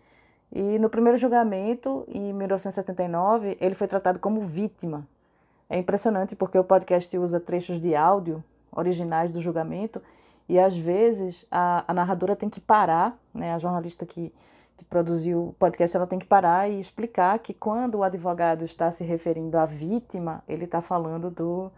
e 0.53 0.79
no 0.79 0.89
primeiro 0.89 1.19
julgamento, 1.19 2.05
em 2.09 2.33
1979, 2.33 3.57
ele 3.61 3.75
foi 3.75 3.87
tratado 3.87 4.19
como 4.19 4.47
vítima 4.47 5.07
é 5.71 5.79
impressionante 5.79 6.35
porque 6.35 6.59
o 6.59 6.65
podcast 6.65 7.17
usa 7.17 7.39
trechos 7.39 7.81
de 7.81 7.95
áudio 7.95 8.43
originais 8.73 9.31
do 9.31 9.41
julgamento 9.41 10.03
e 10.49 10.59
às 10.59 10.77
vezes 10.77 11.47
a, 11.49 11.85
a 11.87 11.95
narradora 11.95 12.35
tem 12.35 12.51
que 12.51 12.61
parar, 12.61 13.17
né, 13.33 13.55
a 13.55 13.59
jornalista 13.61 14.05
que, 14.05 14.35
que 14.77 14.85
produziu 14.85 15.49
o 15.49 15.53
podcast, 15.53 15.97
ela 15.97 16.09
tem 16.09 16.19
que 16.19 16.27
parar 16.27 16.69
e 16.69 16.81
explicar 16.81 17.39
que 17.39 17.55
quando 17.55 17.99
o 17.99 18.03
advogado 18.03 18.65
está 18.65 18.91
se 18.91 19.05
referindo 19.05 19.57
à 19.57 19.65
vítima, 19.65 20.43
ele 20.49 20.65
está 20.65 20.81
falando 20.81 21.31
do, 21.31 21.71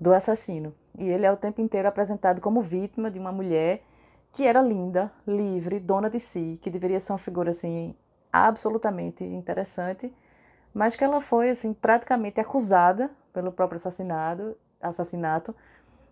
do 0.00 0.12
assassino. 0.12 0.74
E 0.98 1.08
ele 1.08 1.24
é 1.24 1.30
o 1.30 1.36
tempo 1.36 1.60
inteiro 1.60 1.86
apresentado 1.86 2.40
como 2.40 2.60
vítima 2.60 3.08
de 3.08 3.20
uma 3.20 3.30
mulher 3.30 3.84
que 4.32 4.44
era 4.44 4.60
linda, 4.60 5.12
livre, 5.24 5.78
dona 5.78 6.10
de 6.10 6.18
si, 6.18 6.58
que 6.60 6.70
deveria 6.70 6.98
ser 6.98 7.12
uma 7.12 7.18
figura 7.18 7.50
assim 7.50 7.94
absolutamente 8.32 9.22
interessante, 9.22 10.12
mas 10.74 10.94
que 10.94 11.04
ela 11.04 11.20
foi 11.20 11.50
assim 11.50 11.72
praticamente 11.72 12.40
acusada 12.40 13.10
pelo 13.32 13.52
próprio 13.52 13.76
assassinado, 13.76 14.56
assassinato 14.80 15.54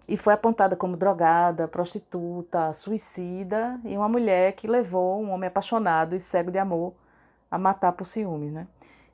e 0.08 0.16
foi 0.16 0.32
apontada 0.32 0.76
como 0.76 0.96
drogada, 0.96 1.66
prostituta, 1.66 2.72
suicida 2.72 3.80
e 3.84 3.96
uma 3.96 4.08
mulher 4.08 4.52
que 4.52 4.68
levou 4.68 5.20
um 5.20 5.30
homem 5.30 5.48
apaixonado 5.48 6.14
e 6.14 6.20
cego 6.20 6.50
de 6.50 6.58
amor 6.58 6.94
a 7.50 7.58
matar 7.58 7.92
por 7.92 8.06
ciúmes, 8.06 8.52
né? 8.52 8.66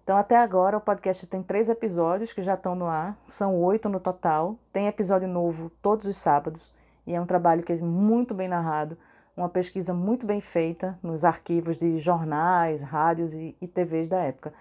Então, 0.05 0.16
até 0.16 0.36
agora, 0.36 0.76
o 0.76 0.80
podcast 0.80 1.26
tem 1.28 1.43
três 1.43 1.68
episódios 1.68 2.32
que 2.32 2.43
já 2.43 2.55
estão 2.55 2.74
no 2.74 2.86
ar, 2.86 3.16
são 3.24 3.57
oito 3.62 3.88
no 3.88 4.01
total. 4.01 4.57
Tem 4.72 4.88
episódio 4.88 5.28
novo 5.28 5.70
todos 5.80 6.07
os 6.07 6.16
sábados 6.16 6.74
e 7.07 7.14
é 7.14 7.20
um 7.20 7.26
trabalho 7.26 7.62
que 7.62 7.72
é 7.72 7.76
muito 7.76 8.34
bem 8.34 8.49
narrado, 8.49 8.99
uma 9.36 9.49
pesquisa 9.49 9.95
muito 9.95 10.26
bem 10.26 10.40
feita 10.40 10.99
nos 11.03 11.24
arquivos 11.24 11.76
de 11.76 11.99
jornais, 12.01 12.82
rádios 12.82 13.32
e, 13.32 13.57
e 13.61 13.68
TVs 13.68 14.09
da 14.09 14.18
época. 14.18 14.53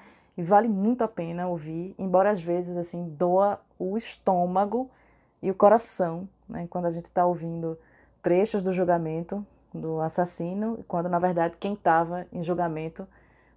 E 0.41 0.43
vale 0.43 0.67
muito 0.67 1.03
a 1.03 1.07
pena 1.07 1.47
ouvir, 1.47 1.93
embora 1.99 2.31
às 2.31 2.41
vezes 2.41 2.75
assim 2.75 3.07
doa 3.09 3.61
o 3.77 3.95
estômago 3.95 4.89
e 5.39 5.51
o 5.51 5.53
coração, 5.53 6.27
né, 6.49 6.65
quando 6.67 6.87
a 6.87 6.89
gente 6.89 7.05
está 7.05 7.23
ouvindo 7.23 7.77
trechos 8.23 8.63
do 8.63 8.73
julgamento 8.73 9.45
do 9.71 10.01
assassino, 10.01 10.83
quando 10.87 11.07
na 11.07 11.19
verdade 11.19 11.57
quem 11.59 11.73
estava 11.73 12.25
em 12.33 12.43
julgamento 12.43 13.07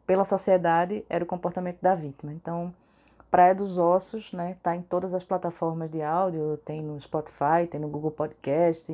pela 0.07 0.27
sociedade 0.27 1.03
era 1.09 1.25
o 1.25 1.27
comportamento 1.27 1.81
da 1.81 1.95
vítima. 1.95 2.35
Então, 2.35 2.71
Praia 3.31 3.55
dos 3.55 3.79
Ossos, 3.79 4.31
né, 4.35 4.59
tá 4.63 4.77
em 4.77 4.83
todas 4.83 5.15
as 5.15 5.25
plataformas 5.25 5.91
de 5.91 6.03
áudio, 6.03 6.59
tem 6.67 6.83
no 6.83 7.01
Spotify, 7.01 7.67
tem 7.67 7.81
no 7.81 7.89
Google 7.89 8.11
Podcast, 8.11 8.93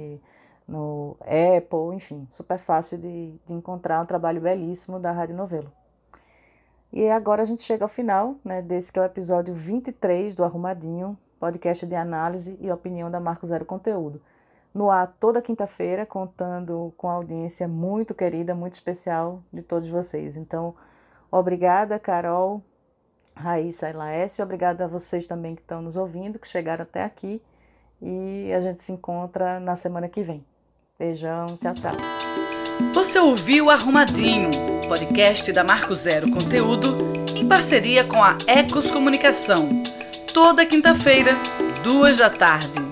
no 0.68 1.16
Apple, 1.22 1.96
enfim, 1.96 2.28
super 2.34 2.56
fácil 2.56 2.98
de, 2.98 3.34
de 3.44 3.52
encontrar 3.52 4.00
um 4.00 4.06
trabalho 4.06 4.40
belíssimo 4.40 5.00
da 5.00 5.10
Rádio 5.10 5.34
Novelo. 5.34 5.79
E 6.92 7.08
agora 7.08 7.42
a 7.42 7.44
gente 7.44 7.62
chega 7.62 7.84
ao 7.84 7.88
final 7.88 8.34
né, 8.44 8.60
desse 8.60 8.92
que 8.92 8.98
é 8.98 9.02
o 9.02 9.04
episódio 9.04 9.54
23 9.54 10.34
do 10.34 10.42
Arrumadinho, 10.42 11.16
podcast 11.38 11.86
de 11.86 11.94
análise 11.94 12.56
e 12.60 12.70
opinião 12.70 13.10
da 13.10 13.20
Marco 13.20 13.46
Zero 13.46 13.64
Conteúdo. 13.64 14.20
No 14.74 14.90
ar 14.90 15.14
toda 15.20 15.42
quinta-feira, 15.42 16.04
contando 16.04 16.92
com 16.96 17.08
a 17.08 17.14
audiência 17.14 17.66
muito 17.68 18.14
querida, 18.14 18.54
muito 18.54 18.74
especial 18.74 19.42
de 19.52 19.62
todos 19.62 19.88
vocês. 19.88 20.36
Então, 20.36 20.74
obrigada, 21.30 21.98
Carol, 21.98 22.62
Raíssa 23.34 23.88
e 23.88 23.92
Laércio, 23.92 24.44
obrigada 24.44 24.84
a 24.84 24.88
vocês 24.88 25.26
também 25.26 25.54
que 25.54 25.62
estão 25.62 25.80
nos 25.80 25.96
ouvindo, 25.96 26.38
que 26.38 26.48
chegaram 26.48 26.82
até 26.82 27.04
aqui. 27.04 27.40
E 28.02 28.52
a 28.52 28.60
gente 28.60 28.82
se 28.82 28.92
encontra 28.92 29.60
na 29.60 29.76
semana 29.76 30.08
que 30.08 30.22
vem. 30.22 30.44
Beijão, 30.98 31.46
tchau, 31.46 31.74
tchau. 31.74 31.92
Você 32.94 33.18
ouviu 33.18 33.70
Arrumadinho 33.70 34.50
podcast 34.90 35.52
da 35.52 35.62
Marco 35.62 35.94
Zero 35.94 36.28
Conteúdo, 36.32 36.98
em 37.36 37.46
parceria 37.46 38.02
com 38.02 38.24
a 38.24 38.36
Ecos 38.44 38.90
Comunicação. 38.90 39.68
Toda 40.34 40.66
quinta-feira, 40.66 41.36
duas 41.84 42.18
da 42.18 42.28
tarde. 42.28 42.89